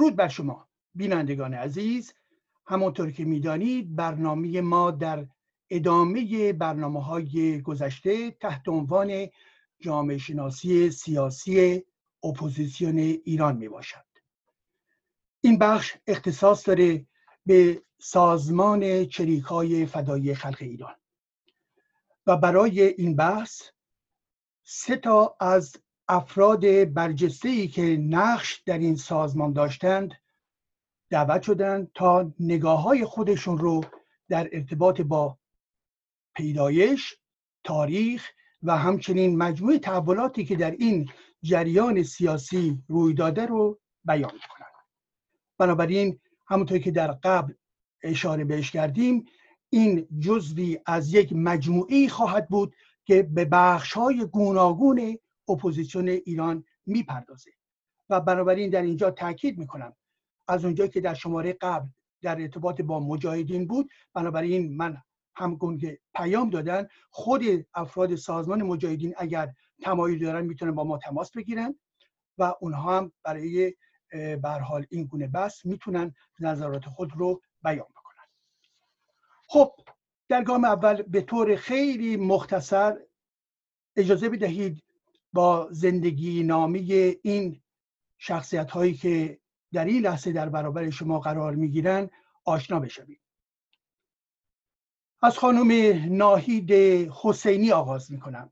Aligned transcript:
درود 0.00 0.16
بر 0.16 0.28
شما 0.28 0.68
بینندگان 0.94 1.54
عزیز. 1.54 2.14
همانطور 2.66 3.10
که 3.10 3.24
می‌دانید 3.24 3.96
برنامه 3.96 4.60
ما 4.60 4.90
در 4.90 5.26
ادامه 5.70 6.52
برنامه 6.52 7.04
های 7.04 7.62
گذشته 7.62 8.30
تحت 8.30 8.68
عنوان 8.68 9.28
جامعه 9.80 10.18
شناسی 10.18 10.90
سیاسی 10.90 11.82
اپوزیسیون 12.24 12.98
ایران 12.98 13.56
می 13.56 13.68
باشد 13.68 14.04
این 15.40 15.58
بخش 15.58 15.96
اختصاص 16.06 16.68
داره 16.68 17.06
به 17.46 17.82
سازمان 17.98 19.04
چریک 19.04 19.44
های 19.44 19.86
فدایی 19.86 20.34
خلق 20.34 20.58
ایران. 20.60 20.94
و 22.26 22.36
برای 22.36 22.82
این 22.82 23.16
بحث 23.16 23.62
سه 24.64 24.96
تا 24.96 25.36
از 25.40 25.76
افراد 26.12 26.92
برجسته 26.92 27.48
ای 27.48 27.68
که 27.68 27.82
نقش 27.96 28.62
در 28.66 28.78
این 28.78 28.96
سازمان 28.96 29.52
داشتند 29.52 30.12
دعوت 31.10 31.42
شدند 31.42 31.90
تا 31.94 32.32
نگاه 32.40 32.82
های 32.82 33.04
خودشون 33.04 33.58
رو 33.58 33.84
در 34.28 34.48
ارتباط 34.52 35.00
با 35.00 35.38
پیدایش 36.36 37.16
تاریخ 37.64 38.28
و 38.62 38.76
همچنین 38.76 39.38
مجموع 39.38 39.78
تحولاتی 39.78 40.44
که 40.44 40.56
در 40.56 40.70
این 40.70 41.10
جریان 41.42 42.02
سیاسی 42.02 42.82
روی 42.88 43.14
داده 43.14 43.46
رو 43.46 43.78
بیان 44.04 44.30
کنند. 44.30 44.70
بنابراین 45.58 46.20
همونطور 46.46 46.78
که 46.78 46.90
در 46.90 47.12
قبل 47.12 47.52
اشاره 48.02 48.44
بهش 48.44 48.70
کردیم 48.70 49.24
این 49.70 50.08
جزوی 50.20 50.78
از 50.86 51.14
یک 51.14 51.32
مجموعی 51.32 52.08
خواهد 52.08 52.48
بود 52.48 52.74
که 53.04 53.22
به 53.22 53.44
بخش 53.44 53.92
های 53.92 54.24
گوناگون 54.24 55.18
اپوزیسیون 55.50 56.08
ایران 56.08 56.64
می‌پردازه. 56.86 57.50
و 58.10 58.20
بنابراین 58.20 58.70
در 58.70 58.82
اینجا 58.82 59.10
تاکید 59.10 59.58
می‌کنم. 59.58 59.96
از 60.48 60.64
اونجایی 60.64 60.90
که 60.90 61.00
در 61.00 61.14
شماره 61.14 61.52
قبل 61.52 61.88
در 62.22 62.40
ارتباط 62.40 62.80
با 62.80 63.00
مجاهدین 63.00 63.66
بود 63.66 63.90
بنابراین 64.14 64.76
من 64.76 65.02
همگون 65.34 65.78
که 65.78 65.98
پیام 66.14 66.50
دادن 66.50 66.88
خود 67.10 67.42
افراد 67.74 68.14
سازمان 68.14 68.62
مجاهدین 68.62 69.14
اگر 69.16 69.54
تمایل 69.82 70.18
دارن 70.18 70.46
می‌تونن 70.46 70.72
با 70.72 70.84
ما 70.84 70.98
تماس 70.98 71.32
بگیرن 71.36 71.78
و 72.38 72.54
اونها 72.60 72.98
هم 72.98 73.12
برای 73.24 73.74
حال 74.44 74.86
این 74.90 75.04
گونه 75.04 75.28
بس 75.28 75.66
می‌تونن 75.66 76.14
نظرات 76.40 76.84
خود 76.84 77.12
رو 77.16 77.42
بیان 77.62 77.86
بکنن. 77.96 78.24
خب 79.48 79.72
در 80.28 80.44
گام 80.44 80.64
اول 80.64 81.02
به 81.02 81.20
طور 81.22 81.56
خیلی 81.56 82.16
مختصر 82.16 82.96
اجازه 83.96 84.28
بدهید 84.28 84.82
با 85.32 85.68
زندگی 85.70 86.42
نامی 86.42 86.92
این 87.22 87.62
شخصیت 88.18 88.70
هایی 88.70 88.94
که 88.94 89.40
در 89.72 89.84
این 89.84 90.02
لحظه 90.02 90.32
در 90.32 90.48
برابر 90.48 90.90
شما 90.90 91.20
قرار 91.20 91.54
می‌گیرن 91.54 92.10
آشنا 92.44 92.80
بشوید 92.80 93.20
از 95.22 95.38
خانم 95.38 95.72
ناهید 96.16 96.72
حسینی 97.22 97.72
آغاز 97.72 98.12
می‌کنم. 98.12 98.50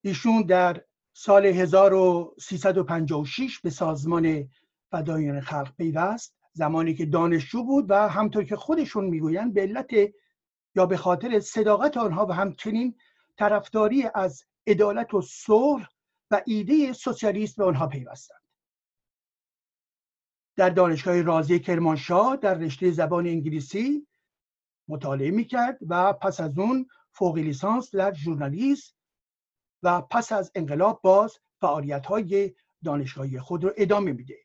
ایشون 0.00 0.42
در 0.42 0.84
سال 1.12 1.46
1356 1.46 3.60
به 3.60 3.70
سازمان 3.70 4.48
فدایان 4.90 5.40
خلق 5.40 5.76
پیوست 5.76 6.34
زمانی 6.52 6.94
که 6.94 7.06
دانشجو 7.06 7.64
بود 7.64 7.90
و 7.90 8.08
همطور 8.08 8.44
که 8.44 8.56
خودشون 8.56 9.04
می‌گویند 9.04 9.54
به 9.54 9.60
علت 9.60 9.90
یا 10.74 10.86
به 10.86 10.96
خاطر 10.96 11.40
صداقت 11.40 11.96
آنها 11.96 12.26
و 12.26 12.32
همچنین 12.32 12.94
طرفداری 13.36 14.04
از 14.14 14.44
عدالت 14.68 15.14
و 15.14 15.20
صلح 15.22 15.88
و 16.30 16.42
ایده 16.46 16.92
سوسیالیست 16.92 17.56
به 17.56 17.64
آنها 17.64 17.86
پیوستند. 17.86 18.42
در 20.56 20.70
دانشگاه 20.70 21.22
رازی 21.22 21.58
کرمانشاه 21.58 22.36
در 22.36 22.54
رشته 22.54 22.90
زبان 22.90 23.26
انگلیسی 23.26 24.06
مطالعه 24.88 25.30
می‌کرد 25.30 25.78
و 25.88 26.12
پس 26.12 26.40
از 26.40 26.58
اون 26.58 26.88
فوق 27.12 27.36
لیسانس 27.36 27.94
در 27.94 28.14
ژورنالیسم 28.14 28.94
و 29.82 30.00
پس 30.00 30.32
از 30.32 30.52
انقلاب 30.54 31.00
باز 31.02 31.38
فعالیت 31.60 32.06
های 32.06 32.54
دانشگاهی 32.84 33.40
خود 33.40 33.64
رو 33.64 33.72
ادامه 33.76 34.12
میده. 34.12 34.38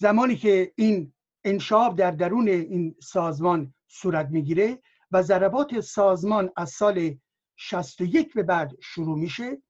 زمانی 0.00 0.36
که 0.36 0.72
این 0.76 1.12
انشاب 1.44 1.96
در 1.96 2.10
درون 2.10 2.48
این 2.48 2.96
سازمان 3.02 3.74
صورت 3.86 4.28
می‌گیره 4.28 4.82
و 5.10 5.22
ضربات 5.22 5.80
سازمان 5.80 6.50
از 6.56 6.70
سال 6.70 7.18
61 7.62 8.34
به 8.34 8.42
بعد 8.42 8.72
شروع 8.80 9.18
میشه. 9.18 9.62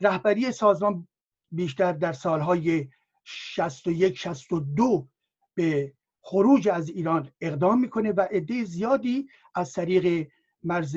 رهبری 0.00 0.52
سازمان 0.52 1.08
بیشتر 1.52 1.92
در 1.92 2.12
سالهای 2.12 2.88
61 3.24 4.18
62 4.18 5.08
به 5.54 5.92
خروج 6.22 6.68
از 6.68 6.88
ایران 6.88 7.30
اقدام 7.40 7.80
می‌کنه 7.80 8.12
و 8.12 8.20
عده 8.20 8.64
زیادی 8.64 9.28
از 9.54 9.72
طریق 9.72 10.28
مرز 10.62 10.96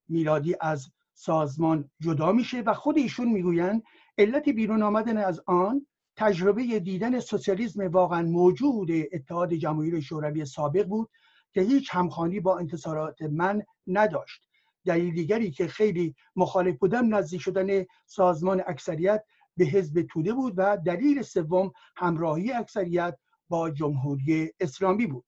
میلادی 0.08 0.56
از 0.62 0.92
سازمان 1.14 1.92
جدا 2.00 2.32
میشه 2.32 2.62
و 2.62 2.74
خود 2.74 2.98
ایشون 2.98 3.28
می‌گویند 3.28 3.84
علت 4.18 4.50
بیرون 4.50 4.84
آمدن 4.84 5.18
از 5.18 5.42
آن 5.46 5.88
تجربه 6.16 6.80
دیدن 6.80 7.20
سوسیالیسم 7.20 7.88
واقعا 7.88 8.22
موجود 8.22 8.90
اتحاد 9.14 9.54
جماهیر 9.54 10.00
شوروی 10.00 10.46
سابق 10.46 10.88
بود 10.88 11.10
که 11.54 11.62
هیچ 11.62 11.90
همخوانی 11.92 12.40
با 12.40 12.58
انتصارات 12.58 13.22
من 13.22 13.64
نداشت. 13.88 14.50
دلیل 14.86 15.14
دیگری 15.14 15.52
که 15.52 15.68
خیلی 15.68 16.16
مخالف 16.36 16.78
بودم 16.78 17.16
نزدیک 17.16 17.42
شدن 17.42 17.86
سازمان 18.06 18.64
اکثریت 18.68 19.24
به 19.60 19.66
حزب 19.66 20.02
توده 20.02 20.34
بود 20.34 20.54
و 20.58 20.78
دلیل 20.78 21.22
سوم 21.22 21.72
همراهی 21.96 22.52
اکثریت 22.52 23.18
با 23.50 23.70
جمهوری 23.70 24.52
اسلامی 24.60 25.08
بود. 25.08 25.26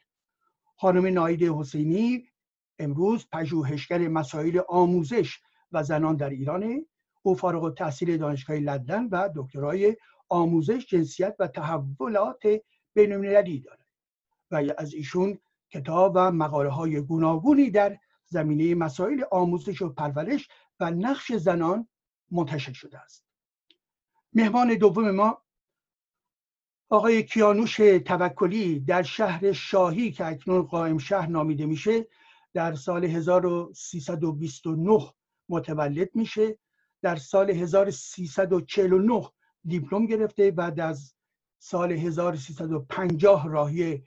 خانم 0.77 1.07
نایده 1.07 1.53
حسینی 1.53 2.23
امروز 2.79 3.27
پژوهشگر 3.31 4.07
مسائل 4.07 4.61
آموزش 4.69 5.39
و 5.71 5.83
زنان 5.83 6.15
در 6.15 6.29
ایرانه. 6.29 6.85
او 7.23 7.35
فارغ 7.35 7.63
التحصیل 7.63 8.17
دانشگاه 8.17 8.57
لندن 8.57 9.07
و 9.11 9.29
دکترای 9.35 9.97
آموزش 10.29 10.85
جنسیت 10.85 11.35
و 11.39 11.47
تحولات 11.47 12.41
بینالمللی 12.93 13.59
داره 13.59 13.85
و 14.51 14.73
از 14.77 14.93
ایشون 14.93 15.39
کتاب 15.69 16.11
و 16.15 16.31
مقاله 16.31 16.69
های 16.69 17.01
گوناگونی 17.01 17.69
در 17.69 17.97
زمینه 18.25 18.75
مسائل 18.75 19.23
آموزش 19.31 19.81
و 19.81 19.89
پرورش 19.89 20.49
و 20.79 20.91
نقش 20.91 21.31
زنان 21.31 21.87
منتشر 22.31 22.73
شده 22.73 22.99
است. 22.99 23.30
مهمان 24.33 24.75
دوم 24.75 25.11
ما 25.11 25.41
آقای 26.89 27.23
کیانوش 27.23 27.75
توکلی 28.05 28.79
در 28.79 29.03
شهر 29.03 29.51
شاهی 29.51 30.11
که 30.11 30.25
اکنون 30.25 30.61
قائم 30.61 30.97
شهر 30.97 31.27
نامیده 31.27 31.65
میشه 31.65 32.07
در 32.53 32.75
سال 32.75 33.05
1329 33.05 35.13
متولد 35.49 36.15
میشه. 36.15 36.57
در 37.01 37.15
سال 37.15 37.49
1349 37.49 39.29
دیپلم 39.65 40.05
گرفته 40.05 40.51
بعد 40.51 40.79
از 40.79 41.15
سال 41.59 41.91
1350 41.91 43.47
راهی 43.47 44.03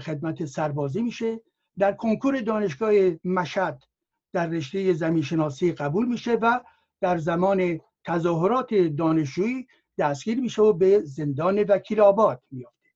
خدمت 0.00 0.44
سربازی 0.44 1.02
میشه. 1.02 1.40
در 1.78 1.92
کنکور 1.92 2.40
دانشگاه 2.40 2.92
مشهد 3.24 3.84
در 4.32 4.46
رشته 4.46 4.92
زمینشناسی 4.92 5.72
قبول 5.72 6.06
میشه 6.06 6.34
و 6.34 6.60
در 7.00 7.18
زمان 7.18 7.80
تظاهرات 8.06 8.74
دانشجویی 8.74 9.66
دستگیر 9.98 10.40
میشه 10.40 10.62
و 10.62 10.72
به 10.72 11.02
زندان 11.04 11.62
وکیل 11.62 12.00
آباد 12.00 12.42
میافته. 12.50 12.88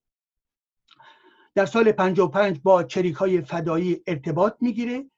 در 1.55 1.67
سال 1.67 1.93
55 1.93 2.61
با 2.63 2.83
چریک 2.83 3.17
های 3.17 3.43
فدایی 3.43 4.03
ارتباط 4.07 4.57
می‌گیره. 4.61 5.11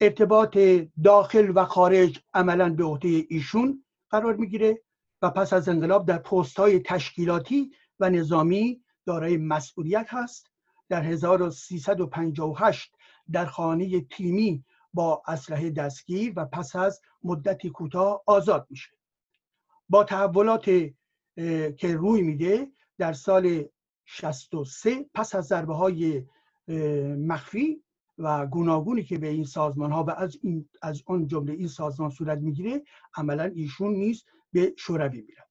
ارتباط 0.00 0.58
داخل 1.04 1.52
و 1.54 1.64
خارج 1.64 2.20
عملا 2.34 2.74
به 2.74 2.84
عهده 2.84 3.26
ایشون 3.28 3.84
قرار 4.10 4.36
می‌گیره 4.36 4.82
و 5.22 5.30
پس 5.30 5.52
از 5.52 5.68
انقلاب 5.68 6.06
در 6.06 6.18
پست 6.18 6.58
های 6.58 6.80
تشکیلاتی 6.80 7.70
و 8.00 8.10
نظامی 8.10 8.82
دارای 9.06 9.36
مسئولیت 9.36 10.06
هست. 10.08 10.50
در 10.88 11.02
1358 11.02 12.92
در 13.32 13.46
خانه 13.46 14.00
تیمی 14.00 14.64
با 14.94 15.22
اسلحه 15.26 15.70
دستگیر 15.70 16.32
و 16.36 16.44
پس 16.44 16.76
از 16.76 17.00
مدتی 17.24 17.70
کوتاه 17.70 18.22
آزاد 18.26 18.66
میشه. 18.70 18.99
با 19.90 20.04
تحولات 20.04 20.64
که 21.76 21.96
روی 21.96 22.22
میده 22.22 22.68
در 22.98 23.12
سال 23.12 23.64
63 24.04 25.04
پس 25.14 25.34
از 25.34 25.46
ضربه 25.46 25.74
های 25.74 26.24
مخفی 27.18 27.82
و 28.18 28.46
گوناگونی 28.46 29.02
که 29.02 29.18
به 29.18 29.28
این 29.28 29.44
سازمان 29.44 29.92
ها 29.92 30.04
و 30.04 30.10
از, 30.10 30.38
این، 30.42 30.68
از 30.82 31.02
آن 31.06 31.26
جمله 31.26 31.52
این 31.52 31.68
سازمان 31.68 32.10
صورت 32.10 32.38
می‌گیره 32.38 32.82
عملا 33.14 33.44
ایشون 33.44 33.92
نیست 33.92 34.26
به 34.52 34.74
شوروی 34.78 35.20
میرن. 35.20 35.44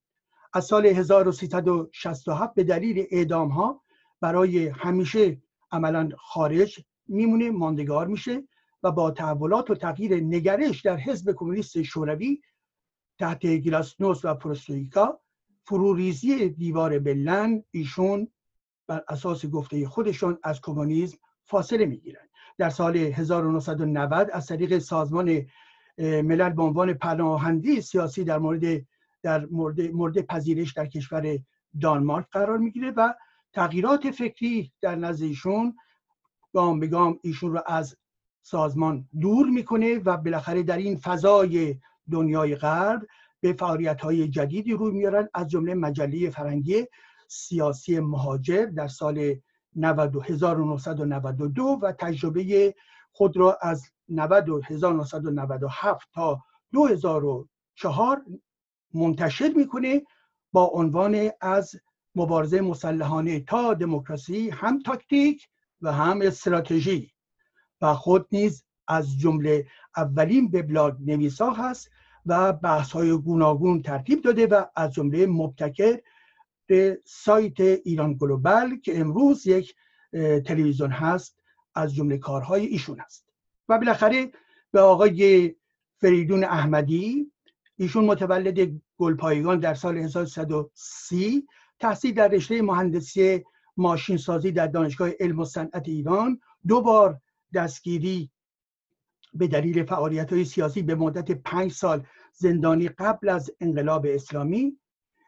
از 0.53 0.65
سال 0.65 0.85
1367 0.85 2.53
به 2.53 2.63
دلیل 2.63 3.07
اعدام 3.11 3.49
ها 3.49 3.83
برای 4.21 4.67
همیشه 4.67 5.41
عملا 5.71 6.09
خارج 6.17 6.79
میمونه 7.07 7.51
ماندگار 7.51 8.07
میشه 8.07 8.43
و 8.83 8.91
با 8.91 9.11
تحولات 9.11 9.69
و 9.69 9.75
تغییر 9.75 10.15
نگرش 10.15 10.81
در 10.81 10.97
حزب 10.97 11.31
کمونیست 11.31 11.81
شوروی 11.81 12.41
تحت 13.19 13.45
گلاسنوس 13.45 14.25
و 14.25 14.33
پروستویکا 14.33 15.19
فروریزی 15.63 16.49
دیوار 16.49 16.99
بلن 16.99 17.63
ایشون 17.71 18.27
بر 18.87 19.03
اساس 19.07 19.45
گفته 19.45 19.87
خودشون 19.87 20.37
از 20.43 20.61
کمونیسم 20.61 21.17
فاصله 21.43 21.85
می‌گیرن 21.85 22.29
در 22.57 22.69
سال 22.69 22.97
1990 22.97 24.29
از 24.33 24.47
طریق 24.47 24.77
سازمان 24.77 25.45
ملل 25.97 26.49
به 26.49 26.63
عنوان 26.63 26.93
پناهنده 26.93 27.81
سیاسی 27.81 28.23
در 28.23 28.37
مورد 28.37 28.85
در 29.23 29.45
مورد, 29.45 29.81
مورد 29.81 30.21
پذیرش 30.21 30.73
در 30.73 30.85
کشور 30.85 31.39
دانمارک 31.81 32.25
قرار 32.31 32.57
می‌گیره 32.57 32.91
و 32.91 33.13
تغییرات 33.53 34.11
فکری 34.11 34.73
در 34.81 34.95
نزد 34.95 35.23
ایشون 35.23 35.75
گام 36.53 36.79
به 36.79 36.87
گام 36.87 37.19
ایشون 37.21 37.51
رو 37.51 37.61
از 37.65 37.97
سازمان 38.41 39.09
دور 39.21 39.49
می‌کنه 39.49 39.99
و 39.99 40.17
بالاخره 40.17 40.63
در 40.63 40.77
این 40.77 40.97
فضای 40.97 41.75
دنیای 42.11 42.55
غرب 42.55 43.07
به 43.41 43.53
فعالیت 43.53 44.01
های 44.01 44.27
جدیدی 44.27 44.73
روی 44.73 44.91
میارن 44.91 45.29
از 45.33 45.47
جمله 45.47 45.75
مجله 45.75 46.29
فرنگی 46.29 46.85
سیاسی 47.27 47.99
مهاجر 47.99 48.65
در 48.65 48.87
سال 48.87 49.35
1992 49.75 51.79
و 51.81 51.91
تجربه 51.91 52.75
خود 53.11 53.37
را 53.37 53.57
از 53.61 53.83
1997 54.69 56.07
تا 56.13 56.43
2004 56.71 58.25
منتشر 58.93 59.53
می‌کنه 59.55 60.01
با 60.53 60.65
عنوان 60.65 61.29
از 61.41 61.75
مبارزه 62.15 62.61
مسلحانه 62.61 63.39
تا 63.39 63.73
دموکراسی 63.73 64.49
هم 64.49 64.79
تاکتیک 64.79 65.47
و 65.81 65.93
هم 65.93 66.21
استراتژی 66.21 67.11
و 67.81 67.93
خود 67.93 68.27
نیز 68.31 68.63
از 68.89 69.19
جمله 69.19 69.67
اولین 69.97 70.45
وبلاگ 70.45 70.93
نویسا 70.99 71.51
هست 71.51 71.91
و 72.25 72.53
بحث 72.53 72.91
های 72.91 73.17
گوناگون 73.17 73.81
ترتیب 73.81 74.21
داده 74.21 74.47
و 74.47 74.65
از 74.75 74.93
جمله 74.93 75.25
مبتکر 75.25 75.99
به 76.65 77.01
سایت 77.05 77.59
ایران 77.59 78.13
گلوبال 78.13 78.75
که 78.75 78.99
امروز 78.99 79.47
یک 79.47 79.75
تلویزیون 80.45 80.91
هست 80.91 81.39
از 81.75 81.95
جمله 81.95 82.17
کارهای 82.17 82.65
ایشون 82.65 82.99
است 82.99 83.25
و 83.69 83.77
بالاخره 83.77 84.31
به 84.71 84.81
آقای 84.81 85.55
فریدون 85.97 86.43
احمدی 86.43 87.31
ایشون 87.77 88.05
متولد 88.05 88.81
گلپایگان 88.97 89.59
در 89.59 89.73
سال 89.73 89.97
1330 89.97 91.47
تحصیل 91.79 92.13
در 92.13 92.27
رشته 92.27 92.61
مهندسی 92.61 93.43
ماشین 93.77 94.17
سازی 94.17 94.51
در 94.51 94.67
دانشگاه 94.67 95.09
علم 95.19 95.39
و 95.39 95.45
صنعت 95.45 95.87
ایران 95.87 96.39
دو 96.67 96.81
بار 96.81 97.21
دستگیری 97.53 98.29
به 99.33 99.47
دلیل 99.47 99.85
فعالیت 99.85 100.33
های 100.33 100.45
سیاسی 100.45 100.81
به 100.81 100.95
مدت 100.95 101.31
پنج 101.31 101.71
سال 101.71 102.03
زندانی 102.33 102.87
قبل 102.87 103.29
از 103.29 103.51
انقلاب 103.61 104.05
اسلامی 104.09 104.77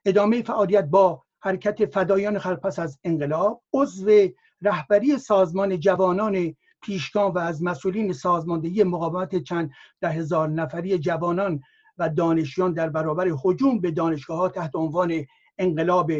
ادامه 0.05 0.41
فعالیت 0.41 0.85
با 0.85 1.23
حرکت 1.39 1.85
فدایان 1.85 2.39
خلق 2.39 2.59
پس 2.59 2.79
از 2.79 2.99
انقلاب 3.03 3.63
عضو 3.73 4.09
رهبری 4.61 5.17
سازمان 5.17 5.79
جوانان 5.79 6.55
پیشگام 6.81 7.33
و 7.33 7.37
از 7.37 7.63
مسئولین 7.63 8.13
سازماندهی 8.13 8.83
مقاومت 8.83 9.43
چند 9.43 9.71
ده 10.01 10.09
هزار 10.09 10.49
نفری 10.49 10.99
جوانان 10.99 11.61
و 11.97 12.09
دانشیان 12.09 12.73
در 12.73 12.89
برابر 12.89 13.27
حجوم 13.43 13.79
به 13.79 13.91
دانشگاه 13.91 14.37
ها 14.37 14.49
تحت 14.49 14.75
عنوان 14.75 15.25
انقلاب 15.57 16.11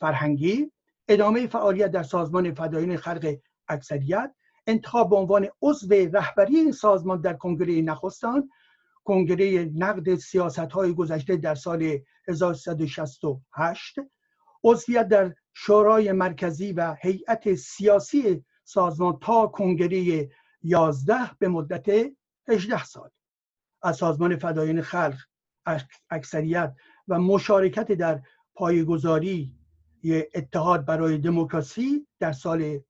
فرهنگی 0.00 0.72
ادامه 1.08 1.46
فعالیت 1.46 1.90
در 1.90 2.02
سازمان 2.02 2.54
فدایان 2.54 2.96
خلق 2.96 3.36
اکثریت 3.68 4.34
انتخاب 4.66 5.10
به 5.10 5.16
عنوان 5.16 5.48
عضو 5.62 5.94
رهبری 5.94 6.56
این 6.56 6.72
سازمان 6.72 7.20
در 7.20 7.34
کنگره 7.34 7.82
نخستان 7.82 8.50
کنگره 9.04 9.64
نقد 9.64 10.14
سیاست 10.14 10.58
های 10.58 10.94
گذشته 10.94 11.36
در 11.36 11.54
سال 11.54 11.98
1368 12.28 13.94
عضویت 14.64 15.08
در 15.08 15.34
شورای 15.54 16.12
مرکزی 16.12 16.72
و 16.72 16.96
هیئت 17.00 17.54
سیاسی 17.54 18.44
سازمان 18.64 19.18
تا 19.20 19.46
کنگره 19.46 20.28
11 20.62 21.14
به 21.38 21.48
مدت 21.48 22.12
18 22.48 22.84
سال. 22.84 23.10
از 23.82 23.96
سازمان 23.96 24.36
فدایان 24.36 24.82
خلق 24.82 25.16
اکثریت 26.10 26.74
و 27.08 27.18
مشارکت 27.18 27.92
در 27.92 28.22
پایگذاری 28.54 29.52
اتحاد 30.34 30.84
برای 30.84 31.18
دموکراسی 31.18 32.06
در 32.18 32.32
سال 32.32 32.80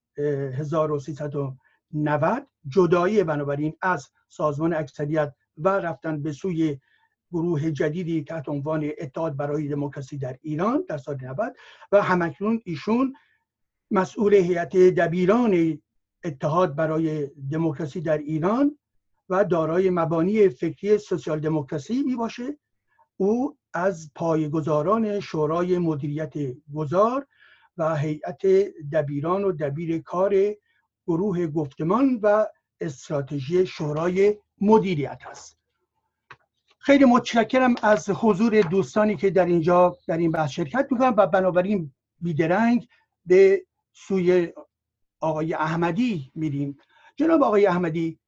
1390 1.96 2.46
جدایی 2.68 3.24
بنابراین 3.24 3.76
از 3.82 4.10
سازمان 4.28 4.74
اکثریت 4.74 5.34
و 5.56 5.68
رفتن 5.68 6.22
به 6.22 6.32
سوی 6.32 6.78
گروه 7.32 7.70
جدیدی 7.70 8.24
تحت 8.24 8.48
عنوان 8.48 8.90
اتحاد 8.98 9.36
برای 9.36 9.68
دموکراسی 9.68 10.18
در 10.18 10.38
ایران 10.42 10.84
در 10.88 10.98
سال 10.98 11.16
90 11.22 11.56
و 11.92 12.02
همکنون 12.02 12.62
ایشون 12.64 13.14
مسئول 13.90 14.34
هیئت 14.34 14.76
دبیران 14.76 15.82
اتحاد 16.24 16.74
برای 16.74 17.30
دموکراسی 17.50 18.00
در 18.00 18.18
ایران 18.18 18.78
و 19.28 19.44
دارای 19.44 19.90
مبانی 19.90 20.48
فکری 20.48 20.98
سوسیال 20.98 21.40
دموکراسی 21.40 22.02
می 22.02 22.16
باشه. 22.16 22.58
او 23.16 23.56
از 23.74 24.10
پایگزاران 24.14 25.20
شورای 25.20 25.78
مدیریت 25.78 26.34
گذار 26.74 27.26
و 27.76 27.96
هیئت 27.96 28.46
دبیران 28.92 29.44
و 29.44 29.52
دبیر 29.52 30.02
کار 30.02 30.34
گروه 31.06 31.46
گفتمان 31.46 32.20
و 32.22 32.46
استراتژی 32.80 33.66
شورای 33.66 34.38
مدیریت 34.60 35.18
است. 35.30 35.58
خیلی 36.78 37.04
متشکرم 37.04 37.74
از 37.82 38.10
حضور 38.10 38.60
دوستانی 38.60 39.16
که 39.16 39.30
در 39.30 39.46
اینجا 39.46 39.96
در 40.06 40.16
این 40.16 40.30
بحث 40.30 40.50
شرکت 40.50 40.88
می‌کنم 40.90 41.14
و 41.16 41.26
بنابراین 41.26 41.92
بیدرنگ 42.20 42.88
به 43.26 43.62
سوی 43.92 44.52
آقای 45.20 45.54
احمدی 45.54 46.32
میریم. 46.34 46.78
جناب 47.16 47.42
آقای 47.42 47.66
احمدی 47.66 48.18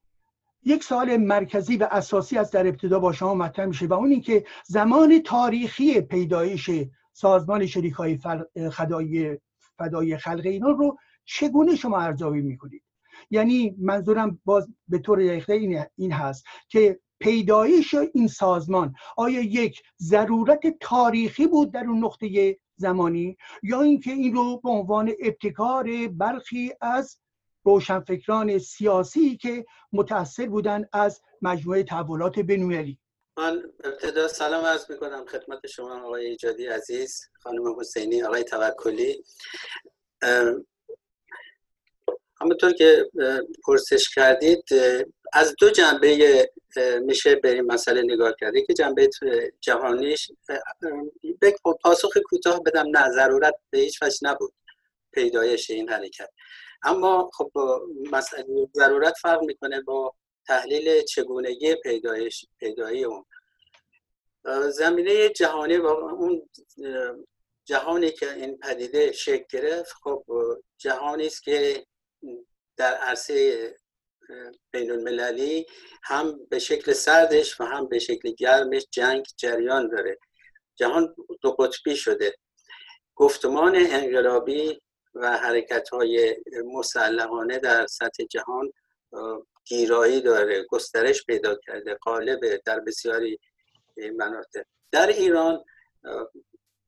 یک 0.64 0.84
سال 0.84 1.16
مرکزی 1.16 1.76
و 1.76 1.88
اساسی 1.90 2.38
از 2.38 2.50
در 2.50 2.66
ابتدا 2.66 2.98
با 2.98 3.12
شما 3.12 3.34
مطرح 3.34 3.66
میشه 3.66 3.86
و 3.86 3.92
اون 3.92 4.10
اینکه 4.10 4.44
زمان 4.66 5.22
تاریخی 5.22 6.00
پیدایش 6.00 6.70
سازمان 7.12 7.66
شریک 7.66 7.92
های 7.92 8.18
فدای 8.72 9.38
فدای 9.78 10.16
خلق 10.16 10.46
اینا 10.46 10.70
رو 10.70 10.98
چگونه 11.28 11.76
شما 11.76 11.98
ارزیابی 11.98 12.40
می‌کنید؟ 12.40 12.82
یعنی 13.30 13.74
منظورم 13.78 14.40
باز 14.44 14.68
به 14.88 14.98
طور 14.98 15.18
دقیقه 15.18 15.52
این, 15.96 16.12
هست 16.12 16.44
که 16.68 17.00
پیدایش 17.20 17.94
این 17.94 18.28
سازمان 18.28 18.94
آیا 19.16 19.40
یک 19.40 19.82
ضرورت 20.02 20.60
تاریخی 20.80 21.46
بود 21.46 21.72
در 21.72 21.84
اون 21.84 22.04
نقطه 22.04 22.58
زمانی 22.76 23.36
یا 23.62 23.82
اینکه 23.82 24.10
این 24.10 24.34
رو 24.34 24.60
به 24.60 24.70
عنوان 24.70 25.12
ابتکار 25.20 26.08
برخی 26.08 26.72
از 26.80 27.18
روشنفکران 27.64 28.58
سیاسی 28.58 29.36
که 29.36 29.66
متاثر 29.92 30.46
بودند 30.46 30.88
از 30.92 31.22
مجموعه 31.42 31.82
تحولات 31.82 32.38
بنویری 32.38 32.98
من 33.38 33.62
ابتدا 33.84 34.28
سلام 34.28 34.64
عرض 34.64 34.90
می‌کنم 34.90 35.24
خدمت 35.24 35.66
شما 35.66 36.00
آقای 36.00 36.26
ایجادی 36.26 36.66
عزیز 36.66 37.20
خانم 37.42 37.80
حسینی 37.80 38.22
آقای 38.22 38.44
توکلی. 38.44 39.24
همونطور 42.40 42.72
که 42.72 43.10
پرسش 43.64 44.08
کردید 44.14 44.64
از 45.32 45.54
دو 45.58 45.70
جنبه 45.70 46.50
میشه 47.02 47.36
به 47.36 47.52
این 47.52 47.72
مسئله 47.72 48.02
نگاه 48.02 48.34
کرده 48.40 48.62
که 48.62 48.74
جنبه 48.74 49.10
جهانیش 49.60 50.30
پاسخ 51.82 52.18
کوتاه 52.24 52.62
بدم 52.62 52.86
نه 52.98 53.10
ضرورت 53.10 53.54
به 53.70 53.78
هیچ 53.78 54.02
وجه 54.02 54.18
نبود 54.22 54.52
پیدایش 55.12 55.70
این 55.70 55.88
حرکت. 55.88 56.30
اما 56.82 57.30
خب 57.34 57.52
مسئله 58.12 58.44
ضرورت 58.74 59.14
فرق 59.22 59.42
می‌کنه 59.42 59.80
با 59.80 60.14
تحلیل 60.46 61.02
چگونگی 61.02 61.74
پیدایش 61.74 62.46
پیدایی 62.58 63.04
اون. 63.04 63.24
زمینه 64.70 65.28
جهانی 65.28 65.76
و 65.76 65.86
اون 65.86 66.48
جهانی 67.64 68.10
که 68.10 68.34
این 68.34 68.58
پدیده 68.58 69.12
شکل 69.12 69.44
گرفت 69.50 69.92
خب 70.02 70.24
جهانی 70.78 71.26
است 71.26 71.42
که 71.42 71.86
در 72.76 72.94
عرصه 72.94 73.74
بین 74.70 74.90
المللی 74.90 75.66
هم 76.02 76.46
به 76.50 76.58
شکل 76.58 76.92
سردش 76.92 77.60
و 77.60 77.64
هم 77.64 77.88
به 77.88 77.98
شکل 77.98 78.30
گرمش 78.30 78.86
جنگ 78.90 79.26
جریان 79.36 79.88
داره. 79.88 80.18
جهان 80.76 81.14
دو 81.40 81.52
قطبی 81.52 81.96
شده. 81.96 82.34
گفتمان 83.14 83.76
انقلابی 83.76 84.80
و 85.14 85.38
حرکت 85.38 85.88
های 85.88 86.36
مسلحانه 86.64 87.58
در 87.58 87.86
سطح 87.86 88.24
جهان 88.24 88.72
گیرایی 89.64 90.20
داره 90.20 90.66
گسترش 90.70 91.24
پیدا 91.26 91.56
کرده 91.56 91.94
قالبه 91.94 92.62
در 92.64 92.80
بسیاری 92.80 93.38
مناطق. 94.16 94.64
در 94.92 95.06
ایران 95.06 95.64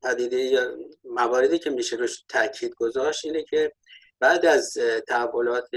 پدیده 0.03 0.75
مواردی 1.05 1.59
که 1.59 1.71
میشه 1.71 1.97
روش 1.97 2.25
تاکید 2.29 2.75
گذاشت 2.75 3.25
اینه 3.25 3.43
که 3.43 3.73
بعد 4.21 4.47
از 4.47 4.79
تحولات 5.09 5.69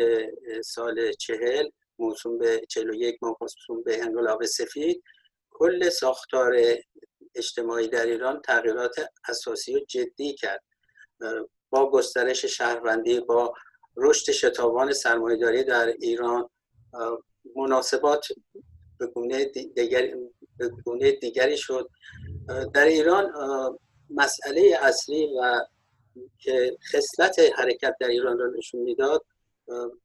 سال 0.64 1.12
چهل 1.12 1.70
موسوم 2.00 2.38
به 2.38 2.62
41 2.70 3.20
موسوم 3.22 3.84
به 3.84 4.02
انقلاب 4.02 4.46
سفید 4.46 5.04
کل 5.50 5.90
ساختار 5.90 6.56
اجتماعی 7.36 7.88
در 7.88 8.06
ایران 8.06 8.42
تغییرات 8.42 8.96
اساسی 9.30 9.76
و 9.76 9.80
جدی 9.80 10.34
کرد. 10.34 10.64
با 11.70 11.92
گسترش 11.92 12.46
شهروندی 12.46 13.20
با 13.20 13.54
رشد 13.98 14.32
شتابان 14.32 14.94
سرمایهداری 14.94 15.64
در 15.64 15.88
ایران 15.88 16.50
مناسبات 17.56 18.28
به 18.98 19.08
گونه 19.08 19.46
دیگری, 19.46 20.14
به 20.58 20.70
گونه 20.86 21.12
دیگری 21.12 21.58
شد. 21.58 21.90
در 22.74 22.86
ایران 22.86 23.34
مسئله 24.10 24.78
اصلی 24.82 25.28
و 25.42 25.66
که 26.40 26.78
خصلت 26.92 27.40
حرکت 27.40 27.96
در 28.00 28.08
ایران 28.08 28.40
را 28.40 28.48
نشون 28.58 28.82
می‌داد 28.82 29.26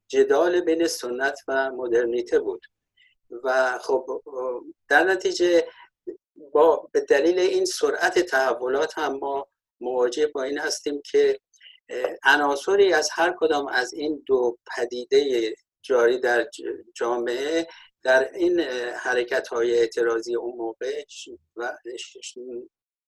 جدال 0.08 0.60
بین 0.60 0.86
سنت 0.86 1.38
و 1.48 1.70
مدرنیته 1.70 2.38
بود. 2.38 2.62
و 3.44 3.78
خب 3.78 4.22
در 4.88 5.04
نتیجه 5.04 5.68
با 6.52 6.88
به 6.92 7.00
دلیل 7.00 7.38
این 7.38 7.64
سرعت 7.64 8.18
تحولات 8.18 8.98
هم 8.98 9.12
ما 9.18 9.46
مواجه 9.80 10.26
با 10.26 10.42
این 10.42 10.58
هستیم 10.58 11.02
که 11.02 11.40
عناصری 12.24 12.92
از 12.92 13.10
هر 13.12 13.36
کدام 13.40 13.66
از 13.66 13.92
این 13.92 14.22
دو 14.26 14.58
پدیده 14.76 15.54
جاری 15.82 16.20
در 16.20 16.48
جامعه 16.94 17.68
در 18.02 18.32
این 18.32 18.60
حرکت 18.96 19.48
های 19.48 19.78
اعتراضی 19.78 20.34
اون 20.34 20.56
موقع 20.56 21.04
و 21.56 21.76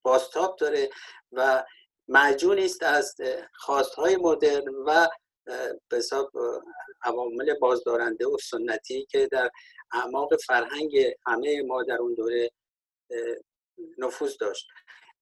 باستاب 0.03 0.57
داره 0.59 0.91
و 1.33 1.65
معجون 2.11 2.59
است 2.59 2.83
از 2.83 3.15
خواستهای 3.55 4.17
مدرن 4.17 4.69
و 4.87 5.09
به 5.89 5.97
حساب 5.97 6.31
عوامل 7.03 7.55
بازدارنده 7.55 8.27
و 8.27 8.37
سنتی 8.39 9.07
که 9.11 9.29
در 9.33 9.51
اعماق 9.93 10.37
فرهنگ 10.37 11.15
همه 11.27 11.63
ما 11.63 11.83
در 11.83 11.97
اون 11.97 12.15
دوره 12.15 12.51
نفوذ 13.99 14.37
داشت. 14.41 14.67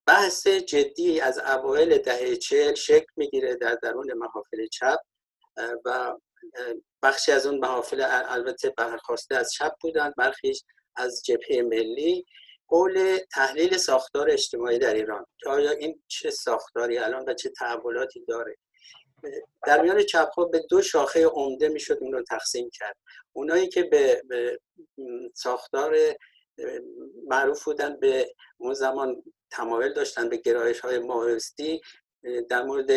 بحث 0.06 0.46
جدی 0.46 1.20
از 1.20 1.38
اوایل 1.38 1.98
دهه 1.98 2.36
چهل 2.36 2.74
شکل 2.74 3.06
می‌گیره 3.16 3.54
در 3.54 3.74
درون 3.74 4.12
محافل 4.12 4.66
چپ 4.66 4.98
و 5.84 6.14
بخشی 7.02 7.32
از 7.32 7.46
اون 7.46 7.58
محافل 7.58 8.04
البته 8.08 8.74
برخواسته 8.76 9.36
از 9.36 9.52
چپ 9.52 9.72
بودن 9.80 10.12
برخیش 10.16 10.64
از 10.96 11.22
جبهه 11.24 11.62
ملی. 11.62 12.26
قول 12.68 13.18
تحلیل 13.32 13.76
ساختار 13.76 14.30
اجتماعی 14.30 14.78
در 14.78 14.94
ایران. 14.94 15.26
که 15.38 15.50
آیا 15.50 15.70
این 15.70 16.02
چه 16.08 16.30
ساختاری 16.30 16.98
الان 16.98 17.24
و 17.28 17.34
چه 17.34 17.50
تحولاتی 17.50 18.24
داره؟ 18.28 18.56
در 19.66 19.82
میان 19.82 20.02
چپ 20.02 20.50
به 20.52 20.66
دو 20.70 20.82
شاخه 20.82 21.26
عمده 21.26 21.68
می‌شد 21.68 21.98
اون 22.00 22.12
رو 22.12 22.22
تقسیم 22.22 22.70
کرد. 22.72 22.96
اونایی 23.32 23.68
که 23.68 23.82
به, 23.82 24.22
ساختار 25.34 25.96
معروف 27.26 27.64
بودن 27.64 27.96
به 28.00 28.34
اون 28.58 28.74
زمان 28.74 29.22
تمایل 29.50 29.92
داشتن 29.92 30.28
به 30.28 30.36
گرایش 30.36 30.80
های 30.80 30.98
ماهستی 30.98 31.80
در 32.48 32.62
مورد 32.62 32.90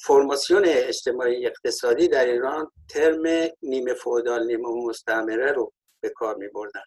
فرماسیون 0.00 0.62
اجتماعی 0.66 1.46
اقتصادی 1.46 2.08
در 2.08 2.26
ایران 2.26 2.70
ترم 2.88 3.50
نیمه 3.62 3.94
فودال 3.94 4.46
نیمه 4.46 4.68
مستعمره 4.68 5.52
رو 5.52 5.72
به 6.00 6.08
کار 6.08 6.36
می 6.36 6.48
بردن 6.48 6.82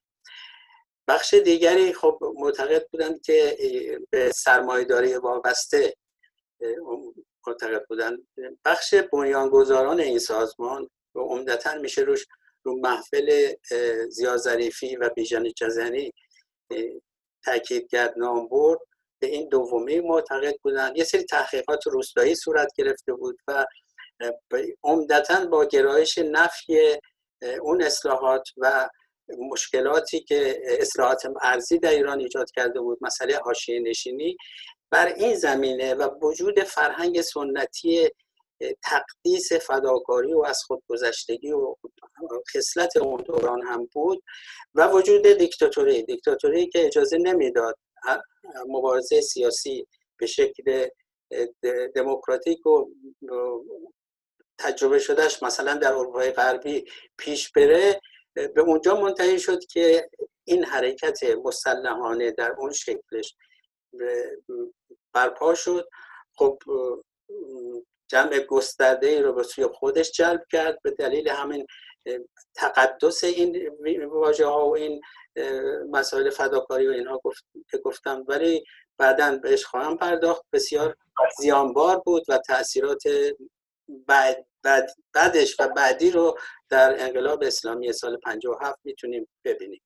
بخش 1.07 1.33
دیگری 1.33 1.93
خب 1.93 2.19
معتقد 2.35 2.87
بودند 2.91 3.21
که 3.21 3.57
به 4.09 4.31
سرمایه‌داری 4.31 5.13
وابسته 5.13 5.93
معتقد 7.47 7.85
بودن 7.89 8.17
بخش 8.65 8.93
بنیانگذاران 8.93 9.99
این 9.99 10.19
سازمان 10.19 10.89
و 11.15 11.19
عمدتا 11.19 11.75
میشه 11.75 12.01
روش 12.01 12.25
رو 12.63 12.79
محفل 12.79 13.53
زیاد 14.09 14.37
ظریفی 14.37 14.95
و 14.95 15.09
بیژن 15.09 15.43
جزنی 15.57 16.13
تاکید 17.45 17.89
کرد 17.89 18.13
نام 18.17 18.47
برد. 18.47 18.79
به 19.21 19.27
این 19.27 19.49
دومی 19.49 19.99
معتقد 19.99 20.55
بودن 20.63 20.93
یه 20.95 21.03
سری 21.03 21.23
تحقیقات 21.23 21.87
روستایی 21.87 22.35
صورت 22.35 22.71
گرفته 22.77 23.13
بود 23.13 23.37
و 23.47 23.65
عمدتا 24.83 25.45
با 25.45 25.65
گرایش 25.65 26.17
نفی 26.17 26.97
اون 27.61 27.81
اصلاحات 27.81 28.43
و 28.57 28.89
مشکلاتی 29.39 30.19
که 30.19 30.61
اصلاحات 30.65 31.21
ارزی 31.41 31.79
در 31.79 31.89
ایران 31.89 32.19
ایجاد 32.19 32.51
کرده 32.51 32.79
بود 32.79 32.97
مسئله 33.01 33.37
حاشیه 33.37 33.79
نشینی. 33.79 34.37
بر 34.91 35.13
این 35.13 35.35
زمینه 35.35 35.93
و 35.93 36.09
وجود 36.21 36.63
فرهنگ 36.63 37.21
سنتی 37.21 38.09
تقدیس 38.83 39.53
فداکاری 39.53 40.33
و 40.33 40.41
از 40.41 40.59
خودگذشتگی 40.67 41.51
و 41.51 41.75
خصلت 42.55 42.97
اون 42.97 43.21
دوران 43.21 43.61
هم 43.61 43.89
بود 43.93 44.23
و 44.75 44.87
وجود 44.87 45.27
دیکتاتوری. 45.27 46.03
دیکتاتوری 46.03 46.67
که 46.67 46.85
اجازه 46.85 47.17
نمی‌داد 47.17 47.77
مبارزه 48.67 49.21
سیاسی 49.21 49.87
به 50.17 50.25
شکل 50.25 50.87
دموکراتیک 51.95 52.65
و 52.65 52.85
تجربه 54.59 54.99
شدهش 54.99 55.43
مثلا 55.43 55.73
در 55.73 55.93
اروپای 55.93 56.31
غربی 56.31 56.85
پیش 57.17 57.51
بره. 57.51 58.01
به 58.33 58.61
اونجا 58.61 59.01
منتهی 59.01 59.39
شد 59.39 59.65
که 59.65 60.09
این 60.43 60.63
حرکت 60.63 61.19
مسلحانه 61.43 62.31
در 62.31 62.51
اون 62.51 62.71
شکلش 62.71 63.35
برپا 65.13 65.55
شد. 65.55 65.89
خب 66.35 66.59
جمع 68.07 68.39
گسترده 68.39 69.07
ای 69.07 69.21
رو 69.21 69.33
به 69.33 69.43
سوی 69.43 69.65
خودش 69.65 70.11
جلب 70.11 70.43
کرد. 70.51 70.81
به 70.83 70.91
دلیل 70.91 71.29
همین 71.29 71.67
تقدس 72.55 73.23
این 73.23 74.05
واژه 74.05 74.45
ها 74.45 74.69
و 74.69 74.75
این 74.75 75.01
مسائل 75.89 76.29
فداکاری 76.29 76.87
و 76.87 76.91
اینها 76.91 77.21
گفت 77.23 77.45
که 77.71 77.77
گفتم. 77.77 78.25
ولی 78.27 78.63
بعدا 78.97 79.37
بهش 79.37 79.65
خواهم 79.65 79.97
پرداخت. 79.97 80.45
بسیار 80.53 80.95
زیانبار 81.37 81.99
بود 81.99 82.23
و 82.27 82.37
تاثیرات 82.37 83.03
بعد 84.07 84.45
بعدش 85.13 85.59
و 85.59 85.67
بعدی 85.75 86.11
رو 86.11 86.37
در 86.69 86.95
انقلاب 86.99 87.43
اسلامی 87.43 87.93
سال 87.93 88.17
57 88.17 88.79
می‌تونیم 88.83 89.27
ببینیم. 89.45 89.81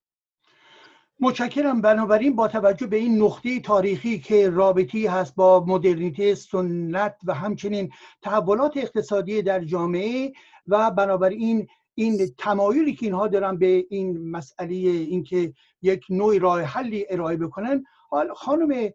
متشکرم. 1.20 1.82
بنابراین 1.82 2.36
با 2.36 2.48
توجه 2.48 2.88
به 2.88 2.98
این 2.98 3.22
نقطه 3.22 3.60
تاریخی 3.60 4.20
که 4.20 4.50
رابطی 4.50 5.08
هست 5.08 5.36
با 5.36 5.66
مدرنیته 5.68 6.36
سنت 6.36 7.16
و 7.26 7.34
همچنین 7.34 7.92
تحولات 8.22 8.78
اقتصادی 8.78 9.42
در 9.42 9.64
جامعه 9.64 10.34
و 10.68 10.92
بنابراین 10.92 11.68
این 11.96 12.36
تمایلی 12.38 12.96
که 12.96 13.06
اینها 13.06 13.28
دارن 13.28 13.58
به 13.58 13.86
این 13.90 14.32
مسئله 14.32 14.76
اینکه 14.76 15.54
یک 15.82 16.06
نوع 16.10 16.38
راه 16.38 16.62
حلی 16.62 17.06
ارائه 17.10 17.38
بکنن 17.38 17.84
حال 18.10 18.34
خانم 18.34 18.94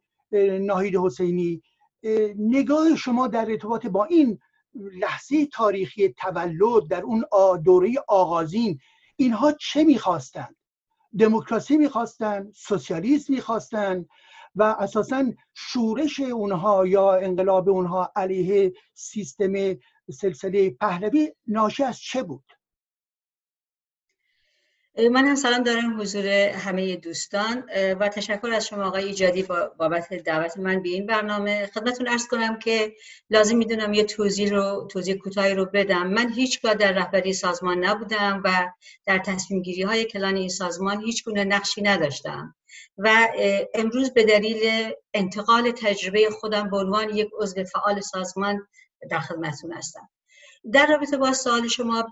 ناهید 0.61 0.97
حسینی 0.97 1.63
نگاه 2.39 2.97
شما 2.97 3.29
در 3.29 3.51
ارتباط 3.51 3.87
با 3.87 4.05
این 4.05 4.39
لحظه 4.75 5.47
تاریخی 5.47 6.09
تولد 6.09 6.89
در 6.91 7.03
اون 7.03 7.25
دوره 7.65 7.95
آغازین 8.09 8.79
اینها 9.17 9.53
چه 9.53 9.85
می‌خواستند؟ 9.85 10.57
دموکراسی 11.19 11.77
می‌خواستن 11.77 12.53
سوسیالیسم 12.55 13.33
می‌خواستن 13.33 14.05
و 14.55 14.63
اساسا 14.63 15.33
شورش 15.55 16.21
اونها 16.21 16.87
یا 16.87 17.13
انقلاب 17.13 17.69
اونها 17.69 18.13
علیه 18.17 18.73
سیستم 18.95 19.53
سلسله 20.11 20.71
پهلوی 20.71 21.33
ناشی 21.47 21.83
از 21.85 21.99
چه 21.99 22.23
بود؟ 22.23 22.45
من 24.99 25.27
هم 25.27 25.35
سلام 25.35 25.63
دارم 25.63 26.01
حضور 26.01 26.27
همه 26.27 26.97
دوستان 26.97 27.65
و 28.01 28.09
تشکر 28.09 28.51
از 28.53 28.67
شما 28.67 28.85
آقای 28.85 29.05
ایجادی 29.05 29.43
بابت 29.79 30.13
دعوت 30.15 30.59
من 30.59 30.83
به 30.83 30.89
این 30.89 31.07
برنامه. 31.07 31.67
خدمتون 31.75 32.09
ارز 32.09 32.27
کنم 32.27 32.59
که 32.59 32.93
لازم 33.31 33.57
می‌دونم 33.57 33.93
یه 33.95 34.05
توضیح 34.05 34.51
رو 34.51 34.89
توضیح 34.91 35.17
کوتاهی 35.17 35.55
رو 35.55 35.67
بدم. 35.67 36.07
من 36.07 36.33
هیچگاه 36.33 36.75
در 36.75 36.93
رهبری 36.93 37.33
سازمان 37.33 37.85
نبودم 37.85 38.43
و 38.45 38.71
در 39.07 39.19
تصمیم 39.19 39.63
گیری 39.63 39.83
های 39.83 40.05
کلان 40.05 40.37
این 40.37 40.49
سازمان 40.49 41.01
هیچ 41.01 41.25
گونه 41.25 41.45
نقشی 41.45 41.83
نداشتم. 41.83 42.55
و 42.99 43.29
امروز 43.75 44.11
به 44.11 44.25
دلیل 44.25 44.93
انتقال 45.15 45.71
تجربه 45.71 46.31
خودم 46.31 46.71
به 46.71 46.77
عنوان 46.77 47.17
یک 47.17 47.29
عضو 47.39 47.65
فعال 47.65 48.01
سازمان 48.01 48.67
در 49.11 49.21
خدمتتون 49.21 49.73
هستم. 49.73 50.09
در 50.73 50.87
رابطه 50.87 51.17
با 51.17 51.33
سوال 51.33 51.69
شما 51.69 52.07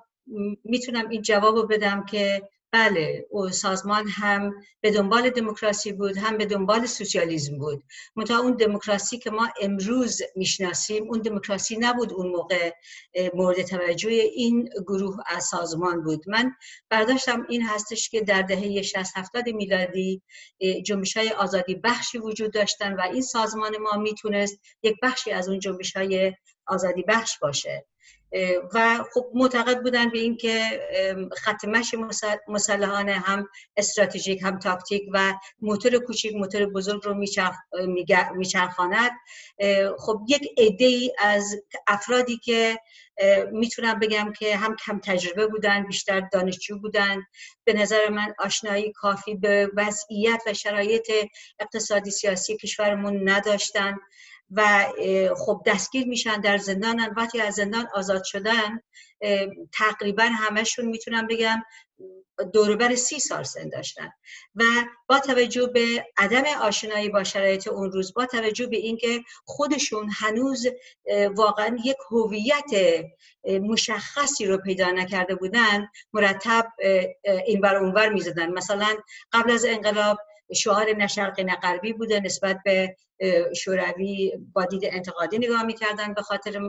می‌تونم 0.64 1.08
این 1.08 1.22
جواب 1.22 1.56
رو 1.56 1.66
بدم 1.66 2.04
که 2.04 2.48
بله 2.72 3.26
سازمان 3.52 4.08
هم 4.08 4.54
به 4.80 4.90
دنبال 4.90 5.30
دموکراسی 5.30 5.92
بود 5.92 6.16
هم 6.16 6.38
به 6.38 6.46
دنبال 6.46 6.86
سوسیالیسم 6.86 7.58
بود. 7.58 7.84
منتها 8.16 8.38
اون 8.38 8.56
دموکراسی 8.56 9.18
که 9.18 9.30
ما 9.30 9.48
امروز 9.60 10.22
می‌شناسیم 10.36 11.04
اون 11.08 11.20
دموکراسی 11.20 11.76
نبود 11.76 12.12
اون 12.12 12.26
موقع 12.26 12.72
مورد 13.34 13.62
توجه 13.62 14.10
این 14.10 14.68
گروه 14.86 15.16
از 15.26 15.44
سازمان 15.44 16.02
بود. 16.02 16.24
من 16.28 16.52
برداشتم 16.90 17.46
این 17.48 17.62
هستش 17.62 18.08
که 18.08 18.20
در 18.20 18.42
دهه 18.42 18.82
60 18.82 19.18
70 19.18 19.48
میلادی 19.48 20.22
جنبش 20.84 21.16
های 21.16 21.30
آزادی 21.30 21.74
بخشی 21.74 22.18
وجود 22.18 22.52
داشتن 22.52 22.92
و 22.92 23.00
این 23.00 23.22
سازمان 23.22 23.76
ما 23.78 23.96
می‌تونست 23.96 24.58
یک 24.82 24.96
بخشی 25.02 25.30
از 25.30 25.48
اون 25.48 25.58
جنبش 25.58 25.96
های 25.96 26.34
آزادی 26.66 27.02
بخش 27.02 27.38
باشه. 27.38 27.86
و 28.74 29.04
خب 29.14 29.30
معتقد 29.34 29.82
بودن 29.82 30.10
به 30.10 30.18
اینکه 30.18 30.80
خط 31.36 31.64
مشی 31.64 31.96
مسلحانه 32.48 33.12
هم 33.12 33.48
استراتژیک 33.76 34.42
هم 34.42 34.58
تاکتیک 34.58 35.02
و 35.12 35.34
موتور 35.60 35.98
کوچیک 35.98 36.34
موتور 36.34 36.66
بزرگ 36.66 37.02
رو 37.04 37.14
میچرخاند. 38.36 39.10
خب 39.98 40.20
یک 40.28 40.48
عده 40.58 40.84
ای 40.84 41.12
از 41.18 41.56
افرادی 41.86 42.38
که 42.38 42.78
می‌تونم 43.52 43.98
بگم 43.98 44.32
که 44.38 44.56
هم 44.56 44.76
کم 44.86 45.00
تجربه 45.04 45.46
بودن 45.46 45.86
بیشتر 45.86 46.20
دانشجو 46.20 46.78
بودن. 46.78 47.26
به 47.64 47.72
نظر 47.72 48.08
من 48.08 48.34
آشنایی 48.38 48.92
کافی 48.92 49.34
به 49.34 49.70
وضعیت 49.76 50.42
و 50.46 50.54
شرایط 50.54 51.10
اقتصادی 51.58 52.10
سیاسی 52.10 52.56
کشورمون 52.56 53.28
نداشتن. 53.28 53.96
و 54.50 54.86
خب 55.36 55.62
دستگیر 55.66 56.06
میشن 56.06 56.40
در 56.40 56.58
زندان 56.58 57.00
وقتی 57.16 57.40
از 57.40 57.54
زندان 57.54 57.88
آزاد 57.94 58.24
شدن 58.24 58.80
تقریبا 59.72 60.24
همشون 60.24 60.84
می‌تونم 60.84 61.26
بگم 61.26 61.62
دوربر 62.52 62.94
سی 62.94 63.18
سال 63.20 63.42
سن 63.42 63.68
داشتن 63.68 64.12
و 64.54 64.64
با 65.08 65.18
توجه 65.18 65.66
به 65.66 66.06
عدم 66.16 66.44
آشنایی 66.62 67.08
با 67.08 67.24
شرایط 67.24 67.68
اون 67.68 67.92
روز 67.92 68.14
با 68.14 68.26
توجه 68.26 68.66
به 68.66 68.76
اینکه 68.76 69.22
خودشون 69.44 70.10
هنوز 70.12 70.66
واقعا 71.34 71.76
یک 71.84 71.96
هویت 72.10 73.04
مشخصی 73.44 74.46
رو 74.46 74.58
پیدا 74.58 74.90
نکرده 74.90 75.34
بودن 75.34 75.88
مرتب 76.12 76.72
این 77.46 77.60
بر 77.60 77.76
اونور 77.76 78.08
می‌زدن. 78.08 78.50
مثلا 78.52 78.96
قبل 79.32 79.50
از 79.50 79.64
انقلاب 79.64 80.18
شعار 80.54 80.92
نشرقی 80.92 81.44
نقربی 81.44 81.92
بوده 81.92 82.20
نسبت 82.20 82.58
به 82.64 82.96
شوروی 83.56 84.32
با 84.52 84.64
دید 84.64 84.82
انتقادی 84.84 85.38
نگاه 85.38 85.62
می‌کردن 85.62 86.14
به 86.14 86.22
خاطر 86.22 86.60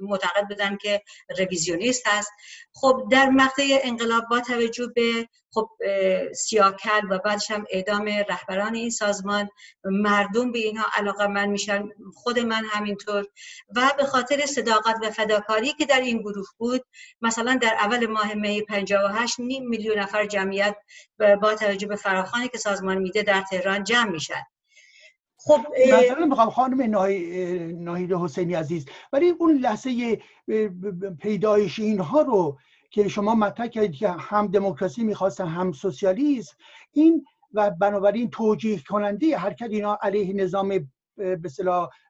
معتقد 0.00 0.48
بودن 0.48 0.76
که 0.76 1.02
رویزیونیست 1.38 2.06
هست. 2.06 2.32
خب 2.74 3.08
در 3.10 3.28
مقطع 3.28 3.78
انقلاب 3.82 4.24
با 4.30 4.40
توجه 4.40 4.86
به 4.94 5.28
خب 5.52 5.68
سیاکل 6.34 7.00
و 7.10 7.18
بعدش 7.18 7.50
هم 7.50 7.64
اعدام 7.70 8.04
رهبران 8.28 8.74
این 8.74 8.90
سازمان 8.90 9.48
مردم 9.84 10.52
به 10.52 10.58
اینها 10.58 10.86
علاقه 10.96 11.26
من 11.26 11.46
میشن 11.46 11.88
خود 12.14 12.38
من 12.38 12.64
همینطور. 12.64 13.26
و 13.76 13.92
به 13.98 14.04
خاطر 14.04 14.46
صداقت 14.46 14.96
و 15.02 15.10
فداکاری 15.10 15.72
که 15.72 15.86
در 15.86 16.00
این 16.00 16.18
گروه 16.18 16.46
بود 16.58 16.82
مثلا 17.20 17.58
در 17.62 17.74
اول 17.80 18.06
ماه 18.06 18.34
می 18.34 18.62
58 18.62 19.40
نیم 19.40 19.68
میلیون 19.68 19.98
نفر 19.98 20.26
جمعیت 20.26 20.76
با 21.42 21.54
توجه 21.54 21.86
به 21.86 21.96
فراخانی 21.96 22.48
که 22.48 22.58
سازمان 22.58 22.98
میده 22.98 23.22
در 23.22 23.42
تهران 23.50 23.84
جمع 23.84 24.10
میشن. 24.10 24.42
خب 25.46 25.60
مثلا 25.92 26.26
می‌خوام 26.26 26.50
خانم 26.50 26.82
ناهید 27.84 28.12
حسینی 28.12 28.54
عزیز 28.54 28.86
ولی 29.12 29.28
اون 29.28 29.58
لحظه 29.58 30.18
پیدایش 31.20 31.78
اینها 31.78 32.22
رو 32.22 32.58
که 32.90 33.08
شما 33.08 33.34
مطرح 33.34 33.66
کردید 33.66 33.92
که 33.92 34.08
هم 34.08 34.46
دموکراسی 34.46 35.04
می‌خواستن 35.04 35.46
هم 35.46 35.72
سوسیالیسم 35.72 36.56
این 36.92 37.24
و 37.52 37.70
بنابراین 37.70 38.30
توجیه 38.30 38.80
کننده 38.88 39.38
حرکت 39.38 39.70
اینا 39.70 39.98
علیه 40.02 40.32
نظام 40.34 40.68
به 41.16 41.38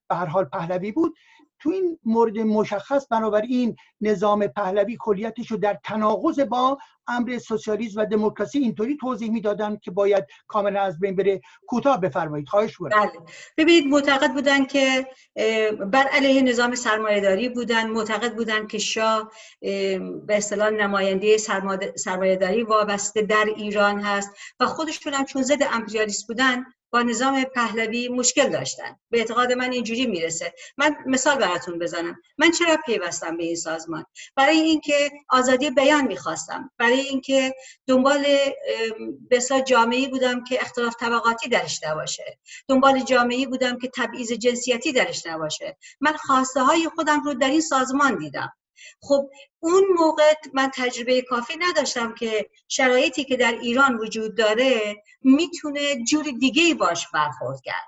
به 0.09 0.15
هر 0.17 0.27
حال 0.27 0.45
پهلوی 0.45 0.93
بود. 0.93 1.15
تو 1.61 1.71
این 1.71 1.99
مورد 2.05 2.39
مشخص 2.39 3.07
بنابراین 3.11 3.77
نظام 4.01 4.47
پهلوی 4.47 4.97
کلیتش 5.01 5.51
رو 5.51 5.57
در 5.57 5.79
تناقض 5.85 6.41
با 6.41 6.79
امر 7.09 7.39
سوسیالیسم 7.39 8.01
و 8.01 8.05
دموکراسی 8.05 8.59
اینطوری 8.59 8.97
توضیح 8.97 9.31
می‌دادن 9.31 9.77
که 9.77 9.91
باید 9.91 10.25
کاملا 10.47 10.81
از 10.83 11.01
بین 11.01 11.17
بره. 11.17 11.41
کوتاه 11.67 12.01
بفرمایید 12.01 12.49
خواهش 12.49 12.77
بله. 12.81 13.11
ببینید 13.57 13.87
معتقد 13.87 14.33
بودن 14.33 14.65
که 14.65 15.07
بر 15.93 16.07
علیه 16.13 16.43
نظام 16.43 16.75
سرمایه‌داری 16.75 17.49
بودن 17.49 17.91
معتقد 17.91 18.35
بودن 18.35 18.67
که 18.67 18.79
شاه 18.79 19.31
به 20.27 20.37
اصطلاح 20.37 20.71
نماینده 20.71 21.37
سرمایه‌داری 21.97 22.63
وابسته 22.63 23.23
در 23.23 23.45
ایران 23.57 24.01
هست 24.01 24.31
و 24.61 24.67
خودشون 24.67 25.15
هم 25.15 25.25
چون 25.25 25.43
ضد 25.43 25.63
امپریالیست 25.73 26.27
بودن 26.27 26.65
نظام 27.03 27.45
پهلوی 27.45 28.09
مشکل 28.09 28.49
داشتن. 28.49 28.97
به 29.11 29.19
اعتقاد 29.19 29.53
من 29.53 29.73
اینجوری 29.73 30.07
می‌رسه. 30.07 30.55
من 30.77 30.97
مثال 31.07 31.39
براتون 31.39 31.79
بزنم. 31.79 32.17
من 32.39 32.51
چرا 32.51 32.77
پیوستم 32.87 33.37
به 33.37 33.45
این 33.45 33.57
سازمان؟ 33.57 34.05
برای 34.37 34.61
اینکه 34.61 35.11
آزادی 35.29 35.71
بیان 35.71 36.07
می‌خواستم. 36.07 36.71
برای 36.79 37.01
اینکه 37.01 37.55
دنبال 37.87 38.27
بسا 39.31 39.61
جامعی 39.61 40.09
بودم 40.09 40.45
که 40.45 40.61
اختلاف 40.61 40.95
طبقاتی 41.01 41.49
درش 41.49 41.81
نباشه. 41.85 42.39
دنبال 42.69 43.01
جامعی 43.01 43.47
بودم 43.47 43.79
که 43.79 43.91
تبعیض 43.97 44.33
جنسیتی 44.33 44.93
درش 44.93 45.27
نباشه. 45.27 45.77
من 46.01 46.13
خواسته 46.13 46.61
های 46.61 46.89
خودم 46.95 47.23
رو 47.25 47.35
در 47.35 47.49
این 47.49 47.61
سازمان 47.61 48.19
دیدم. 48.19 48.53
خب 49.01 49.31
اون 49.61 49.85
موقع 49.99 50.33
من 50.53 50.71
تجربه 50.75 51.23
کافی 51.23 51.55
نداشتم 51.59 52.15
که 52.15 52.51
شرایطی 52.69 53.25
که 53.25 53.37
در 53.37 53.53
ایران 53.53 53.97
وجود 53.97 54.37
داره 54.37 55.03
می‌تونه 55.23 56.05
جور 56.05 56.25
دیگه 56.41 56.75
باش 56.75 57.07
برخورد 57.15 57.61
کرد. 57.61 57.87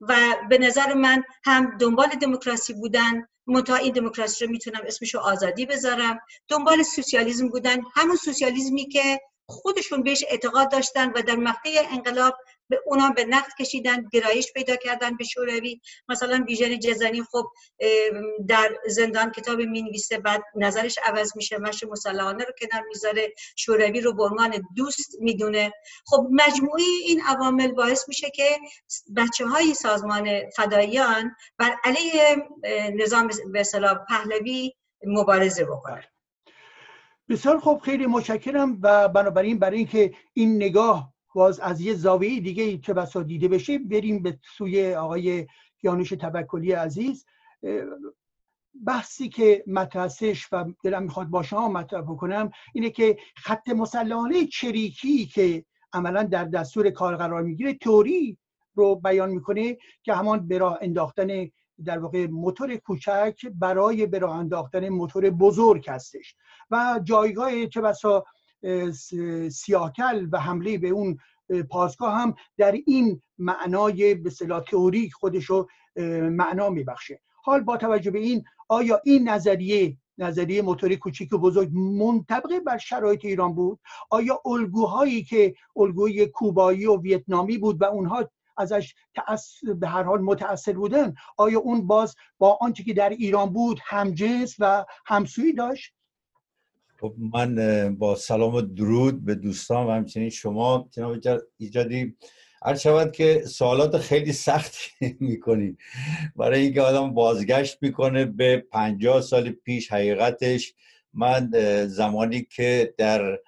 و 0.00 0.16
به 0.48 0.58
نظر 0.58 0.94
من 0.94 1.24
هم 1.44 1.78
دنبال 1.78 2.08
دموکراسی 2.08 2.72
بودن 2.72 3.28
منتها 3.46 3.76
این 3.76 3.92
دموکراسی 3.92 4.44
رو 4.44 4.50
می‌تونم 4.50 4.80
اسمشو 4.86 5.18
آزادی 5.18 5.66
بذارم. 5.66 6.18
دنبال 6.48 6.82
سوسیالیسم 6.82 7.48
بودن. 7.48 7.76
همون 7.94 8.16
سوسیالیسمی 8.16 8.88
که 8.88 9.20
خودشون 9.48 10.02
بهش 10.02 10.24
اعتقاد 10.28 10.70
داشتن 10.70 11.10
و 11.10 11.22
در 11.22 11.36
مقطع 11.36 11.86
انقلاب 11.90 12.36
به 12.68 12.80
اونا 12.86 13.10
به 13.10 13.24
نقد 13.24 13.50
کشیدن 13.60 14.04
گرایش 14.12 14.52
پیدا 14.52 14.76
کردن 14.76 15.16
به 15.16 15.24
شوروی. 15.24 15.80
مثلا 16.08 16.44
بیژن 16.46 16.78
جزنی 16.78 17.22
خب 17.22 17.46
در 18.48 18.78
زندان 18.86 19.30
کتاب 19.30 19.60
می 19.60 19.82
نویسه 19.82 20.18
بعد 20.18 20.42
نظرش 20.56 20.98
عوض 21.04 21.36
میشه 21.36 21.58
مش 21.58 21.84
مسلحانه 21.84 22.44
رو 22.44 22.52
کنار 22.60 22.84
می‌ذاره 22.88 23.34
شوروی 23.56 24.00
رو 24.00 24.14
به 24.14 24.22
عنوان 24.22 24.54
دوست 24.76 25.16
می‌دونه. 25.20 25.72
خب 26.06 26.26
مجموعی 26.30 26.84
این 26.84 27.20
عوامل 27.20 27.72
باعث 27.72 28.08
میشه 28.08 28.30
که 28.30 28.58
بچه 29.16 29.46
های 29.46 29.74
سازمان 29.74 30.50
فداییان 30.50 31.36
بر 31.58 31.76
علیه 31.84 32.36
نظام 32.94 33.30
به 33.52 33.64
پهلوی 34.08 34.72
مبارزه 35.06 35.64
بکنن. 35.64 36.04
بسیار 37.28 37.60
خب 37.60 37.80
خیلی 37.84 38.06
متشکرم 38.06 38.78
و 38.82 39.08
بنابراین 39.08 39.58
برای 39.58 39.78
اینکه 39.78 40.14
این 40.32 40.56
نگاه 40.56 41.15
باز 41.36 41.60
از 41.60 41.80
یه 41.80 41.94
زاویه 41.94 42.40
دیگه 42.40 42.78
چه 42.78 42.92
بسا 42.94 43.22
دیده 43.22 43.48
بشه 43.48 43.78
بریم 43.78 44.22
به 44.22 44.38
سوی 44.56 44.94
آقای 44.94 45.46
یانوش 45.82 46.08
توکلی 46.08 46.72
عزیز. 46.72 47.26
بحثی 48.86 49.28
که 49.28 49.64
مطرحش 49.66 50.48
و 50.52 50.64
دلم 50.84 51.02
می‌خواد 51.02 51.26
با 51.26 51.42
شما 51.42 51.68
مطرح 51.68 52.00
بکنم 52.00 52.50
اینه 52.74 52.90
که 52.90 53.16
خط 53.36 53.68
مسلحانه 53.68 54.46
چریکی 54.46 55.26
که 55.26 55.64
عملا 55.92 56.22
در 56.22 56.44
دستور 56.44 56.90
کار 56.90 57.16
قرار 57.16 57.42
می‌گیره 57.42 57.74
توری 57.74 58.38
رو 58.74 58.96
بیان 58.96 59.30
می‌کنه 59.30 59.76
که 60.02 60.14
همان 60.14 60.48
به 60.48 60.58
راه 60.58 60.78
انداختن 60.80 61.50
در 61.84 61.98
واقع 61.98 62.26
موتور 62.26 62.76
کوچک 62.76 63.46
برای 63.54 64.06
به 64.06 64.18
راه 64.18 64.36
انداختن 64.36 64.88
موتور 64.88 65.30
بزرگ 65.30 65.88
هستش. 65.88 66.34
و 66.70 67.00
جایگاه 67.04 67.66
چه 67.66 67.80
بسا 67.80 68.24
سیاکل 69.50 70.28
و 70.32 70.40
حمله 70.40 70.78
به 70.78 70.88
اون 70.88 71.18
پاسگاه 71.70 72.14
هم 72.14 72.34
در 72.58 72.72
این 72.72 73.22
معنای 73.38 74.14
به 74.14 74.30
صلاح 74.30 74.64
تئوریک 74.64 75.12
خودش 75.12 75.44
رو 75.44 75.68
معنا 76.30 76.70
میبخشه. 76.70 77.20
حال 77.42 77.60
با 77.60 77.76
توجه 77.76 78.10
به 78.10 78.18
این 78.18 78.44
آیا 78.68 79.00
این 79.04 79.28
نظریه 79.28 79.96
نظریه 80.18 80.62
موتوری 80.62 80.96
کوچیک 80.96 81.32
و 81.32 81.38
بزرگ 81.38 81.70
منطبق 81.74 82.58
بر 82.66 82.78
شرایط 82.78 83.24
ایران 83.24 83.54
بود؟ 83.54 83.80
آیا 84.10 84.42
الگوهایی 84.46 85.24
که 85.24 85.54
الگوی 85.76 86.26
کوبایی 86.26 86.86
و 86.86 87.00
ویتنامی 87.00 87.58
بود 87.58 87.82
و 87.82 87.84
اونها 87.84 88.30
ازش 88.56 88.94
به 89.80 89.88
هر 89.88 90.02
حال 90.02 90.20
متاثر 90.20 90.72
بودن 90.72 91.14
آیا 91.36 91.60
اون 91.60 91.86
باز 91.86 92.14
با 92.38 92.58
آنچه 92.60 92.84
که 92.84 92.94
در 92.94 93.08
ایران 93.08 93.52
بود 93.52 93.80
همجنس 93.84 94.56
و 94.58 94.84
همسویی 95.06 95.52
داشت؟ 95.52 95.95
خب 97.00 97.14
من 97.18 97.96
با 97.96 98.14
سلام 98.14 98.54
و 98.54 98.60
درود 98.60 99.24
به 99.24 99.34
دوستان 99.34 99.86
و 99.86 99.90
همچنین 99.90 100.30
شما 100.30 100.88
جناب 100.90 101.16
ایجادی. 101.58 102.16
هر 102.62 102.74
شود 102.74 103.12
که 103.12 103.42
سوالات 103.46 103.98
خیلی 103.98 104.32
سختی 104.32 104.90
می‌کنید 105.20 105.78
برای 106.36 106.60
اینکه 106.60 106.82
آدم 106.82 107.14
بازگشت 107.14 107.78
می‌کنه 107.82 108.24
به 108.24 108.64
پنجاه 108.72 109.20
سال 109.20 109.50
پیش 109.50 109.92
حقیقتش. 109.92 110.74
من 111.14 111.50
زمانی 111.86 112.46
که 112.50 112.94
در 112.98 113.38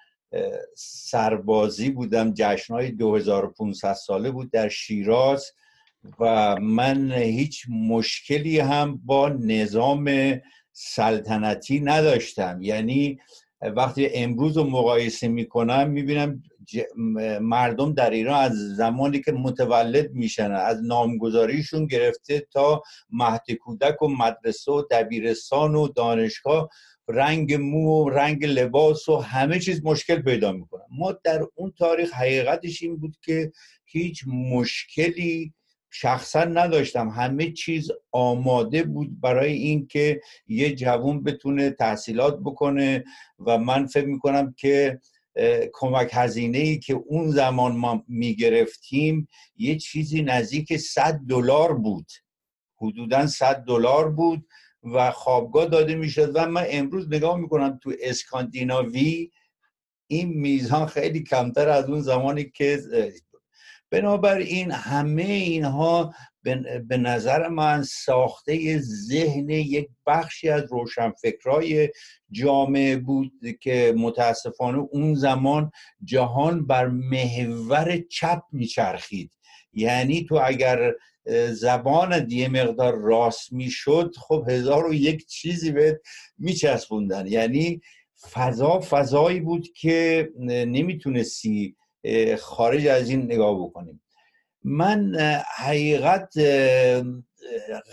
سربازی 0.75 1.89
بودم 1.89 2.33
جشنهای 2.33 2.91
2500 2.91 3.93
ساله 3.93 4.31
بود 4.31 4.51
در 4.51 4.69
شیراز 4.69 5.51
و 6.19 6.55
من 6.61 7.11
هیچ 7.11 7.65
مشکلی 7.69 8.59
هم 8.59 9.01
با 9.05 9.29
نظام 9.29 10.09
سلطنتی 10.81 11.79
نداشتم. 11.79 12.59
یعنی 12.61 13.19
وقتی 13.61 14.09
امروز 14.13 14.57
رو 14.57 14.63
مقایسه 14.63 15.27
می‌کنم 15.27 15.89
می‌بینم 15.89 16.43
مردم 17.41 17.93
در 17.93 18.09
ایران 18.09 18.43
از 18.43 18.75
زمانی 18.75 19.21
که 19.21 19.31
متولد 19.31 20.11
میشن 20.13 20.51
از 20.51 20.83
نامگذاریشون 20.83 21.87
گرفته 21.87 22.47
تا 22.51 22.83
مهد 23.09 23.51
کودک 23.51 24.01
و 24.01 24.07
مدرسه 24.07 24.71
و 24.71 24.83
دبیرستان 24.91 25.75
و 25.75 25.87
دانشگاه 25.87 26.69
رنگ 27.07 27.53
مو 27.53 28.03
و 28.05 28.09
رنگ 28.09 28.45
لباس 28.45 29.09
و 29.09 29.17
همه 29.17 29.59
چیز 29.59 29.85
مشکل 29.85 30.21
پیدا 30.21 30.51
می‌کنن 30.51 30.85
ما 30.91 31.11
در 31.23 31.47
اون 31.55 31.73
تاریخ 31.77 32.13
حقیقتش 32.13 32.83
این 32.83 32.97
بود 32.97 33.15
که 33.21 33.51
هیچ 33.85 34.23
مشکلی 34.27 35.53
شخصا 35.91 36.43
نداشتم. 36.43 37.09
همه 37.09 37.51
چیز 37.51 37.91
آماده 38.11 38.83
بود 38.83 39.21
برای 39.21 39.53
اینکه 39.53 40.21
یه 40.47 40.75
جوون 40.75 41.23
بتونه 41.23 41.69
تحصیلات 41.69 42.39
بکنه 42.39 43.03
و 43.39 43.57
من 43.57 43.85
فکر 43.85 44.05
می‌کنم 44.05 44.53
که 44.57 44.99
کمک 45.73 46.09
هزینه 46.13 46.57
ای 46.57 46.79
که 46.79 46.93
اون 46.93 47.29
زمان 47.29 47.75
ما 47.75 48.03
می‌گرفتیم 48.07 49.27
یه 49.57 49.77
چیزی 49.77 50.21
نزدیک 50.21 50.77
100 50.77 51.19
دلار 51.29 51.73
بود. 51.73 52.11
حدودا 52.81 53.27
100 53.27 53.63
دلار 53.67 54.09
بود 54.11 54.47
و 54.83 55.11
خوابگاه 55.11 55.65
داده 55.65 55.95
می‌شد 55.95 56.31
و 56.35 56.49
من 56.49 56.65
امروز 56.69 57.07
نگاه 57.07 57.37
می‌کنم 57.37 57.79
تو 57.83 57.93
اسکاندیناوی 58.01 59.31
این 60.07 60.29
میزان 60.29 60.85
خیلی 60.85 61.23
کمتر 61.23 61.69
از 61.69 61.89
اون 61.89 62.01
زمانی 62.01 62.51
که 62.55 62.79
بنابراین 63.91 64.71
همه 64.71 65.23
اینها 65.23 66.13
به 66.87 66.97
نظر 66.97 67.47
من 67.47 67.83
ساخته 67.83 68.79
ذهن 68.79 69.49
یک 69.49 69.87
بخشی 70.07 70.49
از 70.49 70.63
روشنفکرای 70.71 71.89
جامعه 72.31 72.97
بود 72.97 73.31
که 73.61 73.93
متاسفانه 73.97 74.77
اون 74.77 75.15
زمان 75.15 75.71
جهان 76.03 76.65
بر 76.67 76.87
محور 76.87 77.97
چپ 78.11 78.41
میچرخید. 78.51 79.31
یعنی 79.73 80.25
تو 80.25 80.39
اگر 80.43 80.93
زبان 81.51 82.31
یه 82.31 82.47
مقدار 82.47 82.95
راست 82.95 83.53
می‌شد 83.53 84.13
خب 84.17 84.45
هزار 84.49 84.87
و 84.87 84.93
یک 84.93 85.25
چیزی 85.25 85.71
به 85.71 86.01
میچسبوندن. 86.37 87.27
یعنی 87.27 87.81
فضا 88.31 88.79
فضایی 88.79 89.39
بود 89.39 89.67
که 89.75 90.29
نمی‌تونستی 90.39 91.75
خارج 92.39 92.87
از 92.87 93.09
این 93.09 93.21
نگاه 93.21 93.59
بکنیم. 93.59 94.01
من 94.63 95.15
حقیقت 95.55 96.33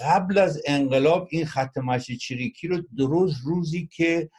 قبل 0.01 0.39
از 0.39 0.63
انقلاب 0.67 1.29
این 1.31 1.47
خط 1.47 1.79
مشی 1.79 2.17
چریکی 2.17 2.69
رو 2.69 2.83
درست 2.99 3.37
روزی 3.45 3.89
که 3.93 4.31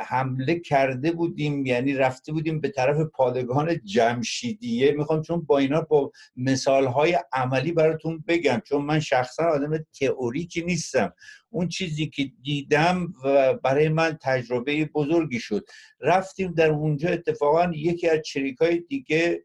حمله 0.00 0.60
کرده 0.60 1.12
بودیم 1.12 1.66
یعنی 1.66 1.94
رفته 1.94 2.32
بودیم 2.32 2.60
به 2.60 2.68
طرف 2.68 2.96
پادگان 3.12 3.80
جمشیدیه. 3.84 4.92
می‌خوام 4.92 5.22
چون 5.22 5.40
با 5.40 5.58
اینا 5.58 5.80
با 5.80 6.12
مثالهای 6.36 7.18
عملی 7.32 7.72
براتون 7.72 8.24
بگم 8.28 8.62
چون 8.64 8.84
من 8.84 9.00
شخصا 9.00 9.44
آدم 9.44 9.84
تئوریکی 10.00 10.62
نیستم. 10.62 11.12
اون 11.54 11.68
چیزی 11.68 12.06
که 12.06 12.30
دیدم 12.42 13.14
و 13.24 13.54
برای 13.54 13.88
من 13.88 14.18
تجربه 14.22 14.84
بزرگی 14.84 15.40
شد. 15.40 15.66
رفتیم 16.00 16.52
در 16.52 16.70
اونجا 16.70 17.08
اتفاقا 17.08 17.72
یکی 17.74 18.08
از 18.08 18.22
چریکای 18.22 18.78
دیگه 18.78 19.44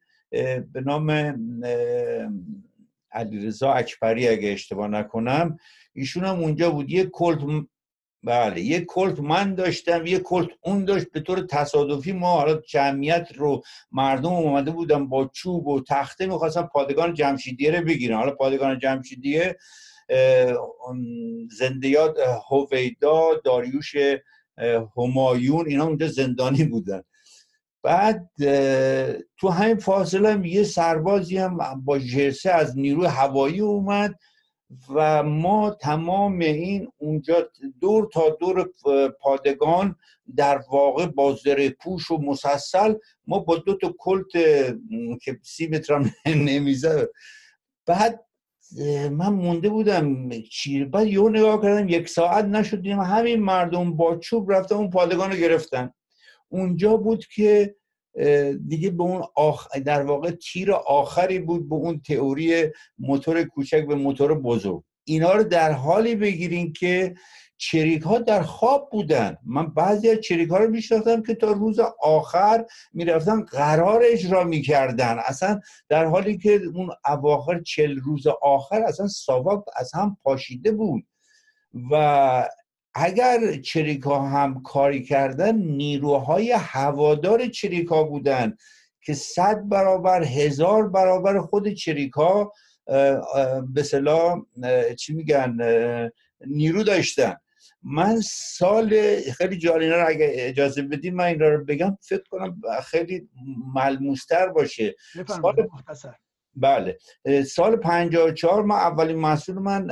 به 0.73 0.81
نام 0.85 1.11
علیرضا 3.11 3.73
اکبری 3.73 4.27
اگه 4.27 4.49
اشتباه 4.49 4.87
نکنم 4.87 5.57
ایشون 5.93 6.25
هم 6.25 6.39
اونجا 6.39 6.71
بود. 6.71 6.91
یه 6.91 7.05
کلت 7.05 7.39
بله 8.23 8.61
یه 8.61 8.85
کلت 8.85 9.19
من 9.19 9.55
داشتم 9.55 10.05
یه 10.05 10.19
کلت 10.19 10.49
اون 10.61 10.85
داشت. 10.85 11.11
به 11.11 11.19
طور 11.19 11.39
تصادفی 11.41 12.11
ما 12.11 12.33
حالا 12.33 12.55
جمعیت 12.55 13.27
رو 13.35 13.63
مردم 13.91 14.29
اومده 14.29 14.71
بودم 14.71 15.09
با 15.09 15.29
چوب 15.33 15.67
و 15.67 15.83
تخته 15.83 16.25
می‌خواستم 16.25 16.69
پادگان 16.73 17.13
جمشیدیه 17.13 17.71
رو 17.71 17.85
بگیرن. 17.85 18.17
حالا 18.17 18.31
پادگان 18.31 18.79
جمشیدیه 18.79 19.57
زندیات 21.51 22.17
هویدا 22.49 23.41
داریوش 23.43 23.95
همایون 24.97 25.67
اینا 25.67 25.85
اونجا 25.85 26.07
زندانی 26.07 26.63
بودن. 26.63 27.03
بعد 27.83 28.29
تو 29.37 29.49
همین 29.49 29.77
فاصله 29.77 30.31
هم 30.31 30.45
یه 30.45 30.63
سربازی 30.63 31.37
هم 31.37 31.81
با 31.85 31.99
جرسه 31.99 32.51
از 32.51 32.77
نیروی 32.77 33.05
هوایی 33.05 33.59
اومد 33.59 34.15
و 34.89 35.23
ما 35.23 35.69
تمام 35.69 36.39
این 36.39 36.91
اونجا 36.97 37.49
دور 37.81 38.09
تا 38.13 38.29
دور 38.29 38.73
پادگان 39.19 39.95
در 40.35 40.63
واقع 40.71 41.05
با 41.05 41.33
زره 41.33 41.69
پوش 41.69 42.11
و 42.11 42.17
مسلسل 42.17 42.93
ما 43.27 43.39
با 43.39 43.55
دو 43.55 43.77
تا 43.77 43.95
کلت 43.97 44.31
که 45.21 45.39
سی 45.41 45.67
متر 45.67 46.11
نمیزه 46.25 47.09
بعد 47.85 48.25
من 49.11 49.29
مونده 49.29 49.69
بودم 49.69 50.29
چی 50.29 50.85
بعد 50.85 51.07
یه 51.07 51.29
نگاه 51.29 51.61
کردم 51.61 51.89
یک 51.89 52.09
ساعت 52.09 52.45
نشدیم 52.45 52.99
همین 52.99 53.39
مردم 53.39 53.97
با 53.97 54.17
چوب 54.17 54.51
رفتن 54.51 54.75
اون 54.75 54.89
پادگان 54.89 55.31
رو 55.31 55.37
گرفتن. 55.37 55.93
اونجا 56.49 56.97
بود 56.97 57.25
که 57.25 57.75
دیگه 58.67 58.89
به 58.89 59.03
اون 59.03 59.23
آخ... 59.35 59.77
در 59.77 60.01
واقع 60.01 60.31
تیر 60.31 60.71
آخری 60.71 61.39
بود 61.39 61.69
به 61.69 61.75
اون 61.75 62.01
تئوری 62.01 62.63
موتور 62.99 63.43
کوچک 63.43 63.87
به 63.87 63.95
موتور 63.95 64.39
بزرگ. 64.39 64.83
اینا 65.03 65.33
رو 65.33 65.43
در 65.43 65.71
حالی 65.71 66.15
بگیرین 66.15 66.73
که 66.73 67.15
چریک 67.61 68.01
ها 68.03 68.19
در 68.19 68.41
خواب 68.41 68.89
بودن. 68.91 69.37
من 69.45 69.73
بعضی 69.73 70.09
از 70.09 70.17
چریک 70.19 70.49
ها 70.49 70.57
رو 70.57 70.69
میشناختم 70.69 71.23
که 71.23 71.35
تا 71.35 71.51
روز 71.51 71.79
آخر 72.01 72.65
می‌رفتن 72.93 73.41
قرار 73.41 74.01
اجرا 74.05 74.43
می‌کردن. 74.43 75.17
اصلا 75.25 75.59
در 75.89 76.05
حالی 76.05 76.37
که 76.37 76.61
اون 76.75 76.89
اواخر 77.05 77.61
چل 77.61 77.99
روز 77.99 78.27
آخر 78.41 78.81
اصلا 78.81 79.07
ساواک 79.07 79.63
از 79.75 79.91
هم 79.93 80.17
پاشیده 80.23 80.71
بود. 80.71 81.03
و 81.91 82.49
اگر 82.93 83.55
چریکا 83.57 84.21
هم 84.21 84.63
کاری 84.63 85.03
کردن 85.03 85.55
نیروهای 85.55 86.51
هوادار 86.51 87.47
چریکا 87.47 88.03
بودن 88.03 88.57
که 89.01 89.13
صد 89.13 89.69
برابر 89.69 90.23
هزار 90.23 90.89
برابر 90.89 91.39
خود 91.39 91.73
چریکا 91.73 92.51
به 93.73 93.83
چی 94.97 95.13
میگن 95.13 95.57
نیرو 96.47 96.83
داشتن. 96.83 97.35
من 97.83 98.21
سال 98.57 99.19
خیلی 99.21 99.57
جالینه 99.57 99.95
رو 99.95 100.07
اگه 100.07 100.31
اجازه 100.33 100.81
بدیم 100.81 101.15
من 101.15 101.25
این 101.25 101.39
رو 101.39 101.65
بگم 101.65 101.97
فکر 102.01 102.23
کنم 102.29 102.61
خیلی 102.83 103.29
ملموستر 103.75 104.47
باشه. 104.47 104.95
سال 105.27 105.67
بله 106.55 106.97
سال 107.43 107.75
54 107.75 108.63
ما 108.63 108.77
اولین 108.77 109.17
مسئول 109.17 109.55
من 109.55 109.87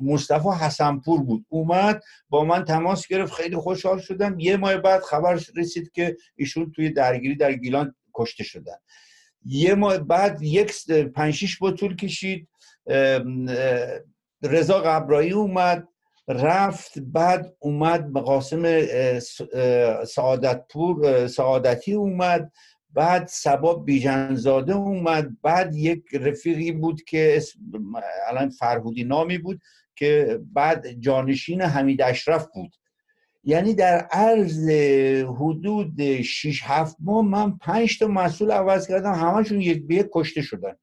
مصطفی 0.00 0.48
حسنپور 0.48 1.22
بود. 1.22 1.46
اومد 1.48 2.02
با 2.28 2.44
من 2.44 2.64
تماس 2.64 3.06
گرفت 3.06 3.32
خیلی 3.32 3.56
خوشحال 3.56 3.98
شدم. 3.98 4.40
یه 4.40 4.56
ماه 4.56 4.76
بعد 4.76 5.00
خبر 5.00 5.38
رسید 5.56 5.92
که 5.92 6.16
ایشون 6.36 6.72
توی 6.72 6.90
درگیری 6.90 7.36
در 7.36 7.52
گیلان 7.52 7.94
کشته 8.14 8.44
شدن. 8.44 8.76
یه 9.44 9.74
ماه 9.74 9.98
بعد 9.98 10.42
یک 10.42 10.72
پنج 11.14 11.34
شیش 11.34 11.58
با 11.58 11.70
طول 11.70 11.96
کشید. 11.96 12.48
رضا 14.42 14.80
قبرایی 14.80 15.32
اومد. 15.32 15.88
رفت 16.28 16.98
بعد 16.98 17.56
اومد 17.58 18.12
قاسم 18.12 18.80
سعادتپور 20.04 21.26
سعادتی 21.26 21.92
اومد 21.92 22.52
بعد 22.94 23.26
سبا 23.26 23.74
بیژنزاده 23.74 24.74
اومد 24.74 25.40
بعد 25.42 25.76
یک 25.76 26.04
رفیقی 26.12 26.72
بود 26.72 27.02
که 27.02 27.42
الان 28.26 28.48
فرهودی 28.48 29.04
نامی 29.04 29.38
بود 29.38 29.60
که 29.96 30.40
بعد 30.52 30.92
جانشین 30.92 31.62
حمید 31.62 32.02
اشرف 32.02 32.46
بود. 32.54 32.76
یعنی 33.44 33.74
در 33.74 33.98
عرض 33.98 34.68
حدود 35.26 36.20
6 36.22 36.62
7 36.64 36.96
ماه 37.00 37.24
من 37.24 37.58
5 37.58 37.98
تا 37.98 38.06
مسئول 38.06 38.50
عوض 38.50 38.88
کردم 38.88 39.12
همشون 39.12 39.60
یک 39.60 39.86
به 39.86 39.94
یک 39.94 40.06
کشته 40.12 40.42
شدن. 40.42 40.74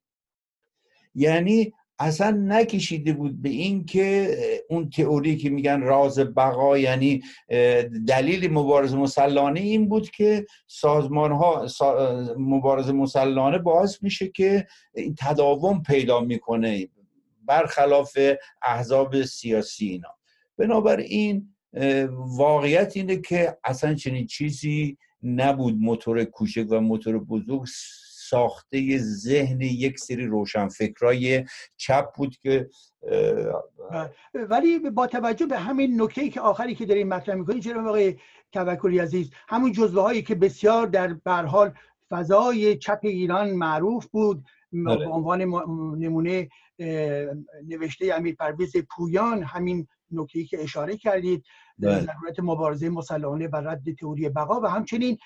یعنی 1.16 1.74
اصلا 2.00 2.32
نکشیده 2.32 3.14
بود 3.14 3.42
به 3.42 3.50
این 3.50 3.86
که 3.86 4.38
اون 4.70 4.90
تئوری 4.90 5.38
که 5.38 5.50
میگن 5.50 5.82
راز 5.82 6.20
بقا 6.20 6.78
یعنی 6.78 7.22
دلیل 8.08 8.54
مبارزه 8.54 8.98
مسلانه 8.98 9.60
این 9.60 9.90
بود 9.90 10.10
که 10.10 10.46
سازمان 10.68 11.32
ها 11.32 11.68
مبارزه 12.38 12.92
مسلانه 12.92 13.58
باعث 13.58 14.04
میشه 14.04 14.28
که 14.28 14.68
این 14.96 15.16
تداوم 15.20 15.84
پیدا 15.84 16.22
می‌کنه 16.22 16.88
برخلاف 17.46 18.18
احزاب 18.62 19.24
سیاسی 19.24 19.88
اینا. 19.88 20.10
بنابراین 20.58 21.54
واقعیت 22.38 22.92
اینه 22.96 23.18
که 23.18 23.58
اصلا 23.64 23.94
چنین 23.94 24.26
چیزی 24.26 24.98
نبود 25.24 25.78
موتور 25.80 26.24
کوچک 26.24 26.66
و 26.70 26.82
موتور 26.82 27.20
بزرگ 27.20 27.66
ساخته 28.30 28.98
ذهن 28.98 29.62
یک 29.62 30.00
سری 30.00 30.26
روشنفکرای 30.26 31.46
چپ 31.78 32.14
بود 32.16 32.36
که 32.38 32.70
ولی 34.34 34.80
با 34.80 35.08
توجه 35.08 35.46
به 35.46 35.58
همین 35.58 36.02
نکته 36.02 36.30
که 36.30 36.42
آخری 36.42 36.76
که 36.76 36.86
داریم 36.86 37.08
مطرح 37.08 37.36
می‌کنید 37.36 37.64
چرا 37.64 37.90
آقای 37.90 38.16
توکلی 38.52 39.00
عزیز 39.00 39.32
همون 39.48 39.72
جزوه 39.72 40.02
هایی 40.02 40.22
که 40.22 40.36
بسیار 40.36 40.88
در 40.88 41.14
برحال 41.14 41.74
فضای 42.10 42.78
چپ 42.78 43.00
ایران 43.04 43.52
معروف 43.52 44.06
بود 44.06 44.46
بله. 44.74 44.98
به 44.98 45.12
عنوان 45.12 45.42
نمونه 46.00 46.50
نوشته 47.68 48.14
امیر 48.14 48.36
پرویز 48.36 48.74
پویان 48.78 49.44
همین 49.44 49.88
نکته 50.12 50.44
که 50.44 50.64
اشاره 50.64 50.98
کردید 50.98 51.46
بله. 51.80 52.00
ضرورت 52.00 52.40
مبارزه 52.40 52.90
مسلحانه 52.90 53.48
و 53.48 53.56
رد 53.56 53.96
تئوری 54.00 54.30
بقا 54.30 54.62
و 54.62 54.66
همچنین 54.66 55.18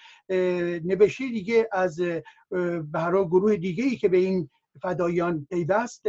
نوشته 0.83 1.29
دیگه 1.29 1.69
از 1.71 2.01
برای 2.91 3.25
گروه 3.25 3.55
دیگه 3.55 3.83
ای 3.83 3.95
که 3.95 4.09
به 4.09 4.17
این 4.17 4.49
فدایان 4.81 5.47
پیوست 5.49 6.05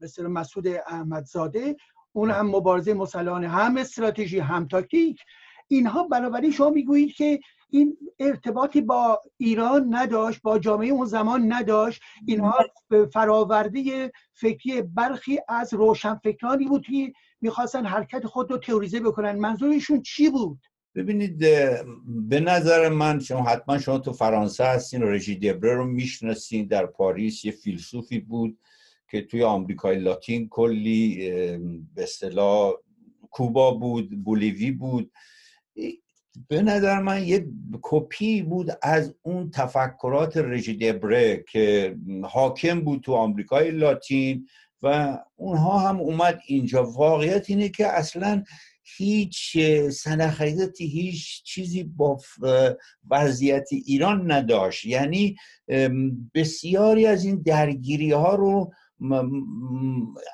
مثل 0.00 0.26
مسعود 0.26 0.66
احمدزاده 0.66 1.76
اون 2.12 2.30
هم 2.30 2.46
مبارزه 2.46 2.94
مسلحانه 2.94 3.48
هم 3.48 3.76
استراتژی 3.76 4.38
هم 4.38 4.68
تاکتیک 4.68 5.20
اینها 5.68 6.08
بنابراین 6.08 6.50
شما 6.50 6.70
می‌گویید 6.70 7.12
که 7.12 7.40
این 7.74 7.96
ارتباطی 8.18 8.80
با 8.80 9.22
ایران 9.36 9.94
نداشت 9.94 10.42
با 10.42 10.58
جامعه 10.58 10.88
اون 10.88 11.06
زمان 11.06 11.52
نداشت. 11.52 12.02
اینها 12.26 12.54
فراورده 13.12 14.12
فکری 14.32 14.82
برخی 14.82 15.38
از 15.48 15.74
روشنفکرانی 15.74 16.64
بود 16.64 16.86
که 16.86 17.12
می‌خواستن 17.40 17.86
حرکت 17.86 18.26
خود 18.26 18.50
رو 18.50 18.58
تئوریزه 18.58 19.00
بکنن. 19.00 19.38
منظورشون 19.38 20.02
چی 20.02 20.30
بود؟ 20.30 20.58
ببینید 20.94 21.38
به 22.28 22.40
نظر 22.40 22.88
من 22.88 23.20
شما 23.20 23.42
حتما 23.42 23.78
شما 23.78 23.98
تو 23.98 24.12
فرانسه 24.12 24.64
هستین 24.64 25.02
رژی 25.02 25.36
دبره 25.36 25.74
رو 25.74 25.84
می‌شناسین. 25.84 26.66
در 26.66 26.86
پاریس 26.86 27.44
یه 27.44 27.52
فیلسوفی 27.52 28.18
بود 28.18 28.58
که 29.10 29.22
توی 29.22 29.42
آمریکای 29.42 29.98
لاتین 29.98 30.48
کلی 30.48 31.28
به 31.94 32.02
اصطلاح 32.02 32.72
کوبا 33.30 33.70
بود 33.70 34.24
بولیوی 34.24 34.70
بود. 34.70 35.10
به 36.48 36.62
نظر 36.62 37.00
من 37.00 37.24
یه 37.24 37.46
کپی 37.82 38.42
بود 38.42 38.70
از 38.82 39.14
اون 39.22 39.50
تفکرات 39.50 40.36
رژی 40.36 40.76
دبره 40.76 41.44
که 41.48 41.96
حاکم 42.22 42.80
بود 42.80 43.00
تو 43.00 43.12
آمریکای 43.12 43.70
لاتین 43.70 44.46
و 44.82 45.18
اونها 45.36 45.78
هم 45.78 46.00
اومد 46.00 46.40
اینجا. 46.46 46.84
واقعیت 46.84 47.50
اینه 47.50 47.68
که 47.68 47.86
اصلا 47.86 48.44
هیچ 48.96 49.58
سنخیزتی 49.90 50.86
هیچ 50.86 51.42
چیزی 51.42 51.82
با 51.82 52.18
وضعیت 53.10 53.68
ایران 53.72 54.32
نداشت. 54.32 54.84
یعنی 54.84 55.36
بسیاری 56.34 57.06
از 57.06 57.24
این 57.24 57.42
درگیری 57.42 58.10
ها 58.12 58.34
رو 58.34 58.72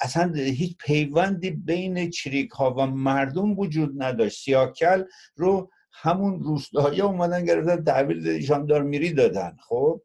اصلا 0.02 0.32
هیچ 0.34 0.76
پیوندی 0.78 1.50
بین 1.50 2.10
چریک 2.10 2.50
ها 2.50 2.74
و 2.74 2.86
مردم 2.86 3.58
وجود 3.58 4.02
نداشت. 4.02 4.44
سیاکل 4.44 5.04
رو 5.36 5.70
همون 5.92 6.42
روستایی 6.42 7.00
اومدن 7.00 7.44
گرفتن 7.44 7.85
تحویل 7.85 8.83
میری 8.83 9.12
دادن 9.12 9.57
خب 9.68 10.03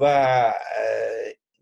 و 0.00 0.52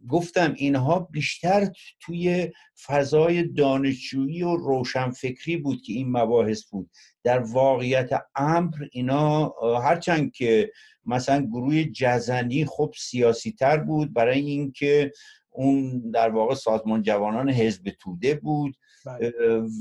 گفتم 0.09 0.55
اینها 0.57 0.99
بیشتر 0.99 1.73
توی 2.01 2.53
فضای 2.87 3.43
دانشجویی 3.43 4.43
و 4.43 4.57
روشنفکری 4.57 5.57
بود 5.57 5.83
که 5.83 5.93
این 5.93 6.13
مباحث 6.13 6.65
بود 6.65 6.91
در 7.25 7.39
واقعیت 7.39 8.11
امر 8.37 8.75
اینا 8.93 9.55
هرچند 9.83 10.33
که 10.33 10.73
مثلا 11.05 11.47
گروه 11.47 11.85
جزنی 11.85 12.65
خب 12.65 12.95
سیاسی 12.99 13.53
تر 13.53 13.77
بود 13.77 14.13
برای 14.13 14.41
اینکه 14.41 15.13
اون 15.51 16.11
در 16.11 16.29
واقع 16.31 16.55
سازمان 16.55 17.03
جوانان 17.03 17.51
حزب 17.51 17.91
توده 18.01 18.35
بود 18.35 18.77
بله. 19.07 19.33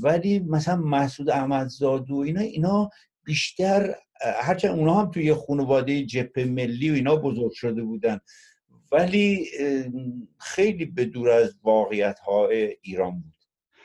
ولی 0.02 0.38
مثلا 0.38 0.76
مسعود 0.76 1.30
احمدزاد 1.30 2.10
و 2.10 2.16
اینا 2.16 2.40
اینا 2.40 2.90
بیشتر 3.26 3.94
هرچند 4.40 4.78
اونا 4.78 4.94
هم 4.94 5.10
توی 5.10 5.34
خانواده 5.34 6.04
جبهه 6.04 6.44
ملی 6.44 6.90
و 6.90 6.94
اینا 6.94 7.16
بزرگ 7.16 7.52
شده 7.52 7.82
بودن 7.82 8.20
ولی 8.92 9.46
خیلی 10.38 10.84
به 10.84 11.04
دور 11.04 11.30
از 11.30 11.54
واقعیت 11.62 12.18
های 12.18 12.76
ایران 12.82 13.10
بود. 13.10 13.32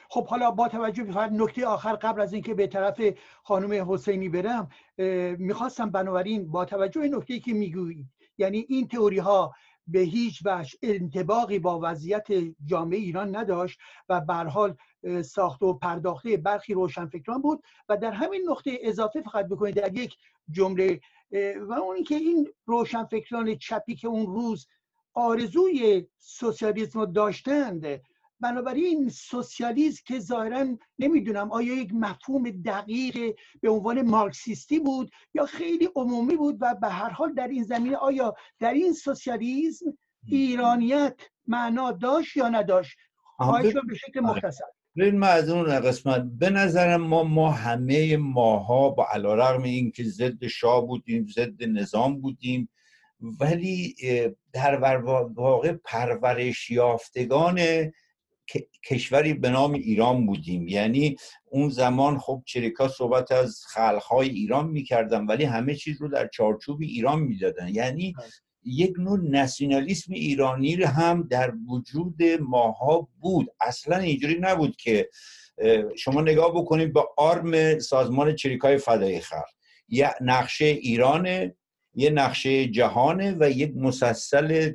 خب 0.10 0.28
حالا 0.28 0.52
با 0.52 0.68
توجه 0.68 1.04
به 1.04 1.20
نکته 1.20 1.66
آخر 1.66 1.94
قبل 1.94 2.22
از 2.22 2.34
اینکه 2.34 2.54
به 2.54 2.68
طرف 2.68 3.02
خانم 3.44 3.94
حسینی 3.94 4.30
برم 4.30 4.70
می‌خواستم 5.38 5.92
بنابراین 5.92 6.52
با 6.52 6.66
توجه 6.66 7.02
نکته 7.02 7.40
که 7.40 7.54
می‌گویید 7.54 8.06
یعنی 8.38 8.66
این 8.70 8.88
تئوری 8.88 9.18
ها 9.18 9.54
به 9.88 10.00
هیچ 10.00 10.42
وجه 10.46 10.78
انتباقی 10.84 11.60
با 11.60 11.80
وضعیت 11.84 12.28
جامعه 12.66 13.00
ایران 13.00 13.36
نداشت 13.36 13.80
و 14.10 14.22
به 14.22 14.34
حال 14.34 14.76
ساخته 15.22 15.66
و 15.66 15.74
پرداخته 15.74 16.38
برخی 16.38 16.74
روشنفکران 16.74 17.42
بود 17.42 17.64
و 17.90 17.98
در 17.98 18.12
همین 18.12 18.42
نقطه 18.50 18.78
اضافه 18.82 19.22
فقط 19.22 19.46
بکنید 19.46 19.76
در 19.76 19.98
یک 19.98 20.18
جمله 20.52 21.02
و 21.62 21.74
اون 21.74 22.04
که 22.04 22.16
این 22.16 22.50
روشنفکران 22.66 23.56
چپی 23.56 23.96
که 23.96 24.08
اون 24.08 24.26
روز 24.26 24.68
آرزوی 25.14 26.08
سوسیالیسم 26.20 27.00
رو 27.00 27.06
داشتند 27.06 28.02
بنابراین 28.40 29.10
سوسیالیسم 29.10 30.02
که 30.06 30.20
ظاهرا 30.20 30.78
نمی‌دونم 31.00 31.52
آیا 31.52 31.74
یک 31.74 31.94
مفهوم 31.94 32.50
دقیق 32.50 33.36
به 33.62 33.70
عنوان 33.70 34.02
مارکسیستی 34.02 34.80
بود 34.80 35.12
یا 35.34 35.46
خیلی 35.46 35.90
عمومی 35.96 36.36
بود 36.36 36.58
و 36.60 36.76
به 36.76 36.90
هر 36.90 37.10
حال 37.10 37.34
در 37.34 37.48
این 37.48 37.64
زمینه 37.64 37.96
آیا 37.96 38.36
در 38.60 38.74
این 38.74 38.94
سوسیالیسم 38.94 39.98
ایرانیت 40.28 41.20
معنا 41.48 41.92
داشت 41.92 42.38
یا 42.38 42.50
نداشت؟ 42.50 42.98
خواهش 43.38 43.74
به 43.74 43.96
شکل 43.96 44.26
آره. 44.26 44.36
مختصر. 44.36 44.66
ببین 44.98 45.18
من 45.18 45.28
از 45.28 45.50
اون 45.50 45.80
قسمت 45.80 46.24
به 46.40 46.50
نظر 46.50 46.98
ما 46.98 47.24
ما 47.24 47.52
همه 47.52 48.18
ماها 48.18 48.90
با 48.90 49.08
علا 49.12 49.62
این 49.64 49.92
که 49.92 50.04
ضد 50.04 50.48
شاه 50.48 50.88
بودیم 50.88 51.28
ضد 51.36 51.64
نظام 51.64 52.22
بودیم 52.22 52.70
ولی 53.40 53.96
در 54.54 54.98
واقع 55.36 55.72
پرورش 55.72 56.70
یافتگان 56.70 57.60
کشوری 58.90 59.34
به 59.34 59.50
نام 59.50 59.74
ایران 59.74 60.26
بودیم 60.26 60.68
یعنی 60.68 61.16
اون 61.46 61.70
زمان 61.70 62.20
خب 62.20 62.44
چریکا 62.46 62.88
صحبت 62.88 63.32
از 63.32 63.62
خلقهای 63.68 64.30
ایران 64.30 64.70
می‌کردن 64.70 65.26
ولی 65.26 65.44
همه 65.44 65.76
چیز 65.76 66.02
رو 66.02 66.08
در 66.08 66.28
چارچوب 66.28 66.82
ایران 66.82 67.20
می‌دادن 67.20 67.68
یعنی 67.68 68.14
بله. 68.18 68.28
یک 68.64 68.94
نوع 68.98 69.20
نسیونالیسم 69.24 70.14
ایرانی 70.14 70.74
هم 70.74 71.28
در 71.30 71.54
وجود 71.68 72.24
ماها 72.40 73.08
بود. 73.20 73.48
اصلا 73.62 73.98
اینجوری 73.98 74.38
نبود 74.40 74.76
که 74.76 75.10
شما 75.98 76.22
نگاه 76.22 76.54
بکنید 76.54 76.94
به 76.94 77.02
آرم 77.18 77.80
سازمان 77.80 78.36
چریکای 78.36 78.78
فدای 78.78 79.20
خلق. 79.20 79.50
یه 79.88 80.14
نقشه 80.22 80.66
ایرانه 80.66 81.56
یه 81.96 82.10
نقشه 82.10 82.68
جهانه 82.68 83.36
و 83.40 83.50
یک 83.50 83.74
مسلسل 83.76 84.72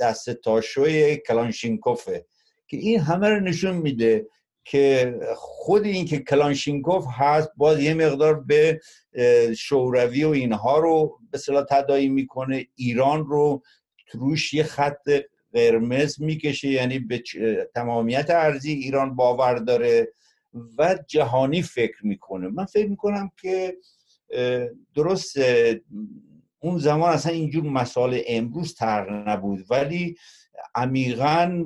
دست 0.00 0.30
تاشوی 0.30 1.16
کلانشینکوفه 1.16 2.26
که 2.68 2.76
این 2.76 3.00
همه 3.00 3.28
رو 3.28 3.40
نشون 3.40 3.76
میده 3.76 4.26
که 4.64 5.14
خود 5.36 5.84
این 5.84 6.04
که 6.04 6.18
کلانشینکوف 6.18 7.06
هست 7.10 7.50
باز 7.56 7.80
یه 7.80 7.94
مقدار 7.94 8.40
به 8.40 8.80
شوروی 9.56 10.24
و 10.24 10.28
اینها 10.28 10.78
رو 10.78 11.18
به 11.30 11.38
صلاح 11.38 11.64
تدایی 11.70 12.08
می‌کنه. 12.08 12.66
ایران 12.74 13.26
رو 13.26 13.62
روش 14.12 14.54
یه 14.54 14.62
خط 14.62 15.10
قرمز 15.52 16.22
می‌کشه 16.22 16.68
یعنی 16.68 16.98
به 16.98 17.22
تمامیت 17.74 18.30
ارزی 18.30 18.72
ایران 18.72 19.16
باور 19.16 19.54
داره 19.54 20.12
و 20.78 20.98
جهانی 21.06 21.62
فکر 21.62 22.06
می‌کنه. 22.06 22.48
من 22.48 22.64
فکر 22.64 22.88
می‌کنم 22.88 23.30
که 23.42 23.76
درست 24.94 25.36
اون 26.58 26.78
زمان 26.78 27.12
اصلا 27.12 27.32
اینجور 27.32 27.64
مسائل 27.64 28.20
امروز 28.26 28.74
تر 28.74 29.10
نبود 29.10 29.64
ولی 29.70 30.16
عمیقا 30.74 31.64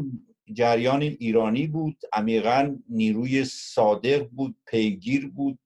جریان 0.52 1.02
ایرانی 1.02 1.66
بود 1.66 1.96
عمیقا 2.12 2.76
نیروی 2.88 3.44
صادق 3.44 4.28
بود 4.28 4.56
پیگیر 4.66 5.28
بود 5.28 5.58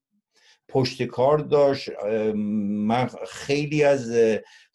پشت 0.68 1.03
کار 1.03 1.38
داشت. 1.38 1.90
من 2.35 3.11
خیلی 3.29 3.85
از 3.85 4.12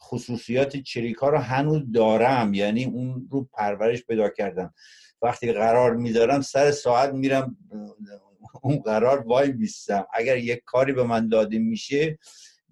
خصوصیات 0.01 0.77
چریکا 0.77 1.29
رو 1.29 1.37
هنوز 1.37 1.81
دارم 1.93 2.53
یعنی 2.53 2.85
اون 2.85 3.27
رو 3.31 3.49
پرورش 3.53 4.03
پیدا 4.03 4.29
کردم. 4.29 4.73
وقتی 5.21 5.51
قرار 5.51 5.95
میدارم 5.95 6.41
سر 6.41 6.71
ساعت 6.71 7.13
میرم 7.13 7.57
اون 8.61 8.77
قرار 8.77 9.19
وای 9.19 9.51
میستم 9.51 10.07
اگر 10.13 10.37
یک 10.37 10.61
کاری 10.65 10.93
به 10.93 11.03
من 11.03 11.29
داده 11.29 11.59
میشه 11.59 12.19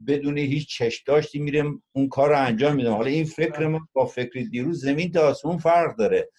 بدون 0.08 0.38
هیچ 0.38 0.78
چش 0.78 1.04
داشتی 1.08 1.40
میرم 1.40 1.84
اون 1.92 2.10
کار 2.10 2.30
رو 2.30 2.40
انجام 2.46 2.76
میدم. 2.76 2.94
حالا 2.94 3.08
این 3.08 3.26
فکر 3.26 3.68
ما 3.68 3.88
با 3.94 4.06
فکر 4.06 4.40
دیروز 4.52 4.82
زمین 4.82 5.12
تا 5.12 5.28
آسمون 5.28 5.58
فرق 5.58 5.96
داره. 5.96 6.30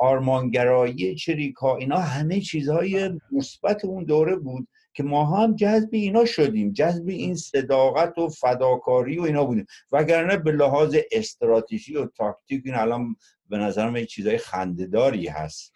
آرمانگرایی 0.00 1.14
چریکا 1.14 1.76
اینا 1.76 1.98
همه 1.98 2.40
چیزهای 2.40 3.10
مثبت 3.32 3.84
اون 3.84 4.04
دوره 4.04 4.36
بود 4.36 4.68
که 4.94 5.02
ما 5.02 5.24
هم 5.24 5.56
جذب 5.56 5.88
اینا 5.92 6.24
شدیم 6.24 6.72
جذب 6.72 7.08
این 7.08 7.34
صداقت 7.34 8.18
و 8.18 8.28
فداکاری 8.28 9.18
و 9.18 9.22
اینا 9.22 9.44
بودیم. 9.44 9.66
وگرنه 9.92 10.36
به 10.36 10.52
لحاظ 10.52 10.96
استراتژی 11.12 11.96
و 11.96 12.06
تاکتیک 12.06 12.62
این 12.64 12.74
الان 12.74 13.16
به 13.48 13.58
نظرم 13.58 13.96
یه 13.96 14.06
چیزای 14.06 14.38
خندهداری 14.38 15.28
هست. 15.28 15.72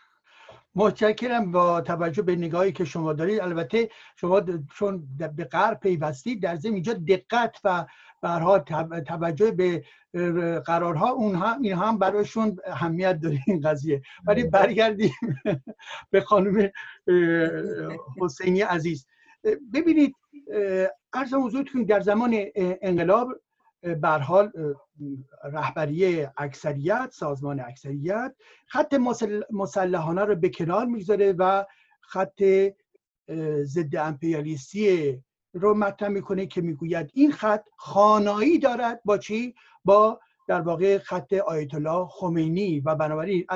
متشکرم 0.74 1.52
با 1.52 1.80
توجه 1.80 2.22
به 2.22 2.37
نگاهی 2.37 2.72
که 2.72 2.84
شما 2.84 3.12
دارید. 3.12 3.40
البته 3.40 3.88
شما 4.16 4.42
چون 4.78 5.08
به 5.37 5.44
غرب 5.44 5.80
پیوستید 5.80 6.42
در 6.42 6.56
ضمن 6.56 6.74
اینجا 6.74 6.92
دقت 6.92 7.56
و 7.64 7.87
برها 8.24 8.58
توجه 9.06 9.50
به 9.50 9.82
قرارها 10.66 11.10
اونها 11.10 11.56
این 11.62 11.72
هم 11.72 11.98
برایشون 11.98 12.56
اهمیت 12.66 13.20
داره 13.20 13.38
این 13.46 13.60
قضیه 13.60 14.02
ولی. 14.26 14.44
برگردیم 14.44 15.12
به 16.10 16.20
خانم 16.20 16.70
حسینی 18.20 18.60
عزیز 18.60 19.06
ببینید 19.74 20.14
ارزم 21.12 21.44
حضورتون 21.46 21.84
در 21.84 22.00
زمان 22.00 22.34
انقلاب 22.56 23.28
بر 24.00 24.18
حال 24.18 24.52
رهبری 25.44 26.26
اکثریت 26.37 27.10
سازمان 27.12 27.60
اکثریت 27.60 28.34
خط 28.66 28.94
مسلحانه 29.50 30.24
رو 30.24 30.34
به 30.34 30.48
کنار 30.48 30.87
می‌گذاره 30.87 31.32
و 31.32 31.64
خط 32.00 32.42
ضد 33.62 33.96
امپریالیستی 33.96 35.18
رو 35.54 35.74
مطرح 35.74 36.08
می‌کنه 36.08 36.46
که 36.46 36.60
می‌گوید 36.60 37.10
این 37.14 37.32
خط 37.32 37.64
خانایی 37.76 38.58
دارد 38.58 39.00
با 39.04 39.18
چی؟ 39.18 39.54
با 39.84 40.20
در 40.48 40.60
واقع 40.60 40.98
خط 40.98 41.32
آیت 41.32 41.74
الله 41.74 42.06
خمینی 42.06 42.80
و 42.80 42.94
بنابراین 42.94 43.46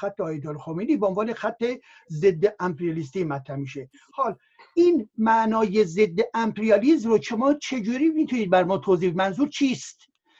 خط 0.00 0.20
آیت 0.20 0.46
الله 0.46 0.58
خمینی 0.58 0.96
به 0.96 1.06
عنوان 1.06 1.32
خط 1.32 1.64
ضد 2.10 2.54
امپریالیستی 2.60 3.24
مطرح 3.24 3.56
میشه. 3.56 3.90
حال 4.12 4.36
این 4.74 5.08
معنای 5.18 5.84
ضد 5.84 6.18
امپریالیزم 6.34 7.10
رو 7.10 7.22
شما 7.22 7.54
چجوری 7.54 8.08
می‌تونید 8.08 8.50
بر 8.50 8.64
ما 8.64 8.78
توضیح 8.78 9.14
منظور 9.14 9.48
چیست؟ 9.48 9.98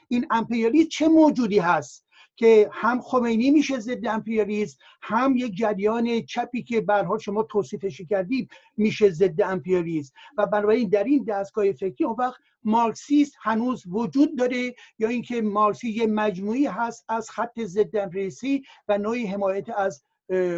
این 0.09 0.27
امپریالیزم 0.31 0.89
چه 0.89 1.09
موجودی 1.09 1.59
هست؟ 1.59 2.07
که 2.37 2.71
هم 2.73 3.01
خمینی 3.01 3.51
میشه 3.51 3.79
ضد 3.79 4.07
امپریالیسم 4.07 4.79
هم 5.03 5.37
یک 5.37 5.57
جریان 5.57 6.23
چپی 6.23 6.63
که 6.63 6.81
به 6.81 7.05
شما 7.21 7.43
توصیفش 7.43 8.01
کردید 8.01 8.51
میشه 8.77 9.11
ضد 9.11 9.43
امپریالیسم. 9.43 10.15
و 10.39 10.47
بنابراین 10.47 10.89
در 10.89 11.05
این 11.05 11.25
دستگاه 11.25 11.73
فکری 11.73 12.05
اون 12.05 12.17
وقت 12.19 12.41
مارکسیست 12.65 13.35
هنوز 13.41 13.83
وجود 13.87 14.39
داره 14.39 14.75
یا 14.99 15.09
اینکه 15.09 15.43
مارکسی 15.43 15.91
یه 15.91 16.07
مجموعی 16.07 16.67
هست 16.67 17.05
از 17.09 17.31
خط 17.31 17.61
ضد 17.61 17.97
امپریالیستی 17.97 18.63
و 18.89 18.99
نوعی 18.99 19.27
حمایت 19.27 19.71
از 19.71 20.03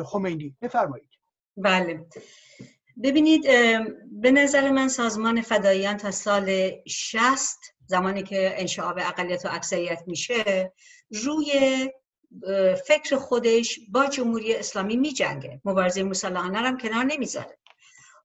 خمینی. 0.04 0.56
بفرمایید. 0.62 1.08
بله. 1.56 2.06
ببینید 3.02 3.42
به 4.12 4.30
نظر 4.30 4.70
من 4.70 4.88
سازمان 4.88 5.40
فداییان 5.40 5.96
تا 5.96 6.10
سال 6.10 6.70
60 6.87 7.73
زمانی 7.86 8.22
که 8.22 8.60
انشعاب 8.60 8.98
اقلیت 8.98 9.44
و 9.44 9.48
اکثریت 9.52 10.02
میشه 10.06 10.72
روی 11.10 11.90
فکر 12.86 13.16
خودش 13.16 13.80
با 13.88 14.06
جمهوری 14.06 14.54
اسلامی 14.54 14.96
می 14.96 15.12
جنگه 15.12 15.60
مبارزه 15.64 16.02
مسلحانه 16.02 16.58
هم 16.58 16.78
کنار 16.78 17.04
نمی‌ذاره. 17.04 17.58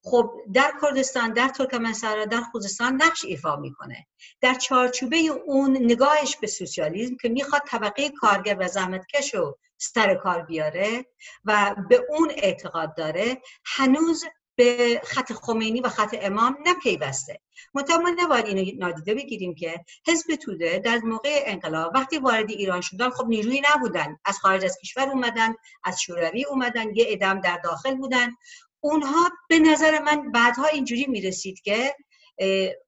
خب 0.03 0.31
در 0.53 0.71
کردستان 0.81 1.33
در 1.33 1.47
ترکمنستان 1.47 2.25
در 2.25 2.41
خوزستان 2.41 2.93
نقش 3.01 3.25
ایفا 3.25 3.55
می‌کنه. 3.55 4.07
در 4.41 4.53
چارچوبه 4.53 5.17
اون 5.45 5.77
نگاهش 5.77 6.35
به 6.35 6.47
سوسیالیسم 6.47 7.15
که 7.21 7.29
می‌خواد 7.29 7.61
طبقه 7.67 8.09
کارگر 8.09 8.57
و 8.59 8.67
زحمتکش 8.67 9.33
رو 9.33 9.57
سر 9.77 10.15
کار 10.15 10.41
بیاره 10.41 11.05
و 11.45 11.75
به 11.89 12.05
اون 12.09 12.31
اعتقاد 12.35 12.95
داره 12.95 13.41
هنوز 13.65 14.23
به 14.59 15.01
خط 15.03 15.33
خمینی 15.33 15.81
و 15.81 15.89
خط 15.89 16.15
امام 16.21 16.57
نپیوسته. 16.65 17.39
منتها 17.73 17.97
ما 17.97 18.09
نباید 18.09 18.45
اینو 18.45 18.71
نادیده 18.77 19.13
بگیریم 19.13 19.55
که 19.55 19.85
حزب 20.07 20.35
توده 20.35 20.79
در 20.79 20.97
موقع 20.97 21.43
انقلاب 21.45 21.91
وقتی 21.95 22.17
وارد 22.17 22.49
ایران 22.49 22.81
شدن 22.81 23.09
خب 23.09 23.27
نیروی 23.27 23.61
نبودن. 23.75 24.17
از 24.25 24.37
خارج 24.37 24.65
از 24.65 24.77
کشور 24.81 25.09
اومدن 25.09 25.53
از 25.83 26.01
شوروی 26.01 26.45
اومدن 26.45 26.95
یه 26.95 27.05
ادم 27.07 27.41
در 27.41 27.57
داخل 27.63 27.95
بودن. 27.95 28.35
اونها 28.79 29.29
به 29.49 29.59
نظر 29.59 29.99
من 29.99 30.31
بعدها 30.31 30.65
اینجوری 30.65 31.05
می‌رسید 31.07 31.61
که 31.61 31.95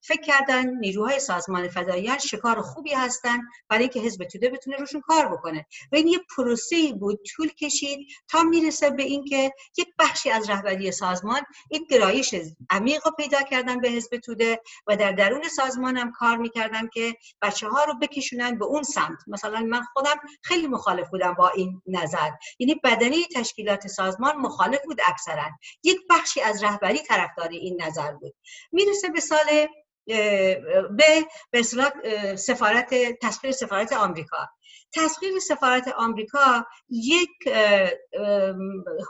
فکر 0.02 0.22
کردن 0.26 0.70
نیروهای 0.76 1.20
سازمان 1.20 1.68
فداییان 1.68 2.18
شکار 2.18 2.62
خوبی 2.62 2.94
هستن 2.94 3.40
برای 3.70 3.84
اینکه 3.84 4.00
حزب 4.00 4.24
توده 4.26 4.50
بتونه 4.50 4.78
روشون 4.78 5.02
کار 5.02 5.28
بکنه. 5.28 5.66
و 5.92 5.96
این 5.96 6.08
یه 6.08 6.20
پروسه 6.36 6.94
بود 6.94 7.20
طول 7.36 7.50
کشید 7.50 8.08
تا 8.28 8.44
می‌رسه 8.44 8.90
به 8.90 9.04
اینکه 9.04 9.52
یک 9.78 9.88
بخشی 10.00 10.30
از 10.30 10.50
رهبری 10.50 10.92
سازمان 10.92 11.42
این 11.70 11.88
گرایش 11.90 12.36
عمیق 12.70 13.02
رو 13.06 13.12
پیدا 13.12 13.42
کردن 13.42 13.80
به 13.80 13.90
حزب 13.90 14.18
توده 14.18 14.62
و 14.88 14.98
در 14.98 15.12
درون 15.12 15.50
سازمان 15.50 15.98
هم 15.98 16.12
کار 16.12 16.38
می‌کردن 16.38 16.88
که 16.88 17.16
بچه 17.42 17.68
ها 17.68 17.84
رو 17.84 17.94
بکشونن 18.00 18.58
به 18.58 18.66
اون 18.66 18.84
سمت. 18.84 19.18
مثلا 19.28 19.60
من 19.60 19.84
خودم 19.94 20.16
خیلی 20.44 20.68
مخالف 20.68 21.10
بودم 21.10 21.34
با 21.34 21.50
این 21.50 21.82
نظر. 21.88 22.30
یعنی 22.60 22.76
بدنی 22.84 23.26
تشکیلات 23.36 23.88
سازمان 23.88 24.36
مخالف 24.36 24.80
بود 24.86 25.02
اکثرا. 25.08 25.50
یک 25.84 25.98
بخشی 26.10 26.42
از 26.42 26.64
رهبری 26.64 27.00
طرفدار 27.00 27.50
این 27.50 27.82
نظر 27.82 28.12
بود. 28.12 28.34
می‌رسه 28.72 29.10
به 29.10 29.20
به 30.97 31.25
به 31.51 31.63
سفارت 32.36 32.93
تصویر 33.21 33.54
سفارت 33.54 33.93
آمریکا. 33.93 34.47
تصویر 34.93 35.39
سفارت 35.39 35.88
آمریکا 35.88 36.65
یک 36.89 37.30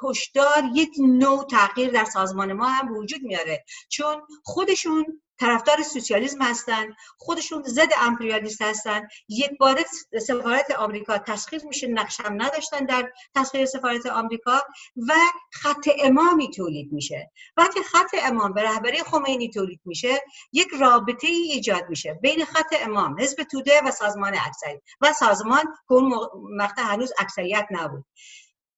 هشدار 0.03 0.63
یک 0.73 0.89
نوع 0.99 1.47
تغییر 1.51 1.91
در 1.91 2.05
سازمان 2.05 2.53
ما 2.53 2.65
هم 2.65 2.97
وجود 2.97 3.21
میاره. 3.21 3.63
چون 3.89 4.21
خودشون 4.43 5.21
طرفدار 5.41 5.83
سوسیالیسم 5.83 6.41
هستن 6.41 6.95
خودشون 7.17 7.63
ضد 7.63 7.89
امپریالیست 8.01 8.61
هستن. 8.61 9.07
یک 9.29 9.57
بار 9.57 9.79
سفارت 10.27 10.71
آمریکا 10.71 11.17
تسخیر 11.17 11.65
میشه 11.65 11.87
نقشم 11.87 12.33
نداشتن 12.37 12.85
در 12.85 13.11
تسخیر 13.35 13.65
سفارت 13.65 14.05
آمریکا 14.05 14.61
و 15.07 15.13
خط 15.51 15.89
امامی 16.03 16.49
تولید 16.49 16.93
میشه. 16.93 17.31
وقتی 17.57 17.83
خط 17.83 18.15
امام 18.23 18.53
به 18.53 18.63
رهبری 18.63 19.03
خمینی 19.03 19.49
تولید 19.49 19.81
میشه 19.85 20.21
یک 20.53 20.67
رابطه 20.79 21.27
ای 21.27 21.33
ایجاد 21.51 21.89
میشه 21.89 22.13
بین 22.13 22.45
خط 22.45 22.75
امام 22.81 23.19
حزب 23.19 23.43
توده 23.43 23.81
و 23.85 23.91
سازمان 23.91 24.33
اکثری 24.45 24.81
و 25.01 25.13
سازمان 25.13 25.63
که 25.63 25.93
اون 25.93 26.29
مقطع 26.57 26.81
هنوز 26.81 27.13
اکثریت 27.17 27.67
نبود. 27.71 28.05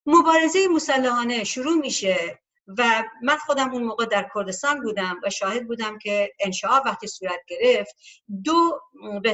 مبارزه 0.05 0.67
مسلحانه 0.67 1.43
شروع 1.43 1.75
میشه. 1.75 2.42
و 2.67 3.03
من 3.21 3.37
خودم 3.37 3.71
اون 3.71 3.83
موقع 3.83 4.05
در 4.05 4.29
کردستان 4.35 4.81
بودم 4.81 5.19
و 5.23 5.29
شاهد 5.29 5.67
بودم 5.67 5.97
که 5.97 6.33
انشاء 6.39 6.81
وقتی 6.85 7.07
صورت 7.07 7.39
گرفت 7.47 7.95
دو 8.43 8.81
به 9.23 9.33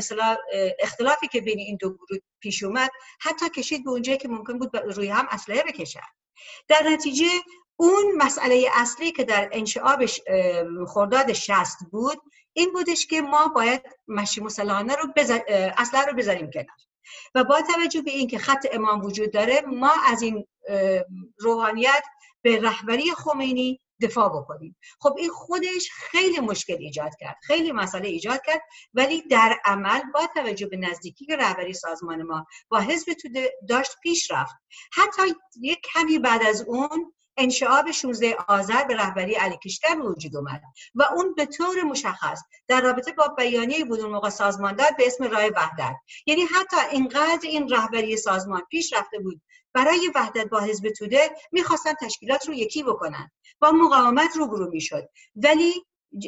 اختلافی 0.79 1.27
که 1.27 1.41
بین 1.41 1.59
این 1.59 1.77
دو 1.79 1.89
گروه 1.93 2.19
پیش 2.39 2.63
اومد 2.63 2.89
حتی 3.21 3.49
کشید 3.49 3.83
به 3.83 3.89
اونجایی 3.89 4.17
که 4.17 4.27
ممکن 4.27 4.59
بود 4.59 4.77
روی 4.77 5.07
هم 5.07 5.27
اسلحه 5.31 5.63
بکشن 5.63 5.99
در 6.67 6.83
نتیجه 6.89 7.27
اون 7.75 8.15
مسئله 8.17 8.69
اصلی 8.73 9.11
که 9.11 9.23
در 9.23 9.49
انشعاب 9.51 10.05
خرداد 10.87 11.33
شست 11.33 11.77
بود 11.91 12.21
این 12.53 12.71
بودش 12.73 13.07
که 13.07 13.21
ما 13.21 13.47
باید 13.47 13.81
مشی 14.07 14.41
مسلحانه 14.41 14.95
رو 14.95 15.07
بزر... 15.15 15.39
اسلحه 15.77 16.05
رو 16.05 16.13
بذاریم 16.13 16.49
کنار. 16.51 16.77
و 17.35 17.43
با 17.43 17.61
توجه 17.61 18.01
به 18.01 18.11
اینکه 18.11 18.37
خط 18.37 18.65
امام 18.71 19.05
وجود 19.05 19.31
داره 19.31 19.61
ما 19.61 19.91
از 20.05 20.21
این 20.21 20.47
روحانیت 21.39 22.03
به 22.41 22.61
رهبری 22.61 23.11
خمینی 23.11 23.81
دفاع 24.01 24.29
بکنیم. 24.29 24.75
خب 24.99 25.15
این 25.17 25.29
خودش 25.29 25.89
خیلی 25.91 26.39
مشکل 26.39 26.77
ایجاد 26.79 27.11
کرد 27.19 27.37
خیلی 27.43 27.71
مسئله 27.71 28.07
ایجاد 28.07 28.41
کرد 28.45 28.61
ولی 28.93 29.21
در 29.21 29.59
عمل 29.65 30.01
با 30.13 30.27
توجه 30.35 30.67
به 30.67 30.77
نزدیکی 30.77 31.25
که 31.25 31.35
رهبری 31.35 31.73
سازمان 31.73 32.23
ما 32.23 32.45
با 32.69 32.79
حزب 32.79 33.13
تو 33.13 33.29
داشت 33.69 33.91
پیش 34.03 34.31
رفت. 34.31 34.55
حتی 34.93 35.35
یک 35.61 35.79
کمی 35.93 36.19
بعد 36.19 36.43
از 36.43 36.61
اون 36.61 37.13
انشعاب 37.39 37.91
16 37.91 38.35
آذر 38.47 38.83
به 38.83 38.95
رهبری 38.95 39.35
علی 39.35 39.57
کشتر 39.65 39.99
وجود 40.01 40.35
اومد 40.35 40.61
و 40.95 41.03
اون 41.03 41.33
به 41.33 41.45
طور 41.45 41.83
مشخص 41.83 42.41
در 42.67 42.81
رابطه 42.81 43.11
با 43.11 43.27
بیانیه 43.27 43.85
بود 43.85 43.99
اون 43.99 44.11
موقع 44.11 44.29
سازمان 44.29 44.75
داد 44.75 44.97
به 44.97 45.07
اسم 45.07 45.23
رای 45.23 45.49
وحدت. 45.49 45.95
یعنی 46.25 46.41
حتی 46.41 46.77
اینقدر 46.91 47.39
این 47.43 47.69
رهبری 47.69 48.17
سازمان 48.17 48.61
پیش 48.69 48.93
رفته 48.93 49.19
بود 49.19 49.41
برای 49.73 50.11
وحدت 50.15 50.45
با 50.49 50.59
حزب 50.59 50.89
توده 50.89 51.31
می‌خواستن 51.51 51.93
تشکیلات 51.93 52.47
رو 52.47 52.53
یکی 52.53 52.83
بکنن. 52.83 53.31
با 53.59 53.71
مقاومت 53.71 54.35
روبرو 54.35 54.69
می‌شد. 54.69 55.09
ولی 55.35 55.85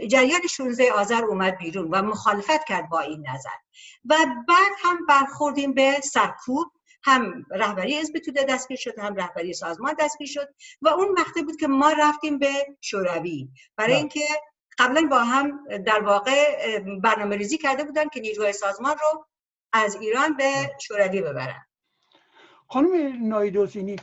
جریان 0.08 0.48
16 0.50 0.92
آذر 0.92 1.26
اومد 1.26 1.58
بیرون 1.58 1.88
و 1.92 2.02
مخالفت 2.02 2.64
کرد 2.64 2.90
با 2.90 3.00
این 3.00 3.28
نظر. 3.28 3.58
و 4.06 4.16
بعد 4.48 4.72
هم 4.84 5.06
برخوردیم 5.06 5.74
به 5.74 6.02
سرکوب. 6.04 6.72
هم 7.04 7.46
رهبری 7.52 7.98
حزب 7.98 8.20
توده 8.20 8.44
دستگیر 8.44 8.78
شد 8.78 9.00
هم 9.00 9.16
رهبری 9.16 9.54
سازمان 9.54 9.96
دستگیر 10.00 10.28
شد 10.28 10.48
و 10.82 10.90
اون 10.90 11.16
وقتی 11.18 11.42
بود 11.42 11.56
که 11.56 11.68
ما 11.68 11.92
رفتیم 11.92 12.40
به 12.40 12.68
شوروی. 12.82 13.50
برای 13.78 13.90
بله. 13.90 13.98
اینکه 13.98 14.26
قبلا 14.78 15.08
با 15.12 15.20
هم 15.20 15.68
در 15.86 16.00
واقع 16.00 16.80
برنامه 17.04 17.36
ریزی 17.36 17.58
کرده 17.58 17.84
بودن 17.84 18.10
که 18.10 18.20
نیروهای 18.20 18.54
سازمان 18.54 18.98
رو 18.98 19.26
از 19.74 19.96
ایران 19.96 20.38
به 20.38 20.44
بله. 20.44 20.78
شوروی 20.82 21.22
ببرن. 21.22 21.66
خانم 22.72 23.28
نایدوزینی 23.28 23.96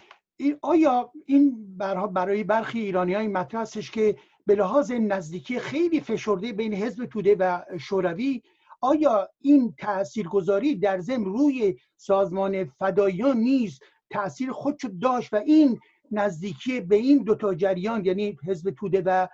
آیا 0.62 1.12
این 1.26 1.76
برای 2.12 2.44
برخی 2.44 2.80
ایرانی 2.80 3.14
های 3.14 3.28
مطرح 3.28 3.60
هستش 3.60 3.90
که 3.90 4.16
به 4.46 4.54
لحاظ 4.54 4.92
نزدیکی 4.92 5.58
خیلی 5.58 6.00
فشرده 6.00 6.52
بین 6.52 6.74
حزب 6.74 7.04
توده 7.04 7.36
و 7.38 7.60
شوروی 7.78 8.42
آیا 8.80 9.28
این 9.40 9.74
تاثیرگذاری 9.78 10.74
در 10.74 11.00
ضمن 11.00 11.24
روی 11.24 11.76
سازمان 11.96 12.64
فدایان 12.64 13.36
نیز 13.36 13.80
تاثیر 14.10 14.52
خودشو 14.52 14.88
داشت 15.02 15.32
و 15.32 15.36
این 15.36 15.80
نزدیکی 16.10 16.80
به 16.80 16.96
این 16.96 17.18
دوتا 17.18 17.54
جریان 17.54 18.04
یعنی 18.04 18.38
حزب 18.46 18.70
توده 18.70 19.02
و 19.06 19.28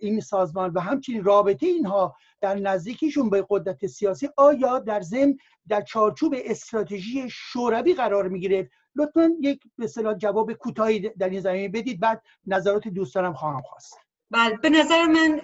این 0.00 0.20
سازمان 0.20 0.70
و 0.70 0.80
همچنین 0.80 1.24
رابطه 1.24 1.66
اینها 1.66 2.16
در 2.40 2.54
نزدیکیشون 2.54 3.30
به 3.30 3.46
قدرت 3.50 3.86
سیاسی 3.86 4.28
آیا 4.36 4.78
در 4.78 5.00
ضمن 5.00 5.36
در 5.68 5.80
چارچوب 5.80 6.34
استراتژی 6.38 7.24
شوروی 7.30 7.94
قرار 7.94 8.28
می‌گیره 8.28 8.70
لطفا 8.96 9.30
یک 9.40 9.62
به 9.78 9.88
جواب 10.18 10.52
کوتاهی 10.52 11.00
در 11.18 11.28
این 11.28 11.40
زمینه 11.40 11.68
بدید 11.68 12.00
بعد 12.00 12.22
نظرات 12.46 12.88
دوستانم 12.88 13.34
خواهم 13.34 13.62
خواست. 13.62 13.98
بله 14.30 14.56
به 14.56 14.70
نظر 14.70 15.06
من 15.06 15.40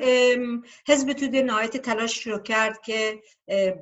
حزب 0.88 1.12
توده 1.12 1.42
نهایت 1.42 1.76
تلاش 1.76 2.26
رو 2.26 2.38
کرد 2.38 2.80
که 2.80 3.22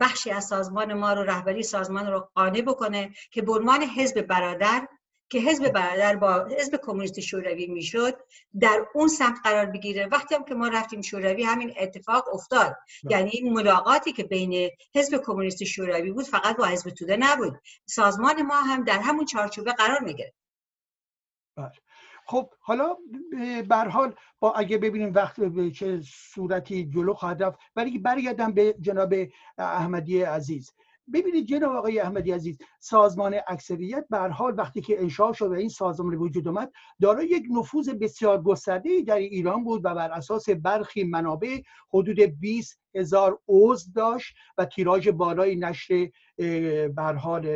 بخشی 0.00 0.30
از 0.30 0.44
سازمان 0.44 0.94
ما 0.94 1.12
رو 1.12 1.22
رهبری 1.22 1.62
سازمان 1.62 2.06
رو 2.06 2.28
قانع 2.34 2.60
بکنه 2.60 3.10
که 3.30 3.42
به 3.42 3.52
عنوان 3.52 3.82
حزب 3.82 4.20
برادر 4.20 4.88
که 5.30 5.38
حزب 5.38 5.68
برادر 5.68 6.16
با 6.16 6.44
حزب 6.58 6.80
کمونیست 6.82 7.20
شوروی 7.20 7.66
می‌شد 7.66 8.14
در 8.60 8.86
اون 8.94 9.08
سمت 9.08 9.38
قرار 9.44 9.66
بگیره. 9.66 10.06
وقتی 10.06 10.34
هم 10.34 10.44
که 10.44 10.54
ما 10.54 10.68
رفتیم 10.68 11.02
شوروی 11.02 11.42
همین 11.42 11.74
اتفاق 11.80 12.24
افتاد. 12.32 12.76
بله. 13.04 13.12
یعنی 13.12 13.30
این 13.30 13.52
ملاقاتی 13.52 14.12
که 14.12 14.24
بین 14.24 14.70
حزب 14.94 15.22
کمونیست 15.26 15.64
شوروی 15.64 16.12
بود 16.12 16.24
فقط 16.24 16.56
با 16.56 16.64
حزب 16.64 16.90
توده 16.90 17.16
نبود. 17.16 17.60
سازمان 17.86 18.42
ما 18.42 18.60
هم 18.60 18.84
در 18.84 18.98
همون 18.98 19.24
چارچوبه 19.24 19.72
قرار 19.72 20.00
می‌گرفت. 20.00 20.34
بله. 21.56 21.72
خب 22.26 22.50
حالا 22.60 22.96
به 23.68 23.76
حال 23.76 24.14
با 24.40 24.52
اگه 24.52 24.78
ببینیم 24.78 25.12
وقت 25.14 25.40
به 25.40 25.70
چه 25.70 26.00
صورتی 26.34 26.90
جلو 26.90 27.14
خواهد 27.14 27.42
رفت 27.42 27.58
ولی 27.76 27.98
برگردم 27.98 28.52
به 28.52 28.74
جناب 28.80 29.14
احمدی 29.58 30.22
عزیز. 30.22 30.72
ببینید 31.12 31.46
جناب 31.46 31.76
آقای 31.76 32.00
احمدی 32.00 32.32
عزیز 32.32 32.58
سازمان 32.80 33.36
اکثریت 33.48 34.04
به 34.10 34.18
حال 34.18 34.54
وقتی 34.58 34.80
که 34.80 35.00
انشاء 35.00 35.32
شد 35.32 35.46
و 35.46 35.52
این 35.52 35.68
سازمان 35.68 36.14
وجود 36.14 36.48
اومد 36.48 36.72
دارای 37.00 37.26
یک 37.26 37.44
نفوذ 37.50 37.88
بسیار 37.88 38.42
گسترده 38.42 39.02
در 39.06 39.16
ایران 39.16 39.64
بود 39.64 39.80
و 39.84 39.94
بر 39.94 40.10
اساس 40.10 40.50
برخی 40.50 41.04
منابع 41.04 41.58
حدود 41.94 42.20
20 42.20 42.80
هزار 42.94 43.38
عضو 43.48 43.90
داشت 43.94 44.34
و 44.58 44.64
تیراژ 44.64 45.08
بالای 45.08 45.56
نشر 45.56 46.10
بر 46.96 47.14
حال 47.14 47.46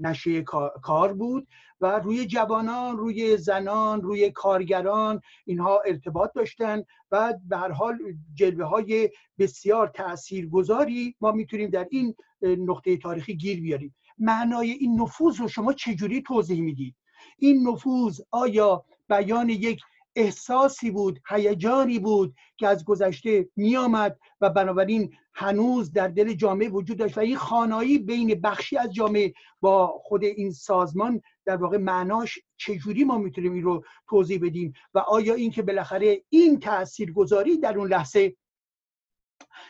نشریه 0.00 0.42
کار 0.82 1.12
بود 1.12 1.48
و 1.80 1.98
روی 1.98 2.26
جوانان 2.26 2.96
روی 2.96 3.36
زنان 3.36 4.02
روی 4.02 4.30
کارگران 4.30 5.20
اینها 5.44 5.80
ارتباط 5.86 6.30
داشتن 6.34 6.82
و 7.10 7.34
به 7.48 7.56
حال 7.56 7.98
جلوه 8.34 8.66
های 8.66 9.10
بسیار 9.38 9.88
تاثیرگذاری 9.88 11.14
ما 11.20 11.32
می‌تونیم 11.32 11.70
در 11.70 11.86
این 11.90 12.14
نقطه 12.42 12.96
تاریخی 12.96 13.36
گیر 13.36 13.60
بیاریم. 13.60 13.94
معنای 14.18 14.70
این 14.70 15.00
نفوذ 15.00 15.40
رو 15.40 15.48
شما 15.48 15.72
چجوری 15.72 16.22
توضیح 16.22 16.60
می‌دید؟ 16.60 16.94
این 17.38 17.68
نفوذ 17.68 18.20
آیا 18.30 18.84
بیان 19.08 19.48
یک 19.48 19.80
احساسی 20.16 20.90
بود 20.90 21.20
هیجانی 21.28 21.98
بود 21.98 22.34
که 22.56 22.68
از 22.68 22.84
گذشته 22.84 23.48
میآمد 23.56 24.18
و 24.40 24.50
بنابراین 24.50 25.12
هنوز 25.34 25.92
در 25.92 26.08
دل 26.08 26.32
جامعه 26.32 26.68
وجود 26.68 26.98
داشت 26.98 27.18
و 27.18 27.20
این 27.20 27.36
خانایی 27.36 27.98
بین 27.98 28.40
بخشی 28.40 28.76
از 28.76 28.92
جامعه 28.92 29.32
با 29.60 30.00
خود 30.02 30.24
این 30.24 30.52
سازمان 30.52 31.20
در 31.44 31.56
واقع 31.56 31.76
معناش 31.76 32.38
چجوری 32.56 33.04
ما 33.04 33.18
می‌تونیم 33.18 33.52
این 33.52 33.62
رو 33.62 33.84
توضیح 34.08 34.40
بدیم؟ 34.42 34.72
و 34.94 34.98
آیا 34.98 35.34
این 35.34 35.50
که 35.50 35.62
بالاخره 35.62 36.22
این 36.28 36.60
تاثیرگذاری 36.60 37.58
در 37.58 37.78
اون 37.78 37.88
لحظه 37.88 38.36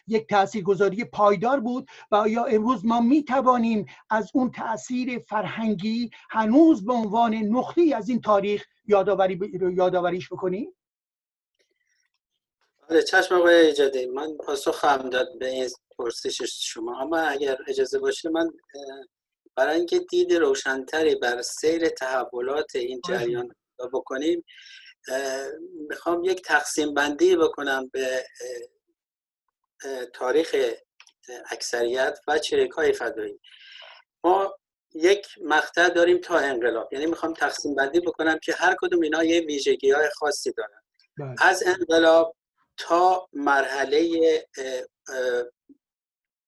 یک 0.07 0.29
تاثیرگذاری 0.29 1.05
پایدار 1.05 1.61
بود 1.61 1.89
و 2.11 2.17
آیا 2.17 2.45
امروز 2.45 2.87
ما 2.87 3.01
می 3.01 3.25
توانیم 3.25 3.87
از 4.11 4.31
اون 4.35 4.51
تاثیر 4.51 5.19
فرهنگی 5.19 6.11
هنوز 6.31 6.85
به 6.85 6.93
عنوان 6.93 7.35
نقطه 7.35 7.93
از 7.97 8.09
این 8.09 8.21
تاریخ 8.21 8.65
یادآوری 8.87 9.41
یادآوریش 9.77 10.33
بکنیم؟ 10.33 10.75
آره 12.91 13.03
چشم 13.03 13.35
آقای 13.35 13.55
ایجادی 13.55 14.07
من 14.07 14.37
پاسخ 14.37 14.75
خواهم 14.75 15.11
داد 15.11 15.39
به 15.39 15.49
این 15.49 15.69
پرسش 15.99 16.43
شما. 16.43 17.01
اما 17.01 17.19
اگر 17.19 17.57
اجازه 17.69 17.99
باشه 17.99 18.29
من 18.29 18.51
برای 19.55 19.77
اینکه 19.77 19.99
دید 19.99 20.33
روشنتری 20.33 21.15
بر 21.15 21.43
سیر 21.43 21.89
تحولات 21.89 22.77
این 22.77 23.01
جریان 23.09 23.55
بکنیم 23.93 24.45
می‌خوام 25.89 26.25
یک 26.25 26.43
تقسیم 26.43 26.95
بندی 26.95 27.37
بکنم 27.37 27.91
به 27.93 28.25
تاریخ 30.15 30.57
اکثریت 31.51 32.19
و 32.29 32.39
چریک 32.39 32.71
های 32.71 32.93
فدایی. 32.93 33.41
ما 34.25 34.59
یک 34.95 35.27
مقطع 35.41 35.89
داریم 35.89 36.19
تا 36.19 36.39
انقلاب. 36.39 36.93
یعنی 36.93 37.07
می‌خوام 37.07 37.35
تقسیم 37.35 37.75
بندی 37.75 38.01
بکنم 38.01 38.39
که 38.39 38.53
هر 38.53 38.77
کدوم 38.81 39.03
اینا 39.03 39.25
یه 39.25 39.41
ویژگی 39.41 39.91
های 39.91 40.09
خاصی 40.15 40.53
دارن. 40.53 40.83
بله. 41.19 41.35
از 41.39 41.63
انقلاب 41.67 42.37
تا 42.77 43.29
مرحله 43.33 44.47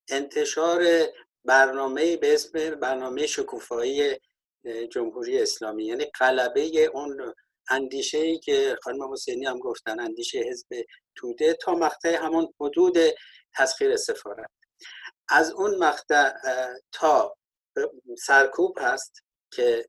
انتشار 0.08 0.84
برنامه 1.44 2.16
به 2.16 2.34
اسم 2.34 2.70
برنامه 2.70 3.26
شکوفایی 3.26 4.18
جمهوری 4.90 5.42
اسلامی. 5.42 5.86
یعنی 5.86 6.04
قلبه 6.04 6.90
اون 6.94 7.34
اندیشه 7.70 8.18
ای 8.18 8.38
که 8.38 8.76
خانم 8.82 9.12
حسینی 9.12 9.46
هم 9.46 9.58
گفتن 9.58 10.00
اندیشه 10.00 10.38
حزب 10.38 10.66
توده 11.20 11.54
تا 11.54 11.74
مقطع 11.74 12.16
همون 12.16 12.54
حدود 12.60 12.96
تسخیر 13.56 13.96
سفارت 13.96 14.50
از 15.28 15.50
اون 15.50 15.78
مقطع 15.78 16.32
تا 16.92 17.36
سرکوب 18.18 18.78
هست 18.80 19.22
که 19.52 19.88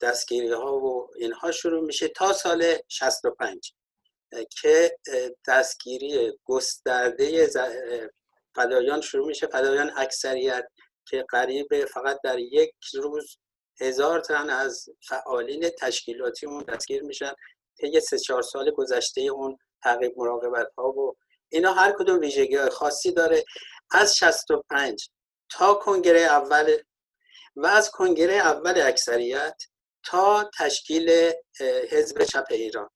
دستگیری 0.00 0.52
ها 0.52 0.76
و 0.76 1.08
اینها 1.16 1.52
شروع 1.52 1.86
میشه 1.86 2.08
تا 2.08 2.32
سال 2.32 2.74
65 2.88 3.72
که 4.62 4.98
دستگیری 5.48 6.32
گسترده 6.44 7.48
فدایان 8.54 9.00
شروع 9.00 9.26
میشه. 9.26 9.46
فدایان 9.46 9.92
اکثریت 9.96 10.64
که 11.08 11.24
قریب 11.28 11.84
فقط 11.84 12.20
در 12.24 12.38
یک 12.38 12.74
روز 12.94 13.38
هزار 13.80 14.20
تن 14.20 14.50
از 14.50 14.88
فعالین 15.08 15.70
تشکیلاتی 15.80 16.46
اون 16.46 16.62
دستگیر 16.62 17.02
میشن. 17.02 17.32
طی 17.80 18.00
سه 18.00 18.18
چهار 18.18 18.42
سال 18.42 18.70
گذشته 18.70 19.20
اون 19.20 19.58
تعقیب 19.84 20.12
مراقبت 20.16 20.72
ها 20.78 20.88
و 20.88 21.16
اینا 21.48 21.72
هر 21.72 21.92
کدوم 21.98 22.20
ویژگی 22.20 22.56
های 22.56 22.70
خاصی 22.70 23.12
داره. 23.12 23.44
از 23.90 24.16
65 24.16 25.08
تا 25.50 25.74
کنگره 25.74 26.20
اول 26.20 26.76
و 27.56 27.66
از 27.66 27.90
کنگره 27.90 28.34
اول 28.34 28.80
اکثریت 28.80 29.62
تا 30.04 30.50
تشکیل 30.58 31.32
حزب 31.90 32.24
چپ 32.24 32.46
ایران. 32.50 32.88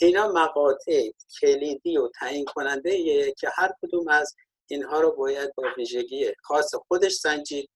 اینا 0.00 0.28
مقاطع 0.28 1.10
کلیدی 1.40 1.98
و 1.98 2.08
تعیین 2.18 2.44
کننده 2.44 3.32
که 3.32 3.48
هر 3.54 3.70
کدوم 3.82 4.08
از 4.08 4.34
اینها 4.70 5.00
رو 5.00 5.16
باید 5.16 5.54
با 5.54 5.64
ویژگی 5.76 6.32
خاص 6.42 6.74
خودش 6.74 7.12
سنجید. 7.12 7.70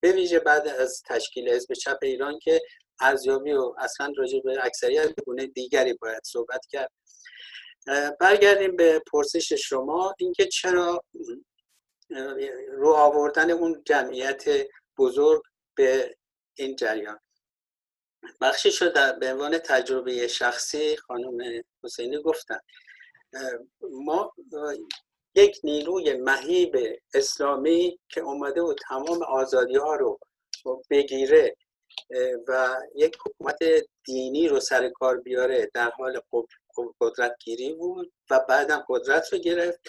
به 0.00 0.12
ویژه 0.12 0.38
بعد 0.38 0.68
از 0.68 1.02
تشکیل 1.06 1.48
حزب 1.48 1.74
چپ 1.74 1.98
ایران 2.02 2.38
که 2.38 2.60
ارزیابی 3.00 3.52
و 3.52 3.74
اصلا 3.78 4.12
راجع 4.16 4.40
به 4.44 4.64
اکثریت 4.64 5.20
گونه 5.26 5.46
دیگری 5.46 5.94
باید 5.94 6.22
صحبت 6.24 6.66
کرد. 6.70 6.92
برگردیم 8.20 8.76
به 8.76 9.02
پرسش 9.12 9.52
شما. 9.52 10.14
اینکه 10.18 10.46
چرا 10.46 11.04
رو 12.68 12.88
آوردن 12.88 13.50
اون 13.50 13.82
جمعیت 13.86 14.44
بزرگ 14.98 15.42
به 15.74 16.16
این 16.54 16.76
جریان. 16.76 17.18
بخشی 18.40 18.70
شد 18.70 19.18
به 19.18 19.32
عنوان 19.32 19.58
تجربه 19.58 20.28
شخصی 20.28 20.96
خانم 20.96 21.62
حسینی 21.84 22.22
گفتن 22.22 22.58
ما 23.82 24.32
یک 25.34 25.60
نیروی 25.64 26.12
مهیب 26.12 26.76
اسلامی 27.14 27.98
که 28.08 28.20
اومده 28.20 28.62
و 28.62 28.74
تمام 28.88 29.22
آزادی 29.22 29.76
ها 29.76 29.94
رو 29.94 30.18
بگیره 30.90 31.56
و 32.48 32.76
یک 32.94 33.16
حکومت 33.24 33.58
دینی 34.04 34.48
رو 34.48 34.60
سر 34.60 34.88
کار 34.88 35.20
بیاره 35.20 35.70
در 35.74 35.90
حال 35.90 36.20
قدرت 37.00 37.36
گیری 37.44 37.74
بود 37.74 38.12
و 38.30 38.40
بعدم 38.48 38.84
قدرت 38.88 39.32
رو 39.32 39.38
گرفت. 39.38 39.80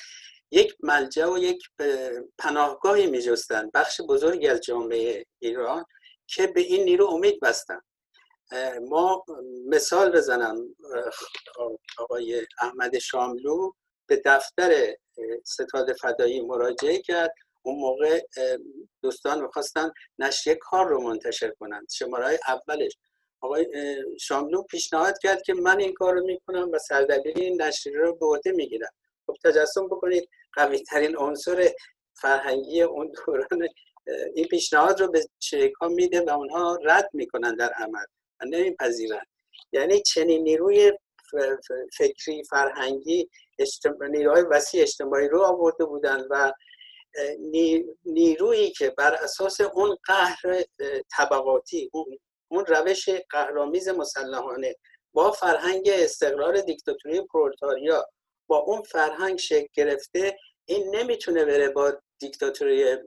یک 0.51 0.75
ملجا 0.83 1.31
و 1.31 1.37
یک 1.37 1.63
پناهگاهی 2.37 3.07
می 3.07 3.21
جستن 3.21 3.69
بخش 3.73 4.01
بزرگی 4.01 4.47
از 4.47 4.61
جامعه 4.61 5.25
ایران 5.39 5.85
که 6.27 6.47
به 6.47 6.61
این 6.61 6.83
نیرو 6.83 7.07
امید 7.07 7.39
بستن. 7.39 7.81
ما 8.81 9.25
مثال 9.67 10.11
بزنم. 10.11 10.75
آقای 11.97 12.45
احمد 12.61 12.97
شاملو 12.97 13.71
به 14.07 14.21
دفتر 14.25 14.95
ستاد 15.45 15.93
فدایی 15.93 16.41
مراجعه 16.41 17.01
کرد. 17.01 17.33
اون 17.63 17.79
موقع 17.79 18.21
دوستان 19.01 19.41
می‌خواستن 19.41 19.91
نشریه 20.19 20.55
کار 20.61 20.87
رو 20.87 21.01
منتشر 21.01 21.51
کنند 21.59 21.87
شماره 21.91 22.39
اولش. 22.47 22.97
آقای 23.41 23.67
شاملو 24.19 24.61
پیشنهاد 24.61 25.17
کرد 25.17 25.41
که 25.41 25.53
من 25.53 25.79
این 25.79 25.93
کار 25.93 26.13
رو 26.13 26.25
می‌کنم 26.25 26.71
و 26.71 26.77
سردبیری 26.77 27.41
این 27.41 27.61
نشریه 27.61 27.97
رو 27.97 28.15
به 28.15 28.25
عهده 28.25 28.51
می‌گیرم. 28.51 28.89
خب 29.27 29.35
تجسم 29.43 29.87
بکنید 29.87 30.29
قوی 30.53 30.79
ترین 30.79 31.17
عنصر 31.17 31.69
فرهنگی 32.21 32.81
اون 32.81 33.11
دوران 33.25 33.67
این 34.35 34.45
پیشنهاد 34.45 35.01
رو 35.01 35.11
به 35.11 35.25
شریکان 35.39 35.93
میده 35.93 36.21
و 36.21 36.29
اونها 36.29 36.77
رد 36.83 37.09
می‌کنن 37.13 37.55
در 37.55 37.69
عمل 37.73 38.05
و 38.41 38.45
نمیپذیرن. 38.45 39.25
یعنی 39.71 40.01
چنین 40.01 40.43
نیروی 40.43 40.91
فکری 41.97 42.43
فرهنگی 42.43 43.29
نیروهای 44.09 44.43
وسیع 44.51 44.81
اجتماعی 44.81 45.27
رو 45.27 45.41
آورده 45.41 45.85
بودن 45.85 46.23
و 46.29 46.51
نیرویی 48.05 48.71
که 48.71 48.89
بر 48.89 49.13
اساس 49.13 49.61
اون 49.61 49.97
قهر 50.07 50.63
طبقاتی 51.17 51.89
اون 51.93 52.19
روش 52.51 53.09
قهرامیز 53.29 53.89
مسلحانه 53.89 54.75
با 55.13 55.31
فرهنگ 55.31 55.89
استقرار 55.93 56.61
دیکتاتوری 56.61 57.21
پرولتاریا 57.21 58.05
با 58.47 58.57
اون 58.57 58.81
فرهنگ 58.81 59.39
شکل 59.39 59.67
گرفته 59.73 60.37
این 60.65 60.95
نمی‌تونه 60.95 61.45
بره 61.45 61.69
با 61.69 61.93
دیکتاتوری 62.19 62.97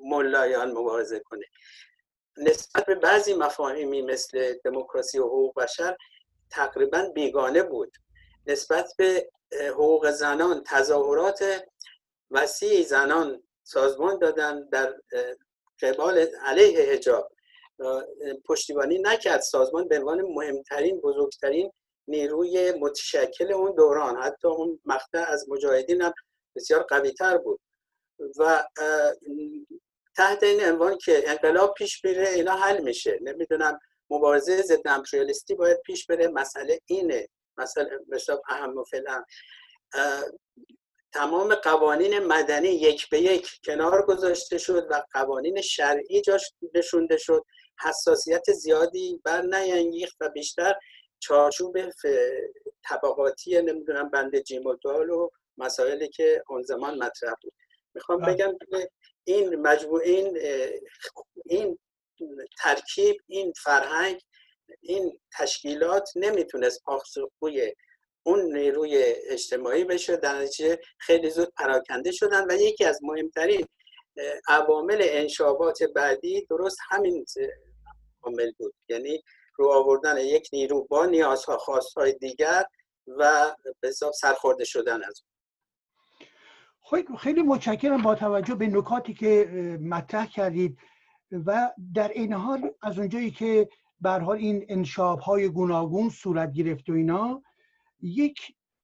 ملایان 0.00 0.70
مبارزه 0.70 1.20
کنه. 1.20 1.44
نسبت 2.36 2.86
به 2.86 2.94
بعضی 2.94 3.34
مفاهیمی 3.34 4.02
مثل 4.02 4.54
دموکراسی 4.64 5.18
و 5.18 5.24
حقوق 5.24 5.62
بشر 5.62 5.96
تقریبا 6.50 7.10
بیگانه 7.14 7.62
بود. 7.62 7.96
نسبت 8.46 8.92
به 8.98 9.30
حقوق 9.70 10.10
زنان 10.10 10.62
تظاهرات 10.66 11.64
وسیع 12.30 12.82
زنان 12.82 13.42
سازمان 13.62 14.18
دادن 14.18 14.68
در 14.68 14.94
قبال 15.82 16.26
علیه 16.42 16.92
حجاب. 16.92 17.35
پشتیبانی 18.44 18.98
نکرد. 18.98 19.40
سازمان 19.40 19.88
به 19.88 19.98
عنوان 19.98 20.22
مهمترین 20.22 21.00
بزرگترین 21.00 21.72
نیروی 22.08 22.72
متشکل 22.72 23.52
اون 23.52 23.74
دوران. 23.74 24.16
حتی 24.16 24.48
اون 24.48 24.80
مقطع 24.84 25.24
از 25.28 25.48
مجاهدین 25.48 26.02
هم 26.02 26.14
بسیار 26.56 26.82
قوی 26.82 27.10
تر 27.10 27.38
بود. 27.38 27.60
و 28.38 28.64
تحت 30.16 30.42
این 30.42 30.64
عنوان 30.64 30.98
که 30.98 31.30
انقلاب 31.30 31.74
پیش 31.74 32.00
بره 32.00 32.28
اینا 32.28 32.52
حل 32.52 32.82
میشه. 32.82 33.18
نمی‌دونم 33.22 33.78
مبارزه 34.10 34.62
ضد 34.62 34.88
امپریالیستی 34.88 35.54
باید 35.54 35.80
پیش 35.80 36.06
بره. 36.06 36.28
مسئله 36.28 36.80
اینه. 36.86 37.28
مثلا 37.58 37.88
مثلا 38.08 38.40
اهم 38.48 38.78
و 38.78 38.84
فعلا 38.84 39.24
تمام 41.12 41.54
قوانین 41.54 42.18
مدنی 42.18 42.68
یک 42.68 43.08
به 43.08 43.20
یک 43.20 43.48
کنار 43.64 44.06
گذاشته 44.06 44.58
شد 44.58 44.86
و 44.90 45.02
قوانین 45.12 45.60
شرعی 45.60 46.20
جاش 46.20 46.52
نشونده 46.74 47.16
شد. 47.16 47.44
حساسیت 47.84 48.52
زیادی 48.52 49.20
بر 49.24 49.42
نینگیخت 49.42 50.16
و 50.20 50.28
بیشتر 50.28 50.74
چارچوب 51.18 51.76
طبقاتی 52.84 53.62
نمی‌دونم 53.62 54.10
بند 54.10 54.40
جیم 54.40 54.66
و 54.66 54.76
و 54.84 55.28
مسائلی 55.58 56.08
که 56.08 56.42
اون 56.48 56.62
زمان 56.62 56.98
مطرح 56.98 57.34
بود 57.42 57.52
می‌خوام 57.94 58.20
بله. 58.20 58.34
بگم 58.34 58.52
این 59.24 59.56
مجموع 59.56 60.00
این 60.04 60.38
این 61.46 61.78
ترکیب 62.62 63.16
این 63.26 63.52
فرهنگ 63.64 64.20
این 64.80 65.20
تشکیلات 65.38 66.08
نمی‌تونست 66.16 66.82
پاسخگوی 66.84 67.72
اون 68.22 68.56
نیروی 68.56 68.96
اجتماعی 69.28 69.84
بشه 69.84 70.16
در 70.16 70.38
نتیجه 70.38 70.78
خیلی 70.98 71.30
زود 71.30 71.52
پراکنده 71.56 72.12
شدن 72.12 72.50
و 72.50 72.54
یکی 72.54 72.84
از 72.84 73.00
مهمترین 73.02 73.66
عوامل 74.48 74.98
انشابات 75.00 75.82
بعدی 75.82 76.46
درست 76.50 76.78
همین 76.90 77.24
عامل 78.22 78.52
بود. 78.58 78.74
یعنی 78.88 79.22
رو 79.58 79.68
آوردن 79.72 80.16
یک 80.18 80.48
نیرو 80.52 80.86
با 80.90 81.06
نیازها 81.06 81.56
خواستهای 81.56 82.12
دیگر 82.12 82.64
و 83.06 83.54
به 83.80 83.90
سرخورده 84.14 84.64
شدن 84.64 85.04
از 85.04 85.22
اون. 85.22 85.36
خیلی 87.18 87.42
متشکرم 87.42 88.02
با 88.02 88.14
توجه 88.14 88.54
به 88.54 88.66
نکاتی 88.66 89.14
که 89.14 89.46
مطرح 89.82 90.26
کردید 90.26 90.78
و 91.46 91.72
در 91.94 92.08
این 92.08 92.32
حال 92.32 92.70
از 92.82 92.98
اونجایی 92.98 93.30
که 93.30 93.68
بر 94.00 94.20
حال 94.20 94.36
این 94.36 94.66
انشاب 94.68 95.18
های 95.18 95.48
گوناگون 95.48 96.08
صورت 96.08 96.52
گرفت 96.52 96.90
و 96.90 96.92
اینا 96.92 97.42
یک 98.00 98.38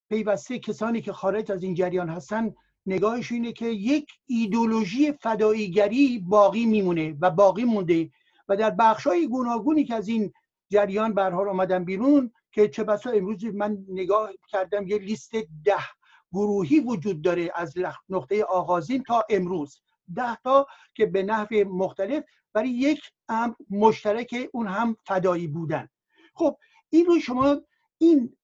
پیوسته 0.09 0.59
کسانی 0.59 1.03
که 1.03 1.13
خارج 1.13 1.53
از 1.53 1.63
این 1.63 1.75
جریان 1.75 2.09
هستن 2.09 2.55
نگاهش 2.87 3.33
اینه 3.33 3.53
که 3.53 3.67
یک 3.67 4.07
ایدولوژی 4.27 5.13
فداییگری 5.13 6.19
باقی 6.19 6.67
میمونه 6.67 7.17
و 7.21 7.31
باقی 7.31 7.65
مونده 7.65 8.11
و 8.49 8.57
در 8.57 8.71
بخش 8.71 9.07
های 9.07 9.29
گوناگونی 9.29 9.85
که 9.85 9.95
از 9.95 10.09
این 10.09 10.33
جریان 10.71 11.19
حال 11.19 11.49
آمدن 11.49 11.85
بیرون 11.85 12.33
که 12.53 12.69
چه 12.69 12.85
بسا 12.85 13.11
امروز 13.11 13.45
من 13.45 13.85
نگاه 13.89 14.31
کردم 14.49 14.87
یه 14.87 14.99
لیست 14.99 15.33
ده 15.65 15.85
گروهی 16.33 16.81
وجود 16.81 17.23
داره 17.23 17.51
از 17.55 17.75
نقطه 18.09 18.45
آغازین 18.45 19.03
تا 19.03 19.25
امروز. 19.31 19.81
ده 20.15 20.37
تا 20.37 20.67
که 20.95 21.07
به 21.07 21.23
نحو 21.23 21.65
مختلف 21.69 22.25
برای 22.53 22.71
یک 22.71 23.01
هم 23.29 23.57
مشترک 23.71 24.49
اون 24.53 24.67
هم 24.67 24.97
فدایی 25.07 25.47
بودن. 25.47 25.89
خب 26.35 26.59
این 26.91 27.07
رو 27.07 27.21
شما 27.21 27.61
این 27.99 28.37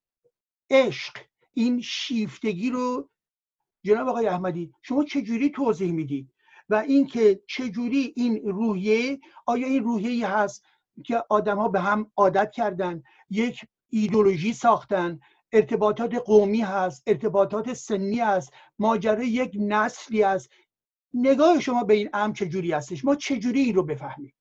عشق 0.71 1.17
این 1.55 1.81
شیفتگی 1.81 2.71
رو 2.71 3.11
جناب 3.85 4.09
آقای 4.09 4.27
احمدی 4.27 4.73
شما 4.83 5.05
چجوری 5.05 5.51
توضیح 5.51 5.93
می‌دید؟ 5.93 6.33
و 6.69 6.75
اینکه 6.75 7.43
چجوری 7.47 8.13
این 8.17 8.43
روحیه 8.45 9.21
آیا 9.47 9.67
این 9.67 9.85
روحیه 9.85 10.29
هست 10.29 10.65
که 11.05 11.25
آدم 11.29 11.73
به 11.73 11.81
هم 11.81 12.13
عادت 12.17 12.51
کردن 12.53 13.03
یک 13.31 13.61
ایدولوژی 13.91 14.53
ساختن 14.53 15.21
ارتباطات 15.53 16.15
قومی 16.15 16.61
هست 16.61 17.03
ارتباطات 17.07 17.73
سنی 17.73 18.19
هست 18.19 18.53
ماجرای 18.79 19.27
یک 19.29 19.53
نسلی 19.61 20.23
است 20.23 20.51
نگاه 21.15 21.61
شما 21.61 21.85
به 21.85 21.95
این 21.95 22.11
امر 22.13 22.35
چجوری 22.35 22.73
هستش؟ 22.73 23.05
ما 23.05 23.15
چجوری 23.15 23.61
این 23.61 23.75
رو 23.75 23.83
بفهمیم؟ 23.83 24.35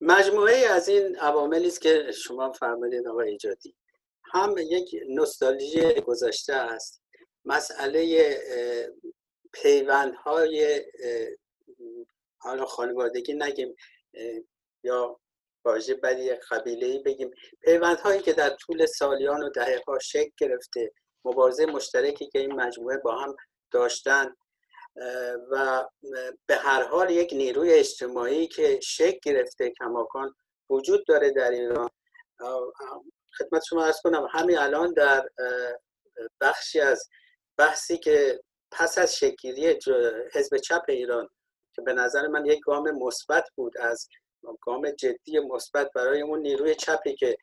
مجموعه 0.00 0.56
از 0.56 0.88
این 0.88 1.16
عواملی 1.16 1.66
است 1.66 1.80
که 1.80 2.12
شما 2.24 2.52
فرمودید 2.52 3.06
آقای 3.06 3.30
ایجادی. 3.30 3.74
هم 4.24 4.54
یک 4.58 4.96
نوستالژی 5.08 6.00
گذشته 6.00 6.54
است. 6.54 7.02
مسئله 7.44 8.28
پیوندهای 9.52 10.84
حالا 12.38 12.64
خانوادگی 12.64 13.34
نگیم 13.34 13.76
یا 14.82 15.20
واژه 15.64 15.94
بدی 15.94 16.30
قبیله 16.34 16.86
ای 16.86 16.98
بگیم. 16.98 17.30
پیوندهایی 17.60 18.20
که 18.20 18.32
در 18.32 18.50
طول 18.50 18.86
سالیان 18.86 19.42
و 19.42 19.48
دهه 19.48 19.82
ها 19.86 19.98
شکل 19.98 20.30
گرفته 20.38 20.92
مبارزه 21.24 21.66
مشترکی 21.66 22.26
که 22.26 22.38
این 22.38 22.52
مجموعه 22.52 22.96
با 22.96 23.16
هم 23.16 23.36
داشتن 23.70 24.34
و 25.50 25.84
به 26.46 26.56
هر 26.56 26.82
حال 26.82 27.10
یک 27.10 27.32
نیروی 27.32 27.72
اجتماعی 27.72 28.46
که 28.46 28.80
شکل 28.82 29.18
گرفته 29.22 29.70
کماکان 29.78 30.34
وجود 30.70 31.06
داره 31.06 31.30
در 31.30 31.50
ایران 31.50 31.90
خدمت 33.38 33.62
شما 33.68 33.84
ارز 33.84 34.00
کنم 34.02 34.28
همین 34.30 34.58
الان 34.58 34.92
در 34.92 35.28
بخشی 36.40 36.80
از 36.80 37.08
بحثی 37.58 37.98
که 37.98 38.40
پس 38.72 38.98
از 38.98 39.16
شکلی 39.16 39.78
حزب 40.34 40.56
چپ 40.56 40.82
ایران 40.88 41.28
که 41.74 41.82
به 41.82 41.92
نظر 41.92 42.26
من 42.26 42.46
یک 42.46 42.60
گام 42.60 42.90
مثبت 42.90 43.44
بود 43.54 43.78
از 43.78 44.08
گام 44.60 44.90
جدی 44.90 45.38
مثبت 45.38 45.90
برای 45.94 46.22
اون 46.22 46.38
نیروی 46.38 46.74
چپی 46.74 47.14
که 47.14 47.36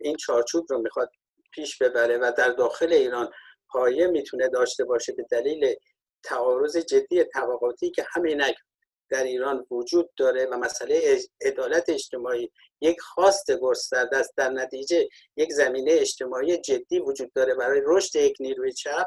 این 0.00 0.16
چارچوب 0.16 0.66
رو 0.70 0.78
می‌خواد 0.78 1.10
پیش 1.52 1.78
ببره 1.78 2.18
و 2.18 2.32
در 2.36 2.48
داخل 2.48 2.92
ایران 2.92 3.30
پایه 3.68 4.06
می‌تونه 4.06 4.48
داشته 4.48 4.84
باشه 4.84 5.12
به 5.12 5.26
دلیل 5.30 5.74
تعارض 6.22 6.76
جدی 6.76 7.24
طبقاتی 7.24 7.90
که 7.90 8.06
همینک 8.14 8.54
در 9.10 9.24
ایران 9.24 9.66
وجود 9.70 10.10
داره 10.16 10.46
و 10.46 10.56
مسئله 10.56 11.18
عدالت 11.44 11.88
اجتماعی 11.88 12.50
یک 12.80 13.00
خواست 13.00 13.56
گسترده 13.56 14.16
است 14.16 14.34
در 14.36 14.48
نتیجه 14.48 15.08
یک 15.36 15.52
زمینه 15.52 15.92
اجتماعی 15.92 16.58
جدی 16.58 16.98
وجود 16.98 17.32
داره 17.32 17.54
برای 17.54 17.80
رشد 17.84 18.16
یک 18.16 18.36
نیروی 18.40 18.72
چپ 18.72 19.06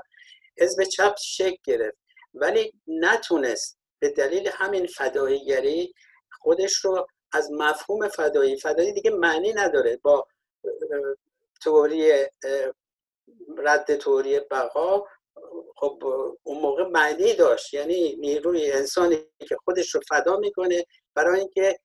حزب 0.59 0.83
چپ 0.83 1.15
شکل 1.17 1.57
گرفت. 1.63 1.97
ولی 2.33 2.73
نتونست 2.87 3.79
به 3.99 4.09
دلیل 4.09 4.49
همین 4.53 4.87
فداییگری 4.87 5.93
خودش 6.31 6.75
رو 6.75 7.07
از 7.31 7.51
مفهوم 7.51 8.07
فدایی 8.07 8.57
فدایی 8.57 8.93
دیگه 8.93 9.11
معنی 9.11 9.53
نداره. 9.53 9.97
با 9.97 10.27
توری 11.63 12.25
رد 13.57 13.95
توری 13.95 14.39
بقا 14.39 15.05
خب 15.75 16.03
اون 16.43 16.61
موقع 16.61 16.83
معنی 16.83 17.33
داشت. 17.33 17.73
یعنی 17.73 18.15
نیروی 18.15 18.71
انسانی 18.71 19.25
که 19.49 19.57
خودش 19.65 19.95
رو 19.95 20.01
فدا 20.09 20.37
می‌کنه 20.37 20.85
برای 21.15 21.39
اینکه 21.39 21.79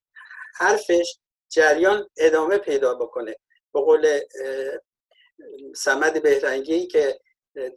حرفش 0.56 1.18
جریان 1.48 2.08
ادامه 2.16 2.58
پیدا 2.58 2.94
بکنه. 2.94 3.36
به 3.74 3.80
قول 3.80 4.20
سمد 5.76 6.22
بهرنگی 6.22 6.86
که 6.86 7.20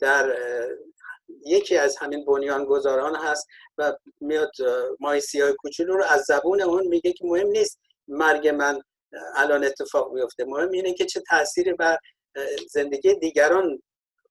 در 0.01 0.37
یکی 1.45 1.77
از 1.77 1.97
همین 1.97 2.25
بنیانگذاران 2.25 3.15
هست 3.15 3.47
و 3.77 3.93
میاد 4.21 4.51
مای 4.99 5.21
سیاه 5.21 5.51
کوچولو 5.51 5.97
رو 5.97 6.03
از 6.03 6.21
زبون 6.21 6.61
اون 6.61 6.87
میگه 6.87 7.13
که 7.13 7.25
مهم 7.25 7.47
نیست 7.47 7.79
مرگ 8.07 8.47
من 8.47 8.81
الان 9.35 9.63
اتفاق 9.63 10.13
میفته. 10.13 10.45
مهم 10.45 10.71
اینه 10.71 10.93
که 10.93 11.05
چه 11.05 11.21
تاثیری 11.29 11.73
بر 11.73 11.97
زندگی 12.69 13.15
دیگران 13.15 13.81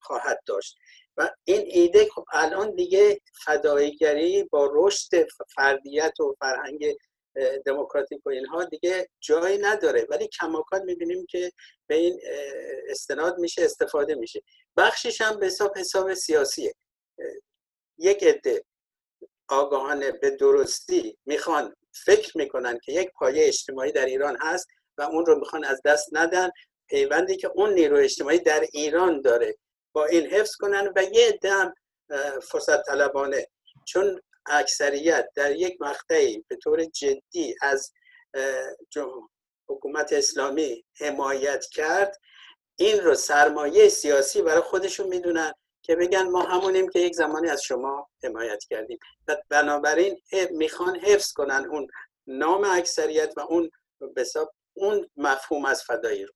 خواهد 0.00 0.40
داشت. 0.46 0.76
و 1.16 1.30
این 1.44 1.62
ایده 1.66 2.08
خب 2.14 2.24
الان 2.32 2.74
دیگه 2.74 3.20
فداییگری 3.44 4.44
با 4.44 4.70
رشد 4.72 5.26
فردیت 5.54 6.20
و 6.20 6.34
فرهنگ 6.40 6.94
دموکراتیک 7.66 8.26
و 8.26 8.30
اینها 8.30 8.64
دیگه 8.64 9.08
جایی 9.20 9.58
نداره. 9.58 10.06
ولی 10.10 10.28
کماکان 10.28 10.82
می‌بینیم 10.84 11.26
که 11.26 11.52
به 11.86 11.94
این 11.94 12.20
استناد 12.88 13.38
میشه 13.38 13.62
استفاده 13.62 14.14
میشه. 14.14 14.42
بخشش 14.76 15.20
هم 15.20 15.38
به 15.38 15.46
حساب 15.46 15.78
حساب 15.78 16.14
سیاسیه. 16.14 16.74
یک 17.98 18.24
عده 18.24 18.64
آگاهانه 19.48 20.12
به 20.12 20.30
درستی 20.30 21.18
می‌خوان 21.26 21.76
فکر 22.04 22.38
می‌کنن 22.38 22.78
که 22.78 22.92
یک 22.92 23.10
پایه 23.10 23.46
اجتماعی 23.48 23.92
در 23.92 24.06
ایران 24.06 24.36
هست 24.40 24.66
و 24.98 25.02
اون 25.02 25.26
رو 25.26 25.38
می‌خوان 25.38 25.64
از 25.64 25.80
دست 25.84 26.08
ندن. 26.12 26.50
پیوندی 26.88 27.36
که 27.36 27.50
اون 27.54 27.72
نیرو 27.74 27.96
اجتماعی 27.96 28.38
در 28.38 28.66
ایران 28.72 29.20
داره 29.20 29.56
با 29.92 30.06
این 30.06 30.26
حفظ 30.26 30.56
کنن 30.56 30.92
و 30.96 31.02
یه 31.02 31.28
عده 31.28 31.50
هم 31.50 31.74
فرصت 32.42 32.82
طلبانه 32.82 33.46
چون 33.86 34.20
اکثریت 34.46 35.28
در 35.34 35.56
یک 35.56 35.76
مقطعی 35.80 36.44
به 36.48 36.56
طور 36.56 36.84
جدی 36.84 37.54
از 37.60 37.92
حکومت 39.68 40.12
اسلامی 40.12 40.84
حمایت 41.00 41.66
کرد 41.66 42.18
این 42.76 43.00
رو 43.00 43.14
سرمایه 43.14 43.88
سیاسی 43.88 44.42
برای 44.42 44.60
خودشون 44.60 45.06
می‌دونن 45.06 45.52
که 45.82 45.96
بگن 45.96 46.22
ما 46.22 46.42
همونیم 46.42 46.88
که 46.88 46.98
یک 46.98 47.14
زمانی 47.14 47.48
از 47.48 47.62
شما 47.62 48.08
حمایت 48.22 48.64
کردیم. 48.70 48.98
و 49.28 49.36
بنابراین 49.48 50.20
می‌خوان 50.50 50.96
حفظ 50.96 51.32
کنن 51.32 51.66
اون 51.70 51.86
نام 52.26 52.64
اکثریت 52.64 53.32
و 53.36 53.40
اون 53.40 53.70
اون 54.74 55.10
مفهوم 55.16 55.64
از 55.64 55.82
فدایی 55.82 56.24
رو. 56.24 56.32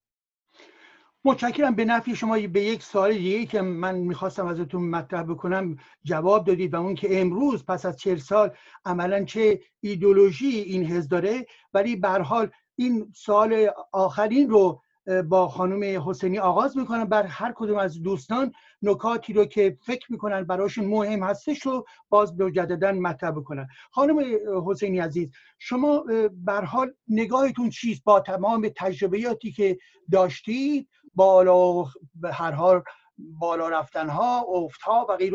متشکرم 1.28 1.74
به 1.74 1.84
نفی 1.84 2.16
شما. 2.16 2.38
به 2.52 2.62
یک 2.62 2.82
سوال 2.82 3.12
دیگه 3.12 3.46
که 3.46 3.60
من 3.60 3.94
می‌خواستم 3.94 4.46
ازتون 4.46 4.88
مطرح 4.90 5.22
بکنم 5.22 5.76
جواب 6.04 6.46
دادید 6.46 6.74
و 6.74 6.76
اون 6.76 6.94
که 6.94 7.20
امروز 7.20 7.64
پس 7.64 7.86
از 7.86 7.96
چهل 7.96 8.16
سال 8.16 8.50
عملا 8.84 9.24
چه 9.24 9.60
ایدولوژی 9.80 10.46
این 10.46 10.84
حزب 10.84 11.10
داره 11.10 11.46
ولی 11.74 11.96
به 11.96 12.08
حال 12.08 12.50
این 12.76 13.12
سال 13.16 13.70
آخرین 13.92 14.50
رو 14.50 14.82
با 15.28 15.48
خانم 15.48 16.08
حسینی 16.08 16.38
آغاز 16.38 16.76
می‌کنم. 16.76 17.04
بر 17.04 17.22
هر 17.22 17.52
کدوم 17.56 17.78
از 17.78 18.02
دوستان 18.02 18.52
نکاتی 18.82 19.32
رو 19.32 19.44
که 19.44 19.78
فکر 19.86 20.12
می‌کنن 20.12 20.44
براشون 20.44 20.84
مهم 20.84 21.22
هستش 21.22 21.62
رو 21.66 21.86
باز 22.08 22.40
مجددا 22.40 22.92
مطرح 22.92 23.30
بکنن. 23.30 23.68
خانم 23.90 24.24
حسینی 24.66 24.98
عزیز 24.98 25.30
شما 25.58 26.04
بر 26.32 26.64
حال 26.64 26.92
نگاهتون 27.08 27.70
چیست 27.70 28.04
با 28.04 28.20
تمام 28.20 28.68
تجربیاتی 28.76 29.52
که 29.52 29.78
داشتید؟ 30.12 30.88
بالا 31.14 31.84
به 32.14 32.32
هر 32.32 32.50
حال 32.50 32.82
بالا 33.18 33.68
رفتن 33.68 34.08
ها 34.08 34.40
افت 34.48 34.82
ها 34.82 35.06
و 35.08 35.16
غیر 35.16 35.34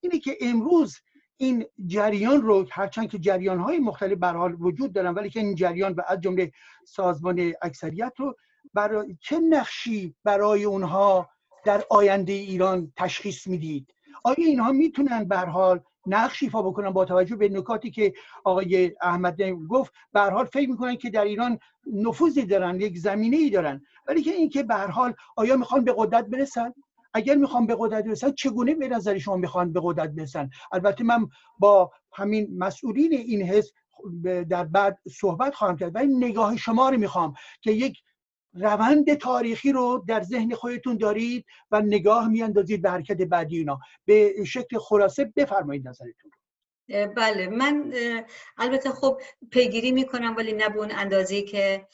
اینه 0.00 0.18
که 0.18 0.36
امروز 0.40 0.96
این 1.36 1.66
جریان 1.86 2.42
رو 2.42 2.66
هرچند 2.70 3.10
که 3.10 3.18
جریان 3.18 3.58
های 3.58 3.78
مختلف 3.78 4.18
به 4.18 4.26
حال 4.26 4.56
وجود 4.60 4.92
دارن 4.92 5.14
ولی 5.14 5.30
که 5.30 5.40
این 5.40 5.54
جریان 5.54 5.92
و 5.92 6.02
از 6.08 6.20
جمله 6.20 6.52
سازمان 6.86 7.52
اکثریت 7.62 8.12
رو 8.16 8.36
برای 8.74 9.16
چه 9.20 9.38
نقشی 9.38 10.14
برای 10.24 10.64
اونها 10.64 11.28
در 11.64 11.84
آینده 11.90 12.32
ایران 12.32 12.92
تشخیص 12.96 13.46
می‌دید؟ 13.46 13.94
آیا 14.24 14.46
اینها 14.46 14.72
می‌تونن 14.72 15.24
به 15.24 15.38
حال 15.38 15.80
نقش 16.06 16.42
ایفا 16.42 16.62
بکنن 16.62 16.90
با 16.90 17.04
توجه 17.04 17.36
به 17.36 17.48
نکاتی 17.48 17.90
که 17.90 18.12
آقای 18.44 18.92
احمد 19.02 19.42
گفت. 19.42 19.92
به 20.12 20.20
حال 20.20 20.44
فکر 20.44 20.70
می‌کنن 20.70 20.96
که 20.96 21.10
در 21.10 21.24
ایران 21.24 21.58
نفوذی 21.92 22.46
دارن 22.46 22.80
یک 22.80 22.98
زمینه 22.98 23.36
ای 23.36 23.50
دارن. 23.50 23.82
ولی 24.06 24.22
که 24.22 24.30
اینکه 24.30 24.62
به 24.62 24.74
حال 24.74 25.14
آیا 25.36 25.56
می‌خوان 25.56 25.84
به 25.84 25.94
قدرت 25.96 26.26
برسن؟ 26.26 26.74
اگر 27.14 27.34
می‌خوان 27.34 27.66
به 27.66 27.76
قدرت 27.78 28.04
برسن 28.04 28.32
چگونه 28.32 28.74
به 28.74 28.88
نظر 28.88 29.18
شما 29.18 29.36
می‌خوان 29.36 29.72
به 29.72 29.80
قدرت 29.84 30.10
برسن؟ 30.10 30.50
البته 30.72 31.04
من 31.04 31.28
با 31.58 31.90
همین 32.12 32.58
مسئولین 32.58 33.12
این 33.12 33.42
حزب 33.42 33.74
در 34.42 34.64
بعد 34.64 34.98
صحبت 35.20 35.54
خواهم 35.54 35.76
کرد 35.76 35.94
ولی 35.94 36.16
نگاه 36.16 36.56
شما 36.56 36.88
رو 36.90 36.98
می‌خوام 36.98 37.34
که 37.62 37.72
یک 37.72 38.02
روند 38.54 39.14
تاریخی 39.14 39.72
رو 39.72 40.04
در 40.08 40.22
ذهن 40.22 40.54
خودتون 40.54 40.96
دارید 40.96 41.46
و 41.70 41.80
نگاه 41.80 42.28
میاندازید 42.28 42.82
به 42.82 42.90
حرکت 42.90 43.16
بعدی 43.16 43.58
اینا. 43.58 43.78
به 44.04 44.44
شکل 44.44 44.78
خلاصه 44.78 45.32
بفرمایید 45.36 45.88
نظرتون 45.88 46.30
بله. 47.16 47.46
من 47.48 47.92
البته 48.56 48.90
خب 48.90 49.20
پیگیری 49.50 49.92
می‌کنم 49.92 50.34
ولی 50.36 50.52
نه 50.52 50.68
به 50.68 50.78
اون 50.78 50.90
اندازه 50.92 51.42
که 51.42 51.86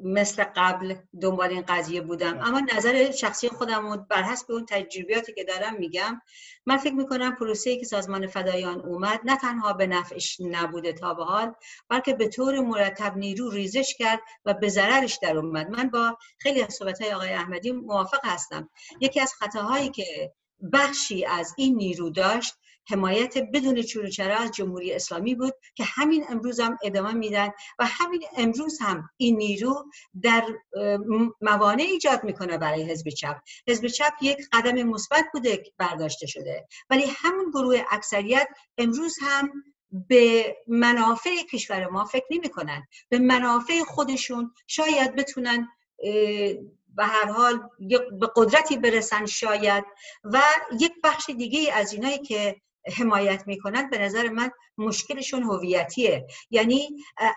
مثل 0.00 0.44
قبل 0.56 0.94
دنبال 1.20 1.50
این 1.50 1.64
قضیه 1.68 2.00
بودم. 2.00 2.38
اما 2.40 2.60
نظر 2.76 3.10
شخصی 3.10 3.48
خودم 3.48 4.06
بر 4.10 4.22
حسب 4.22 4.52
اون 4.52 4.66
تجربیاتی 4.66 5.32
که 5.32 5.44
دارم 5.44 5.76
میگم 5.76 6.20
من 6.66 6.76
فکر 6.76 6.94
می‌کنم 6.94 7.36
پروسه 7.36 7.76
که 7.76 7.84
سازمان 7.84 8.26
فدایان 8.26 8.80
اومد 8.80 9.20
نه 9.24 9.36
تنها 9.36 9.72
به 9.72 9.86
نفعش 9.86 10.40
نبوده 10.40 10.92
تا 10.92 11.14
به 11.14 11.24
حال 11.24 11.54
بلکه 11.88 12.14
به 12.14 12.28
طور 12.28 12.60
مرتب 12.60 13.16
نیرو 13.16 13.50
ریزش 13.50 13.94
کرد 13.98 14.20
و 14.44 14.54
به 14.54 14.68
ضررش 14.68 15.18
در 15.22 15.36
اومد. 15.36 15.70
من 15.70 15.90
با 15.90 16.18
خیلی 16.38 16.62
از 16.62 16.74
صحبت 16.74 17.02
های 17.02 17.12
آقای 17.12 17.32
احمدی 17.32 17.72
موافق 17.72 18.20
هستم. 18.24 18.70
یکی 19.00 19.20
از 19.20 19.32
خطاهایی 19.34 19.90
که 19.90 20.32
بخشی 20.72 21.24
از 21.24 21.54
این 21.56 21.76
نیرو 21.76 22.10
داشت 22.10 22.54
حمایت 22.88 23.38
بدون 23.38 23.82
چروچرا 23.82 24.36
از 24.36 24.52
جمهوری 24.52 24.94
اسلامی 24.94 25.34
بود 25.34 25.54
که 25.74 25.84
همین 25.86 26.24
امروز 26.28 26.60
هم 26.60 26.78
ادامه 26.82 27.12
میدن 27.12 27.48
و 27.78 27.86
همین 27.86 28.22
امروز 28.36 28.78
هم 28.80 29.10
این 29.16 29.36
نیرو 29.36 29.84
در 30.22 30.44
موانع 31.40 31.82
ایجاد 31.82 32.24
می‌کنه 32.24 32.58
برای 32.58 32.90
حزب 32.90 33.08
چپ. 33.08 33.36
حزب 33.68 33.86
چپ 33.86 34.12
یک 34.20 34.38
قدم 34.52 34.82
مثبت 34.82 35.24
بوده 35.32 35.62
برداشته 35.78 36.26
شده. 36.26 36.66
ولی 36.90 37.04
همون 37.16 37.50
گروه 37.50 37.82
اکثریت 37.90 38.48
امروز 38.78 39.16
هم 39.22 39.50
به 40.08 40.56
منافع 40.66 41.42
کشور 41.52 41.86
ما 41.86 42.04
فکر 42.04 42.26
نمی 42.30 42.48
کنن. 42.48 42.86
به 43.08 43.18
منافع 43.18 43.82
خودشون 43.82 44.54
شاید 44.66 45.14
بتونن 45.14 45.68
به 46.96 47.04
هر 47.04 47.26
حال 47.26 47.68
به 48.20 48.30
قدرتی 48.36 48.76
برسن 48.76 49.26
شاید. 49.26 49.84
و 50.24 50.42
یک 50.80 50.92
بخش 51.04 51.30
دیگه 51.30 51.72
از 51.72 51.92
اینایی 51.92 52.18
که 52.18 52.60
حمایت 52.96 53.46
می‌کنن 53.46 53.90
به 53.90 53.98
نظر 53.98 54.28
من 54.28 54.50
مشکلشون 54.78 55.42
هویتیه. 55.42 56.26
یعنی 56.50 56.88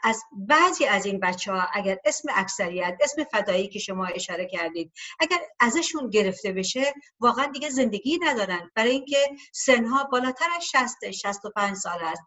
از 0.03 0.23
بعضی 0.31 0.85
از 0.85 1.05
این 1.05 1.19
بچه 1.19 1.51
ها 1.51 1.67
اگر 1.73 1.97
اسم 2.05 2.29
اکثریت 2.35 2.97
اسم 3.01 3.23
فدایی 3.23 3.67
که 3.67 3.79
شما 3.79 4.05
اشاره 4.05 4.45
کردید 4.45 4.91
اگر 5.19 5.39
ازشون 5.59 6.09
گرفته 6.09 6.51
بشه 6.51 6.93
واقعا 7.19 7.45
دیگه 7.45 7.69
زندگی 7.69 8.19
ندارن. 8.21 8.71
برای 8.75 8.91
اینکه 8.91 9.17
سنها 9.53 10.03
بالاتر 10.03 10.45
از 10.57 10.65
60 10.65 11.11
65 11.11 11.75
سال 11.75 11.99
است. 12.01 12.21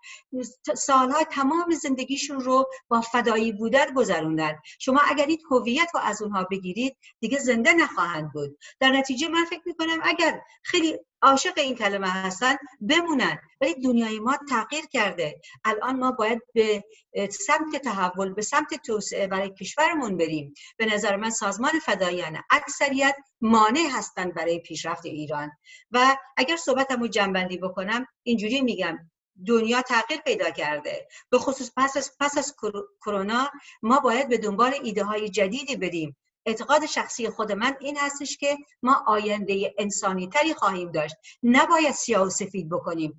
سالها 0.76 1.24
تمام 1.24 1.70
زندگیشون 1.70 2.40
رو 2.40 2.70
با 2.88 3.00
فدایی 3.00 3.52
بودن 3.52 3.94
گذروندن. 3.94 4.58
شما 4.78 5.00
اگر 5.10 5.26
این 5.26 5.38
هویت 5.50 5.90
رو 5.94 6.00
از 6.00 6.22
اونها 6.22 6.44
بگیرید 6.50 6.96
دیگه 7.20 7.38
زنده 7.38 7.72
نخواهند 7.72 8.32
بود. 8.32 8.58
در 8.80 8.88
نتیجه 8.88 9.28
من 9.28 9.44
فکر 9.44 9.62
می‌کنم 9.66 9.98
اگر 10.02 10.40
خیلی 10.62 10.98
عاشق 11.22 11.52
این 11.56 11.76
کلمه 11.76 12.08
هستن 12.08 12.56
بمونن. 12.80 13.38
ولی 13.60 13.74
دنیای 13.74 14.18
ما 14.18 14.36
تغییر 14.50 14.84
کرده. 14.92 15.40
الان 15.64 15.98
ما 15.98 16.12
باید 16.12 16.42
به 16.54 16.84
سمت 17.30 17.76
تحول 17.84 18.32
به 18.32 18.42
سمت 18.42 18.74
توسعه 18.86 19.26
برای 19.26 19.50
کشورمون 19.50 20.16
بریم. 20.16 20.54
به 20.76 20.86
نظر 20.86 21.16
من 21.16 21.30
سازمان 21.30 21.72
فدایان 21.86 22.38
اکثریت 22.50 23.16
مانع 23.40 23.88
هستند 23.92 24.34
برای 24.34 24.60
پیشرفت 24.60 25.06
ایران. 25.06 25.50
و 25.90 26.16
اگر 26.36 26.56
صحبتمو 26.56 27.06
جنبندی 27.06 27.58
بکنم 27.58 28.06
اینجوری 28.22 28.60
میگم 28.60 28.98
دنیا 29.46 29.82
تغییر 29.82 30.20
پیدا 30.20 30.50
کرده. 30.50 31.08
به 31.30 31.38
خصوص 31.38 31.70
پس 31.76 31.96
از 31.96 32.10
پس 32.20 32.38
از 32.38 32.54
کرونا 33.00 33.50
ما 33.82 34.00
باید 34.00 34.28
به 34.28 34.38
دنبال 34.38 34.74
ایده 34.82 35.04
های 35.04 35.28
جدیدی 35.28 35.76
بریم. 35.76 36.16
اعتقاد 36.46 36.86
شخصی 36.86 37.28
خود 37.28 37.52
من 37.52 37.76
این 37.80 37.96
هستش 37.96 38.36
که 38.36 38.58
ما 38.82 39.04
آینده 39.06 39.74
انسانی 39.78 40.28
تری 40.28 40.54
خواهیم 40.54 40.92
داشت. 40.92 41.14
نباید 41.42 41.92
سیاه 41.92 42.26
و 42.26 42.30
سفید 42.30 42.68
بکنیم. 42.68 43.18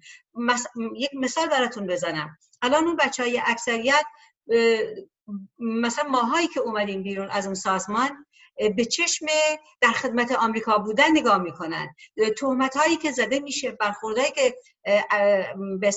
یک 0.96 1.10
مثال 1.14 1.48
براتون 1.48 1.88
بزنم. 1.88 2.38
الان 2.62 2.88
اون 2.88 2.96
بچه 2.96 3.24
های 3.24 3.42
اکثریت 3.46 4.06
مثلا 5.60 6.10
ماهایی 6.10 6.48
که 6.48 6.60
اومدیم 6.60 7.04
بیرون 7.04 7.30
از 7.32 7.46
اون 7.46 7.56
سازمان 7.56 8.26
به 8.76 8.86
چشم 8.86 9.26
در 9.82 9.92
خدمت 9.92 10.32
آمریکا 10.32 10.78
بودن 10.78 11.12
نگاه 11.12 11.38
می‌کنن. 11.38 11.96
تهمت 12.38 12.78
هایی 12.78 12.98
که 12.98 13.12
زده 13.12 13.40
میشه 13.40 13.72
برخوردهایی 13.72 14.32
که 14.32 14.56
به 15.80 15.94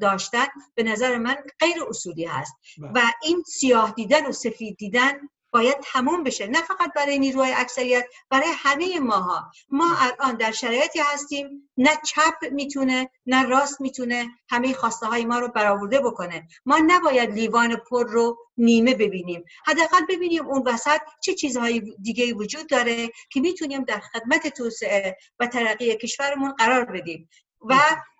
داشتن 0.00 0.46
به 0.74 0.82
نظر 0.82 1.18
من 1.18 1.36
غیر 1.60 1.84
اصولی 1.88 2.24
هست. 2.24 2.54
بله. 2.78 2.90
و 2.94 3.12
این 3.22 3.42
سیاه 3.42 3.92
دیدن 3.92 4.26
و 4.26 4.32
سفید 4.32 4.76
دیدن 4.76 5.12
باید 5.50 5.76
تموم 5.92 6.24
بشه. 6.24 6.46
نه 6.46 6.62
فقط 6.62 6.92
برای 6.96 7.18
نیروهای 7.18 7.52
اکثریت 7.52 8.06
برای 8.30 8.48
همه 8.56 9.00
ماها. 9.00 9.50
ما 9.68 9.96
الان 9.98 10.36
در 10.36 10.52
شرایطی 10.52 10.98
هستیم 10.98 11.70
نه 11.76 11.90
چپ 12.06 12.52
می‌تونه 12.52 13.10
نه 13.26 13.42
راست 13.46 13.80
می‌تونه 13.80 14.28
همه 14.48 14.72
خواسته 14.72 15.06
های 15.06 15.24
ما 15.24 15.38
رو 15.38 15.48
برآورده 15.48 16.00
بکنه. 16.00 16.48
ما 16.66 16.78
نباید 16.86 17.30
لیوان 17.30 17.76
پر 17.76 18.06
رو 18.08 18.38
نیمه 18.56 18.94
ببینیم. 18.94 19.44
حداقل 19.66 20.06
ببینیم 20.08 20.46
اون 20.46 20.62
وسط 20.66 21.00
چه 21.22 21.34
چیزهای 21.34 21.82
دیگه 22.02 22.34
وجود 22.34 22.66
داره 22.66 23.08
که 23.30 23.40
می‌تونیم 23.40 23.84
در 23.84 24.00
خدمت 24.00 24.46
توسعه 24.46 25.16
و 25.38 25.46
ترقی 25.46 25.96
کشورمون 25.96 26.52
قرار 26.52 26.84
بدیم. 26.84 27.28
و 27.60 27.74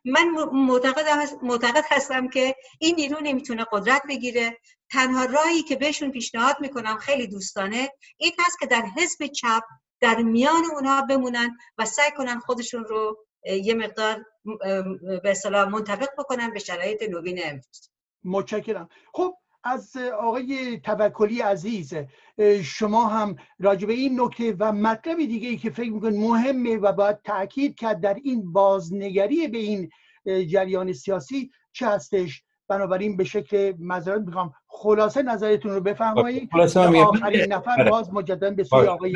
من 0.05 0.29
معتقد 1.43 1.85
هستم 1.91 2.29
که 2.29 2.55
این 2.79 2.95
نیرو 2.95 3.21
نمی‌تونه 3.23 3.67
قدرت 3.73 4.03
بگیره. 4.09 4.59
تنها 4.91 5.25
راهی 5.25 5.63
که 5.63 5.77
بهشون 5.77 6.11
پیشنهاد 6.11 6.57
می‌کنم 6.61 6.97
خیلی 6.97 7.27
دوستانه 7.27 7.91
این 8.17 8.33
هست 8.39 8.59
که 8.59 8.67
در 8.67 8.85
حزب 8.97 9.27
چپ 9.27 9.63
در 10.01 10.23
میان 10.23 10.63
اونها 10.75 11.03
بمونن 11.03 11.57
و 11.79 11.85
سعی 11.85 12.11
کنن 12.17 12.39
خودشون 12.39 12.85
رو 12.85 13.19
یه 13.45 13.75
مقدار 13.75 14.25
به 15.23 15.31
اصطلاح 15.31 15.69
منطبق 15.69 16.09
بکنن 16.19 16.51
به 16.51 16.59
شرایط 16.59 17.03
نوین 17.03 17.41
امروز. 17.45 17.91
متشکرم. 18.25 18.89
خب 19.13 19.35
از 19.65 19.97
آقای 19.97 20.81
توکلی 20.85 21.41
عزیز 21.41 21.95
شما 22.63 23.07
هم 23.07 23.37
راجع 23.59 23.89
این 23.89 24.21
نکته 24.21 24.57
و 24.59 24.73
مطلب 24.73 25.17
دیگه 25.17 25.49
ای 25.49 25.57
که 25.57 25.71
فکر 25.71 25.91
میکن 25.91 26.13
مهمه 26.13 26.77
و 26.77 26.93
باید 26.93 27.23
تاکید 27.23 27.79
کرد 27.79 28.01
در 28.01 28.15
این 28.15 28.53
بازنگری 28.53 29.49
به 29.49 29.59
این 29.59 29.91
جریان 30.25 30.93
سیاسی 30.93 31.51
چه 31.73 31.87
هستش؟ 31.87 32.43
بنابراین 32.69 33.17
به 33.17 33.25
شکل 33.25 33.73
مذارت 33.79 34.21
می‌خوام. 34.21 34.55
خلاصه 34.67 35.23
نظرتون 35.23 35.71
رو 35.71 35.81
بفرمایید 35.81 36.51
آخرین 36.55 37.53
نفر 37.53 37.81
آره. 37.81 37.91
باز 37.91 38.13
مجددا 38.13 38.51
به 38.51 38.65
سوی 38.65 38.87
آقای 38.87 39.15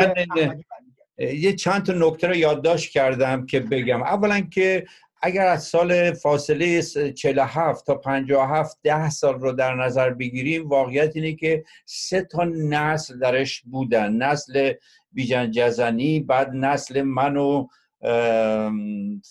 یه 1.19 1.53
چند 1.53 1.83
تا 1.83 1.93
نکته 1.93 2.27
رو 2.27 2.37
یادداشت 2.37 2.93
کردم 2.93 3.47
که 3.47 3.61
بگم. 3.61 4.03
اولا 4.03 4.41
که 4.41 4.87
اگر 5.23 5.47
از 5.47 5.65
سال 5.65 6.13
فاصله 6.13 6.83
47 6.83 7.87
تا 7.87 7.95
57 7.95 8.79
ده 8.83 9.11
سال 9.11 9.41
رو 9.41 9.53
در 9.53 9.75
نظر 9.75 10.11
بگیریم 10.11 10.69
واقعیت 10.69 11.17
اینه 11.17 11.35
که 11.35 11.65
سه 11.87 12.23
تا 12.23 12.45
نسل 12.45 13.19
درش 13.19 13.63
بودن. 13.63 14.13
نسل 14.13 14.73
بیجن 15.13 15.51
جزنی 15.51 16.21
بعد 16.21 16.51
نسل 16.55 17.03
من 17.03 17.37
و 17.37 17.67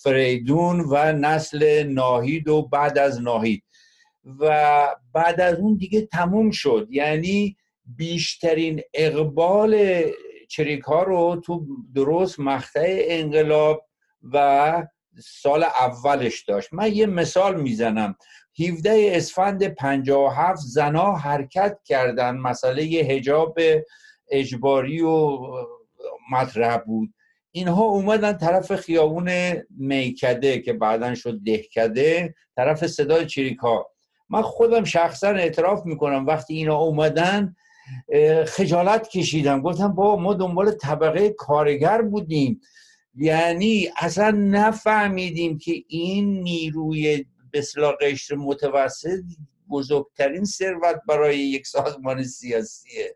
فریدون 0.04 0.80
و 0.80 1.12
نسل 1.12 1.84
ناهید 1.84 2.48
و 2.48 2.62
بعد 2.62 2.98
از 2.98 3.22
ناهید. 3.22 3.64
و 4.40 4.88
بعد 5.14 5.42
از 5.42 5.56
اون 5.56 5.78
دیگه 5.78 6.02
تموم 6.02 6.52
شد. 6.52 6.88
یعنی 6.90 7.58
بیشترین 7.86 8.82
اقبال 8.94 10.02
چریک 10.50 10.82
ها 10.82 11.04
رو 11.04 11.42
تو 11.46 11.66
درست 11.96 12.40
مقطع 12.40 13.06
انقلاب 13.08 13.86
و 14.34 14.88
سال 15.20 15.64
اولش 15.64 16.42
داشت. 16.44 16.74
من 16.74 16.94
یه 16.94 17.06
مثال 17.06 17.62
می‌زنم. 17.62 18.16
17 18.60 19.12
اسفند 19.14 19.64
57 19.64 20.62
زنا 20.62 21.16
حرکت 21.16 21.78
کردن. 21.86 22.38
مسئله 22.38 22.84
هجاب 22.84 23.58
اجباری 24.32 25.02
و 25.02 25.40
مطرح 26.32 26.78
بود. 26.78 27.14
اینها 27.52 27.84
اومدن 27.84 28.38
طرف 28.38 28.76
خیابون 28.76 29.32
میکده 29.70 30.60
که 30.60 30.74
بعدا 30.74 31.16
شد 31.16 31.40
دهکده 31.46 32.36
طرف 32.56 32.88
صدای 32.88 33.26
چریک 33.26 33.58
ها. 33.58 33.92
من 34.32 34.42
خودم 34.42 34.84
شخصا 34.84 35.28
اعتراف 35.28 35.86
می‌کنم 35.86 36.26
وقتی 36.26 36.54
اینا 36.54 36.78
اومدن 36.78 37.56
خجالت 38.46 39.10
کشیدم. 39.10 39.62
گفتم 39.62 39.88
با 39.88 40.16
ما 40.16 40.34
دنبال 40.34 40.72
طبقه 40.72 41.30
کارگر 41.30 42.02
بودیم. 42.02 42.62
یعنی 43.16 43.90
اصلا 43.98 44.32
نفهمیدیم 44.32 45.58
که 45.58 45.74
این 45.88 46.44
نیروی 46.44 47.26
بسلا 47.54 47.92
قشر 47.92 48.36
متوسط 48.36 49.24
بزرگترین 49.70 50.46
ثروت 50.46 51.02
برای 51.08 51.40
یک 51.40 51.68
سازمان 51.68 52.24
سیاسیه. 52.24 53.16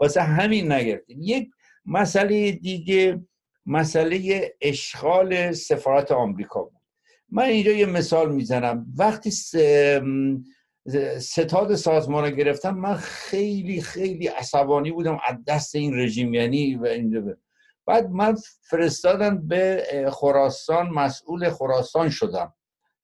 واسه 0.00 0.22
همین 0.22 0.72
نگرفتیم. 0.72 1.18
یک 1.20 1.50
مسئله 1.86 2.52
دیگه 2.52 3.20
مسئله 3.66 4.54
اشغال 4.60 5.52
سفارت 5.52 6.12
آمریکا 6.12 6.62
بود. 6.62 6.83
من 7.30 7.42
اینجا 7.42 7.72
یه 7.72 7.86
مثال 7.86 8.34
می‌زنم. 8.34 8.86
وقتی 8.98 9.30
ستاد 11.18 11.74
سازمان 11.74 12.24
رو 12.24 12.30
گرفتم 12.30 12.74
من 12.74 12.94
خیلی 12.94 13.80
خیلی 13.80 14.26
عصبانی 14.26 14.90
بودم 14.90 15.18
از 15.26 15.36
دست 15.46 15.74
این 15.74 15.98
رژیم. 15.98 16.34
یعنی 16.34 16.76
و 16.76 16.86
اینجا 16.86 17.36
بعد 17.86 18.10
من 18.10 18.36
فرستادن 18.70 19.48
به 19.48 19.86
خراسان 20.12 20.90
مسئول 20.90 21.50
خراسان 21.50 22.10
شدم. 22.10 22.54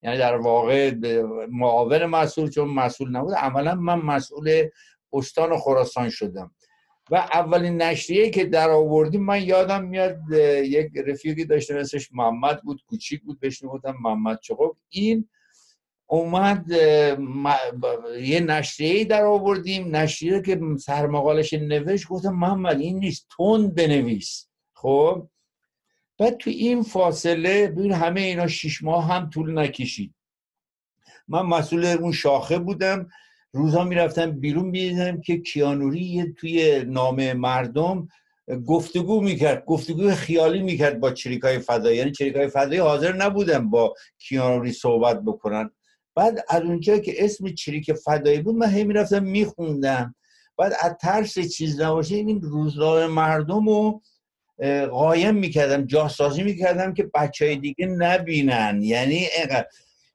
یعنی 0.03 0.19
در 0.19 0.37
واقع 0.37 0.95
معاون 1.51 2.05
مسئول 2.05 2.51
چون 2.51 2.69
مسئول 2.69 3.17
نبود. 3.17 3.35
عملا 3.35 3.75
من 3.75 3.99
مسئول 3.99 4.69
استان 5.13 5.59
خراسان 5.59 6.09
شدم. 6.11 6.51
و 7.11 7.17
اولین 7.17 7.83
نشریه 7.83 8.31
که 8.31 8.45
در 8.45 8.71
آوردیم 8.71 9.25
من 9.25 9.43
یادم 9.43 9.85
میاد 9.85 10.19
یک 10.65 10.93
رفیقی 11.07 11.45
داشته 11.45 11.75
مثلش 11.75 12.13
محمد 12.13 12.63
بود 12.63 12.83
کوچیک 12.87 13.23
بود 13.23 13.41
بهش 13.41 13.63
می‌گفتم 13.63 13.97
محمد 14.01 14.41
چقوب 14.41 14.77
این 14.89 15.29
اومد 16.07 16.71
یه 18.21 18.41
نشریه 18.41 19.05
در 19.05 19.25
آوردیم. 19.25 19.97
نشریه 19.97 20.43
که 20.43 20.61
سرمقالش 20.79 21.53
نوشت 21.53 22.09
گفتم 22.09 22.35
محمد 22.35 22.81
این 22.81 22.99
نیست 22.99 23.27
تون 23.31 23.69
بنویس. 23.69 24.49
خب؟ 24.75 25.29
بعد 26.19 26.37
تو 26.37 26.51
این 26.51 26.83
فاصله 26.83 27.69
ببین 27.69 27.93
همه 27.93 28.21
اینا 28.21 28.47
شیش 28.47 28.83
ماه 28.83 29.13
هم 29.13 29.31
طول 29.31 29.59
نکشید. 29.59 30.15
من 31.29 31.43
مسئول 31.43 31.85
اون 31.85 32.13
شاخه 32.13 32.59
بودم. 32.59 33.09
روزا 33.53 33.85
می‌رفتم 33.85 34.31
بیرون 34.31 34.65
می‌دیدم 34.65 35.21
که 35.21 35.39
کیانوری 35.39 36.35
توی 36.39 36.85
نام 36.87 37.33
مردم 37.33 38.09
گفتگو 38.67 39.21
می‌کرد 39.21 39.65
گفتگو 39.65 40.11
خیالی 40.11 40.63
می‌کرد 40.63 41.01
با 41.01 41.11
چریکای 41.11 41.59
فضایی. 41.59 41.99
یعنی 41.99 42.11
چریکای 42.11 42.49
فضایی 42.49 42.79
حاضر 42.79 43.13
نبودن 43.13 43.71
با 43.71 43.95
کیانوری 44.19 44.73
صحبت 44.73 45.23
بکنن. 45.23 45.71
بعد 46.15 46.45
از 46.49 46.63
اونجا 46.63 46.99
که 46.99 47.25
اسم 47.25 47.49
چریک 47.55 47.93
فدایی 47.93 48.41
بود 48.41 48.55
من 48.55 48.71
هی 48.71 48.85
می‌رفتم 48.85 49.23
میخوندم. 49.23 50.15
بعد 50.59 50.73
از 50.81 50.97
ترس 51.01 51.39
چیز 51.39 51.81
نباشه 51.81 52.15
این 52.15 52.41
روزنامه 52.43 53.07
مردم 53.07 53.69
رو 53.69 54.03
قایم 54.91 55.35
می‌کردم 55.35 55.87
جاسازی 55.87 56.43
می‌کردم 56.43 56.95
که 56.95 57.11
بچه 57.15 57.45
های 57.45 57.57
دیگه 57.57 57.87
نبینن. 57.87 58.81
یعنی 58.83 59.27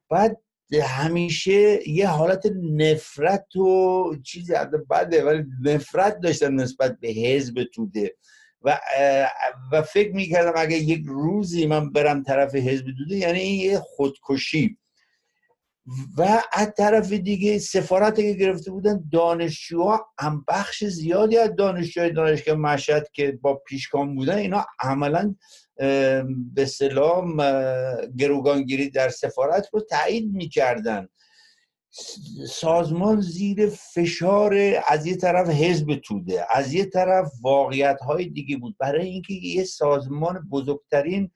بعد 0.09 0.37
همیشه 0.83 1.89
یه 1.89 2.07
حالت 2.07 2.45
نفرت 2.61 3.55
و 3.55 4.15
چیزی 4.23 4.53
بده 4.89 5.23
ولی 5.23 5.43
نفرت 5.63 6.19
داشتم 6.19 6.61
نسبت 6.61 6.99
به 6.99 7.07
حزب 7.07 7.63
توده. 7.63 8.15
و 8.61 8.79
و 9.71 9.81
فکر 9.81 10.11
می‌کردم 10.11 10.53
اگه 10.55 10.77
یک 10.77 11.03
روزی 11.07 11.65
من 11.65 11.91
برم 11.91 12.23
طرف 12.23 12.55
حزب 12.55 12.85
توده 12.97 13.15
یعنی 13.15 13.39
یه 13.39 13.79
خودکشی. 13.79 14.77
و 16.17 16.43
از 16.51 16.73
طرف 16.77 17.13
دیگه 17.13 17.59
سفارت 17.59 18.15
که 18.15 18.33
گرفته 18.33 18.71
بودن 18.71 19.03
دانشجوها 19.11 20.05
هم 20.19 20.45
بخش 20.47 20.83
زیادی 20.83 21.37
از 21.37 21.55
دانشجوهای 21.55 22.11
دانشگاه 22.11 22.55
مشهد 22.55 23.09
که 23.13 23.39
با 23.41 23.55
پیشگام 23.55 24.15
بودن 24.15 24.37
اینا 24.37 24.65
عملا 24.79 25.35
به 26.53 26.65
سلام 26.65 27.37
گروگانگیری 28.17 28.89
در 28.89 29.09
سفارت 29.09 29.67
رو 29.73 29.81
تایید 29.81 30.33
می‌کردن. 30.33 31.07
سازمان 32.49 33.21
زیر 33.21 33.69
فشار 33.69 34.55
از 34.87 35.05
یه 35.05 35.15
طرف 35.15 35.49
حزب 35.49 35.95
توده 35.95 36.45
از 36.49 36.73
یه 36.73 36.85
طرف 36.85 37.31
واقعیت 37.41 37.99
های 38.01 38.25
دیگه 38.25 38.57
بود. 38.57 38.75
برای 38.79 39.07
اینکه 39.07 39.33
یه 39.33 39.63
سازمان 39.63 40.47
بزرگترین 40.51 41.31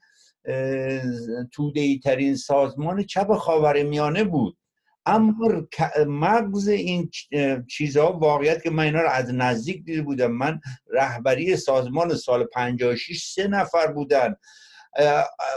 تودهی 1.52 2.00
ترین 2.04 2.36
سازمان 2.36 3.04
چپ 3.04 3.34
خاور 3.34 3.84
میانه 3.84 4.24
بود. 4.24 4.58
اما 5.06 5.68
مغز 6.08 6.68
این 6.68 7.10
چیزها 7.70 8.14
واقعیت 8.14 8.64
که 8.64 8.70
من 8.70 8.84
اینا 8.84 9.02
رو 9.02 9.10
از 9.10 9.34
نزدیک 9.34 9.84
دیده 9.84 10.02
بودم 10.02 10.32
من 10.32 10.60
رهبری 10.88 11.56
سازمان 11.56 12.16
سال 12.16 12.44
56 12.44 13.24
سه 13.24 13.48
نفر 13.48 13.88
بودن. 13.92 14.36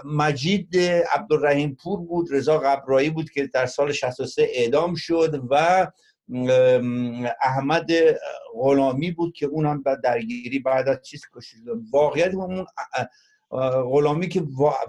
مجید 0.05 0.77
عبدالرحیم 1.13 1.77
پور 1.83 2.01
بود 2.01 2.29
رضا 2.31 2.59
قبرایی 2.59 3.11
بود 3.11 3.31
که 3.31 3.47
در 3.47 3.67
سال 3.67 3.93
63 3.93 4.49
اعدام 4.55 4.95
شد 4.95 5.43
و 5.51 5.87
احمد 7.43 7.91
غلامی 8.55 9.11
بود 9.11 9.35
که 9.35 9.47
اون 9.47 9.67
هم 9.67 9.85
درگیری 10.05 10.59
بعد 10.59 10.89
از 10.89 11.03
چیز 11.03 11.23
کشید 11.37 11.63
واقعیت 11.93 12.35
اون 12.35 12.67
غلامی 13.93 14.29
که 14.29 14.43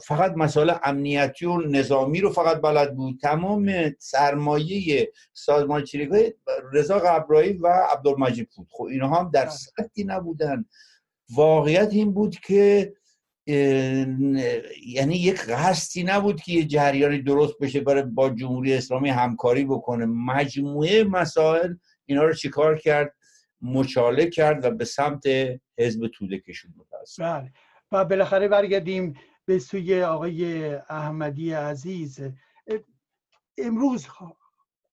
فقط 0.07 0.33
مسائل 0.35 0.73
امنیتی 0.83 1.45
و 1.45 1.57
نظامی 1.57 2.21
رو 2.21 2.29
فقط 2.29 2.61
بلد 2.61 2.95
بود. 2.95 3.19
تمام 3.21 3.71
سرمایه 3.99 5.11
سازمان 5.33 5.83
چریکای 5.83 6.33
رضا 6.73 6.99
قبرایی 6.99 7.53
و 7.53 7.67
عبدالمجید 7.67 8.49
بود. 8.55 8.67
خب 8.71 8.83
اینها 8.83 9.19
هم 9.19 9.31
در 9.33 9.45
بله. 9.45 9.51
سطحی 9.51 10.03
نبودن. 10.03 10.65
واقعیت 11.35 11.89
این 11.91 12.13
بود 12.13 12.35
که 12.35 12.93
یعنی 14.85 15.15
یک 15.15 15.41
قصدی 15.41 16.03
نبود 16.03 16.41
که 16.41 16.51
یه 16.51 16.65
جریانی 16.65 17.21
درست 17.21 17.59
بشه 17.61 17.79
برای 17.79 18.03
با 18.03 18.29
جمهوری 18.29 18.73
اسلامی 18.73 19.09
همکاری 19.09 19.65
بکنه. 19.65 20.05
مجموعه 20.05 21.03
مسائل 21.03 21.73
اینا 22.05 22.23
رو 22.23 22.33
چیکار 22.33 22.77
کرد؟ 22.77 23.15
مچاله 23.61 24.29
کرد 24.29 24.65
و 24.65 24.71
به 24.71 24.85
سمت 24.85 25.23
حزب 25.77 26.07
توده 26.07 26.39
کشون 26.39 26.73
بله. 27.19 27.51
و 27.93 28.05
بالاخره 28.05 28.47
برگردیم 28.47 29.13
به 29.45 29.59
سوی 29.59 30.03
آقای 30.03 30.73
احمدی 30.75 31.53
عزیز. 31.53 32.19
امروز 33.57 34.07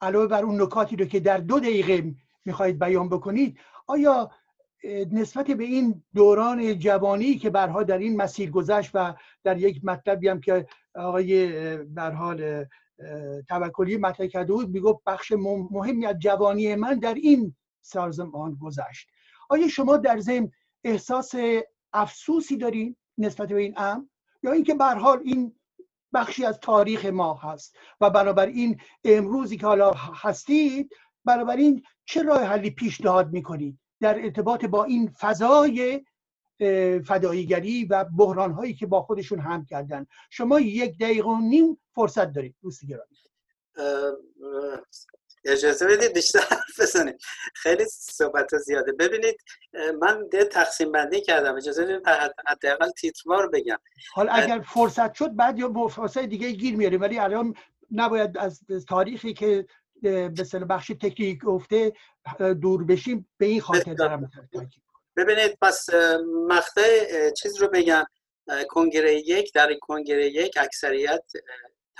علاوه 0.00 0.26
بر 0.26 0.42
اون 0.42 0.62
نکاتی 0.62 0.96
رو 0.96 1.04
که 1.04 1.20
در 1.20 1.38
دو 1.38 1.60
دقیقه 1.60 2.14
می‌خواهید 2.44 2.78
بیان 2.78 3.08
بکنید 3.08 3.58
آیا 3.86 4.30
نسبت 5.12 5.46
به 5.46 5.64
این 5.64 6.02
دوران 6.14 6.78
جوانی 6.78 7.38
که 7.38 7.50
برها 7.50 7.82
در 7.82 7.98
این 7.98 8.16
مسیر 8.16 8.50
گذشت 8.50 8.90
و 8.94 9.14
در 9.44 9.58
یک 9.58 9.84
مطلبی 9.84 10.28
هم 10.28 10.40
که 10.40 10.66
آقای 10.94 11.76
برحال 11.76 12.64
توکلی 13.48 13.96
مطرح 13.96 14.26
کرده 14.26 14.52
بود 14.52 14.70
می‌گفت 14.70 15.04
بخش 15.06 15.32
مهمی 15.70 16.06
از 16.06 16.18
جوانی 16.18 16.74
من 16.74 16.98
در 16.98 17.14
این 17.14 17.54
سازمان 17.80 18.54
گذشت. 18.54 19.08
آیا 19.48 19.68
شما 19.68 19.96
در 19.96 20.18
ضمن 20.18 20.50
احساس 20.84 21.34
افسوسی 21.92 22.56
دارین 22.56 22.96
نسبت 23.18 23.48
به 23.48 23.60
این 23.60 23.74
امر؟ 23.76 24.04
یا 24.42 24.52
اینکه 24.52 24.74
به 24.74 24.84
حال 24.84 25.20
این 25.24 25.60
بخشی 26.14 26.44
از 26.44 26.60
تاریخ 26.60 27.04
ما 27.04 27.34
هست 27.34 27.76
و 28.00 28.10
بنابراین 28.10 28.80
امروزی 29.04 29.56
که 29.56 29.66
حالا 29.66 29.92
هستید 29.92 30.90
بنابراین 31.24 31.82
چه 32.04 32.22
راه 32.22 32.42
حلی 32.42 32.70
پیشنهاد 32.70 33.32
می‌کنید 33.32 33.78
در 34.00 34.24
ارتباط 34.24 34.64
با 34.64 34.84
این 34.84 35.10
فضای 35.20 36.04
فداییگری 37.04 37.84
و 37.84 38.04
بحران 38.04 38.52
هایی 38.52 38.74
که 38.74 38.86
با 38.86 39.02
خودشون 39.02 39.40
هم 39.40 39.64
کردن؟ 39.64 40.06
شما 40.30 40.60
یک 40.60 40.98
دقیقه 40.98 41.28
و 41.28 41.40
نیم 41.40 41.80
فرصت 41.94 42.32
دارید 42.32 42.56
دوست 42.62 42.86
گرامی. 42.86 43.16
اجازه 45.44 45.86
بدید 45.86 46.12
بیشتر 46.12 46.38
حرف 46.38 46.80
بزنیم. 46.80 47.16
خیلی 47.54 47.84
صحبت 47.90 48.56
زیاده. 48.56 48.92
ببینید 48.92 49.36
من 50.00 50.28
ده 50.28 50.44
تقسیم 50.44 50.92
بندی 50.92 51.20
کردم. 51.20 51.56
اجازه 51.56 51.84
بدید 51.84 52.08
حداقل 52.46 52.90
تیتروار 52.90 53.48
بگم. 53.48 53.78
حالا 54.12 54.32
اگر 54.32 54.60
فرصت 54.60 55.14
شد 55.14 55.36
بعد 55.36 55.58
یا 55.58 55.88
فرصت 55.88 56.18
دیگه 56.18 56.50
گیر 56.50 56.76
میاریم. 56.76 57.00
ولی 57.00 57.18
الان 57.18 57.54
نباید 57.90 58.38
از 58.38 58.60
تاریخی 58.88 59.34
که 59.34 59.66
به 60.02 60.28
بخش 60.68 60.92
تکنیک 61.00 61.48
افته 61.48 61.92
دور 62.60 62.84
بشیم. 62.84 63.28
به 63.38 63.46
این 63.46 63.60
خاطر 63.60 63.94
دارم 63.94 64.30
ببینید 65.16 65.58
پس 65.62 65.86
مقطع 66.48 67.30
چیز 67.30 67.56
رو 67.56 67.68
بگم. 67.68 68.04
کنگره 68.68 69.14
یک 69.14 69.52
در 69.52 69.74
کنگره 69.80 70.26
یک 70.26 70.58
اکثریت 70.60 71.24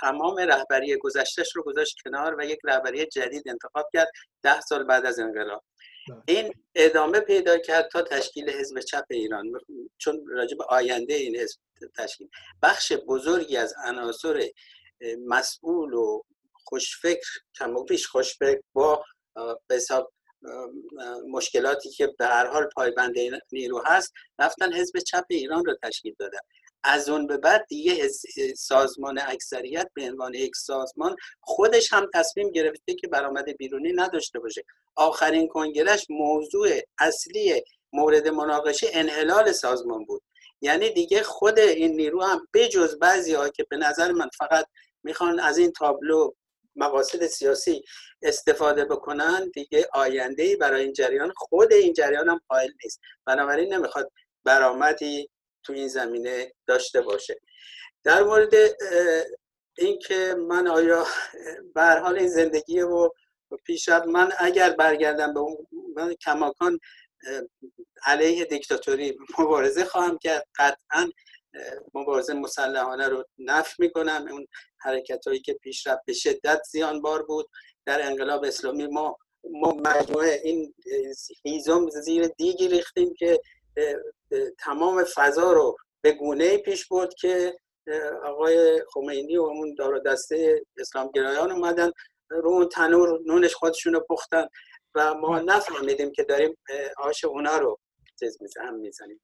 تمام 0.01 0.37
رهبری 0.37 0.97
گذشتش 0.97 1.55
رو 1.55 1.63
گذاشت 1.63 1.95
کنار 2.03 2.35
و 2.39 2.45
یک 2.45 2.59
رهبری 2.63 3.05
جدید 3.05 3.49
انتخاب 3.49 3.89
کرد 3.93 4.07
ده 4.43 4.61
سال 4.61 4.83
بعد 4.83 5.05
از 5.05 5.19
انقلاب. 5.19 5.63
بله. 6.09 6.21
این 6.27 6.53
ادامه 6.75 7.19
پیدا 7.19 7.57
کرد 7.57 7.89
تا 7.91 8.01
تشکیل 8.01 8.49
حزب 8.49 8.79
چپ 8.79 9.05
ایران. 9.09 9.51
چون 9.97 10.25
راجب 10.27 10.61
آینده 10.61 11.13
این 11.13 11.35
حزب 11.35 11.59
تشکیل. 11.97 12.29
بخش 12.63 12.93
بزرگی 13.07 13.57
از 13.57 13.73
عناصر 13.85 14.49
مسئول 15.27 15.93
و 15.93 16.21
خوشفکر 16.53 17.29
کم 17.55 17.75
و 17.75 17.83
بیش 17.83 18.07
خوشفکر 18.07 18.61
با 18.73 19.05
به 19.67 19.75
حساب 19.75 20.13
مشکلاتی 21.29 21.89
که 21.89 22.07
به 22.19 22.25
هر 22.25 22.47
حال 22.47 22.69
پایبند 22.75 23.15
نیرو 23.51 23.83
هست 23.85 24.13
رفتن 24.39 24.73
حزب 24.73 24.99
چپ 24.99 25.25
ایران 25.29 25.65
رو 25.65 25.75
تشکیل 25.83 26.15
دادن. 26.19 26.39
از 26.83 27.09
اون 27.09 27.27
به 27.27 27.37
بعد 27.37 27.65
دیگه 27.69 28.09
سازمان 28.57 29.19
اکثریت 29.27 29.89
به 29.93 30.03
عنوان 30.03 30.33
یک 30.33 30.55
سازمان 30.55 31.15
خودش 31.41 31.93
هم 31.93 32.09
تصمیم 32.13 32.51
گرفته 32.51 32.93
که 32.93 33.07
برآمد 33.07 33.57
بیرونی 33.57 33.93
نداشته 33.93 34.39
باشه. 34.39 34.63
آخرین 34.95 35.47
کنگرش 35.47 36.07
موضوع 36.09 36.69
اصلی 36.99 37.63
مورد 37.93 38.27
مناقشه 38.27 38.87
انحلال 38.93 39.51
سازمان 39.51 40.05
بود. 40.05 40.21
یعنی 40.61 40.89
دیگه 40.89 41.23
خود 41.23 41.59
این 41.59 41.95
نیرو 41.95 42.23
هم 42.23 42.47
بجز 42.53 42.95
بعضی 42.99 43.33
ها 43.33 43.49
که 43.49 43.65
به 43.69 43.77
نظر 43.77 44.11
من 44.11 44.29
فقط 44.37 44.65
می‌خوان 45.03 45.39
از 45.39 45.57
این 45.57 45.71
تابلو 45.71 46.31
مقاصد 46.75 47.27
سیاسی 47.27 47.83
استفاده 48.21 48.85
بکنن 48.85 49.49
دیگه 49.53 49.89
آینده 49.93 50.43
ای 50.43 50.55
برای 50.55 50.83
این 50.83 50.93
جریان 50.93 51.33
خود 51.35 51.73
این 51.73 51.93
جریان 51.93 52.29
هم 52.29 52.41
قائل 52.47 52.71
نیست. 52.83 52.99
بنابراین 53.25 53.73
نمی‌خواد 53.73 54.11
برآمدی 54.43 55.29
تو 55.63 55.73
این 55.73 55.87
زمینه 55.87 56.53
داشته 56.67 57.01
باشه. 57.01 57.39
در 58.03 58.23
مورد 58.23 58.53
اینکه 59.77 60.35
من 60.37 60.67
آیا 60.67 61.05
به 61.75 61.81
حال 61.81 62.19
این 62.19 62.27
زندگی 62.27 62.81
و 62.81 63.09
پیشرفت 63.65 64.07
من 64.07 64.31
اگر 64.39 64.69
برگردم 64.69 65.33
به 65.33 65.39
اون 65.39 65.67
من 65.95 66.13
کماکان 66.13 66.79
علیه 68.05 68.45
دیکتاتوری 68.45 69.17
مبارزه 69.39 69.85
خواهم 69.85 70.17
کرد. 70.17 70.47
قطعا 70.55 71.11
مبارزه 71.93 72.33
مسلحانه 72.33 73.07
رو 73.07 73.25
نف 73.37 73.79
می‌کنم. 73.79 74.27
اون 74.31 74.47
حرکت 74.77 75.27
هایی 75.27 75.39
که 75.39 75.53
پیشرفت 75.53 76.01
به 76.05 76.13
شدت 76.13 76.61
زیانبار 76.71 77.23
بود 77.23 77.49
در 77.85 78.05
انقلاب 78.05 78.43
اسلامی. 78.43 78.87
ما 78.87 79.17
ما 79.43 79.71
مجموعه 79.71 80.41
این 80.43 80.73
هیزم 81.43 81.89
زیر 81.89 82.27
دیگی 82.27 82.67
ریختیم 82.67 83.13
که 83.13 83.41
تمام 84.59 85.03
فضا 85.15 85.51
رو 85.51 85.77
به 86.01 86.11
گونه 86.11 86.57
پیش 86.57 86.87
برد 86.87 87.13
که 87.13 87.53
آقای 88.25 88.83
خمینی 88.93 89.37
و 89.37 89.41
اون 89.41 89.75
دار 89.77 89.99
دسته 89.99 90.61
اسلام 90.77 91.11
گرایان 91.13 91.51
اومدن 91.51 91.91
رو 92.29 92.49
اون 92.49 92.69
تنور 92.69 93.19
نونش 93.25 93.53
خودشون 93.55 93.93
رو 93.93 94.05
پختن 94.09 94.47
و 94.95 95.13
ما 95.13 95.39
نفهمیدیم 95.39 96.11
که 96.11 96.23
داریم 96.23 96.57
آش 96.97 97.25
اونا 97.25 97.57
رو 97.57 97.79
چیز 98.19 98.37
هم 98.61 98.75
می‌زنیم. 98.75 99.19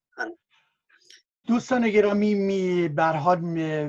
دوستان 1.48 1.90
گرامی 1.90 2.36
می 2.36 2.88
برحال 2.88 3.40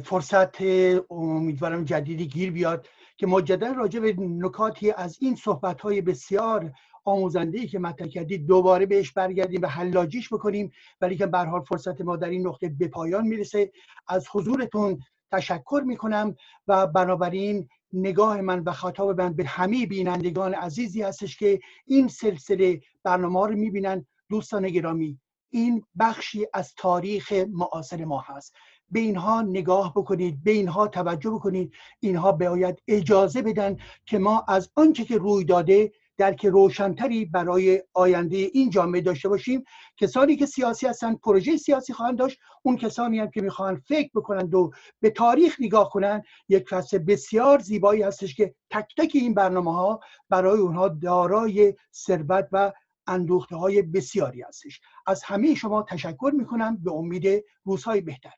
فرصت 0.00 0.62
امیدوارم 1.10 1.84
جدیدی 1.84 2.28
گیر 2.28 2.50
بیاد 2.50 2.86
که 3.16 3.26
مجددا 3.26 3.72
راجع 3.72 4.00
به 4.00 4.14
نکاتی 4.18 4.90
از 4.90 5.18
این 5.20 5.36
صحبت 5.36 5.80
های 5.80 6.00
بسیار 6.00 6.72
آموزنده 7.08 7.58
ای 7.58 7.66
که 7.66 7.78
مطرح 7.78 8.08
کردید 8.08 8.46
دوباره 8.46 8.86
بهش 8.86 9.12
برگردیم 9.12 9.62
و 9.62 9.66
حلاجیش 9.66 10.32
بکنیم. 10.32 10.72
ولی 11.00 11.16
که 11.16 11.26
به 11.26 11.38
حال 11.38 11.60
فرصت 11.60 12.00
ما 12.00 12.16
در 12.16 12.28
این 12.28 12.46
نقطه 12.46 12.68
به 12.68 12.88
پایان 12.88 13.26
می‌رسه. 13.26 13.72
از 14.08 14.26
حضورتون 14.32 15.00
تشکر 15.32 15.82
می‌کنم 15.86 16.34
و 16.68 16.86
بنابراین 16.86 17.68
نگاه 17.92 18.40
من 18.40 18.60
و 18.60 18.72
خطاب 18.72 19.20
من 19.20 19.32
به 19.32 19.44
همه 19.44 19.86
بینندگان 19.86 20.54
عزیزی 20.54 21.02
هستش 21.02 21.36
که 21.36 21.60
این 21.86 22.08
سلسله 22.08 22.80
برنامه 23.02 23.46
رو 23.46 23.56
می‌بینن. 23.56 24.06
دوستان 24.30 24.68
گرامی 24.68 25.18
این 25.50 25.84
بخشی 25.98 26.46
از 26.54 26.74
تاریخ 26.74 27.32
معاصر 27.32 28.04
ما 28.04 28.20
هست. 28.20 28.54
به 28.90 29.00
اینها 29.00 29.42
نگاه 29.42 29.92
بکنید 29.96 30.44
به 30.44 30.50
اینها 30.50 30.88
توجه 30.88 31.30
بکنید. 31.30 31.74
اینها 32.00 32.32
باید 32.32 32.82
اجازه 32.88 33.42
بدن 33.42 33.76
که 34.06 34.18
ما 34.18 34.44
از 34.48 34.70
آنچه 34.74 35.04
که 35.04 35.18
روی 35.18 35.44
داده 35.44 35.92
درک 36.18 36.46
روشنتری 36.46 37.24
برای 37.24 37.82
آینده 37.94 38.36
این 38.36 38.70
جامعه 38.70 39.00
داشته 39.00 39.28
باشیم. 39.28 39.64
کسانی 39.96 40.36
که 40.36 40.46
سیاسی 40.46 40.86
هستن 40.86 41.14
پروژه 41.14 41.56
سیاسی 41.56 41.92
خواهند 41.92 42.18
داشت. 42.18 42.38
اون 42.62 42.76
کسانی 42.76 43.18
هم 43.18 43.30
که 43.30 43.40
می‌خواهند 43.40 43.82
فکر 43.88 44.10
بکنند 44.14 44.54
و 44.54 44.70
به 45.00 45.10
تاریخ 45.10 45.56
نگاه 45.60 45.90
کنند 45.90 46.24
یک 46.48 46.68
فصل 46.68 46.98
بسیار 46.98 47.58
زیبایی 47.58 48.02
هستش 48.02 48.34
که 48.34 48.54
تک 48.70 48.94
تک 48.96 49.10
این 49.14 49.34
برنامه 49.34 49.74
ها 49.74 50.00
برای 50.30 50.60
اونها 50.60 50.88
دارای 50.88 51.74
ثروت 51.94 52.48
و 52.52 52.72
اندوخته 53.06 53.56
های 53.56 53.82
بسیاری 53.82 54.42
هستش. 54.42 54.80
از 55.06 55.22
همه 55.24 55.54
شما 55.54 55.82
تشکر 55.82 56.32
می‌کنم. 56.34 56.76
به 56.76 56.92
امید 56.92 57.44
روزهای 57.64 58.00
بهتر. 58.00 58.32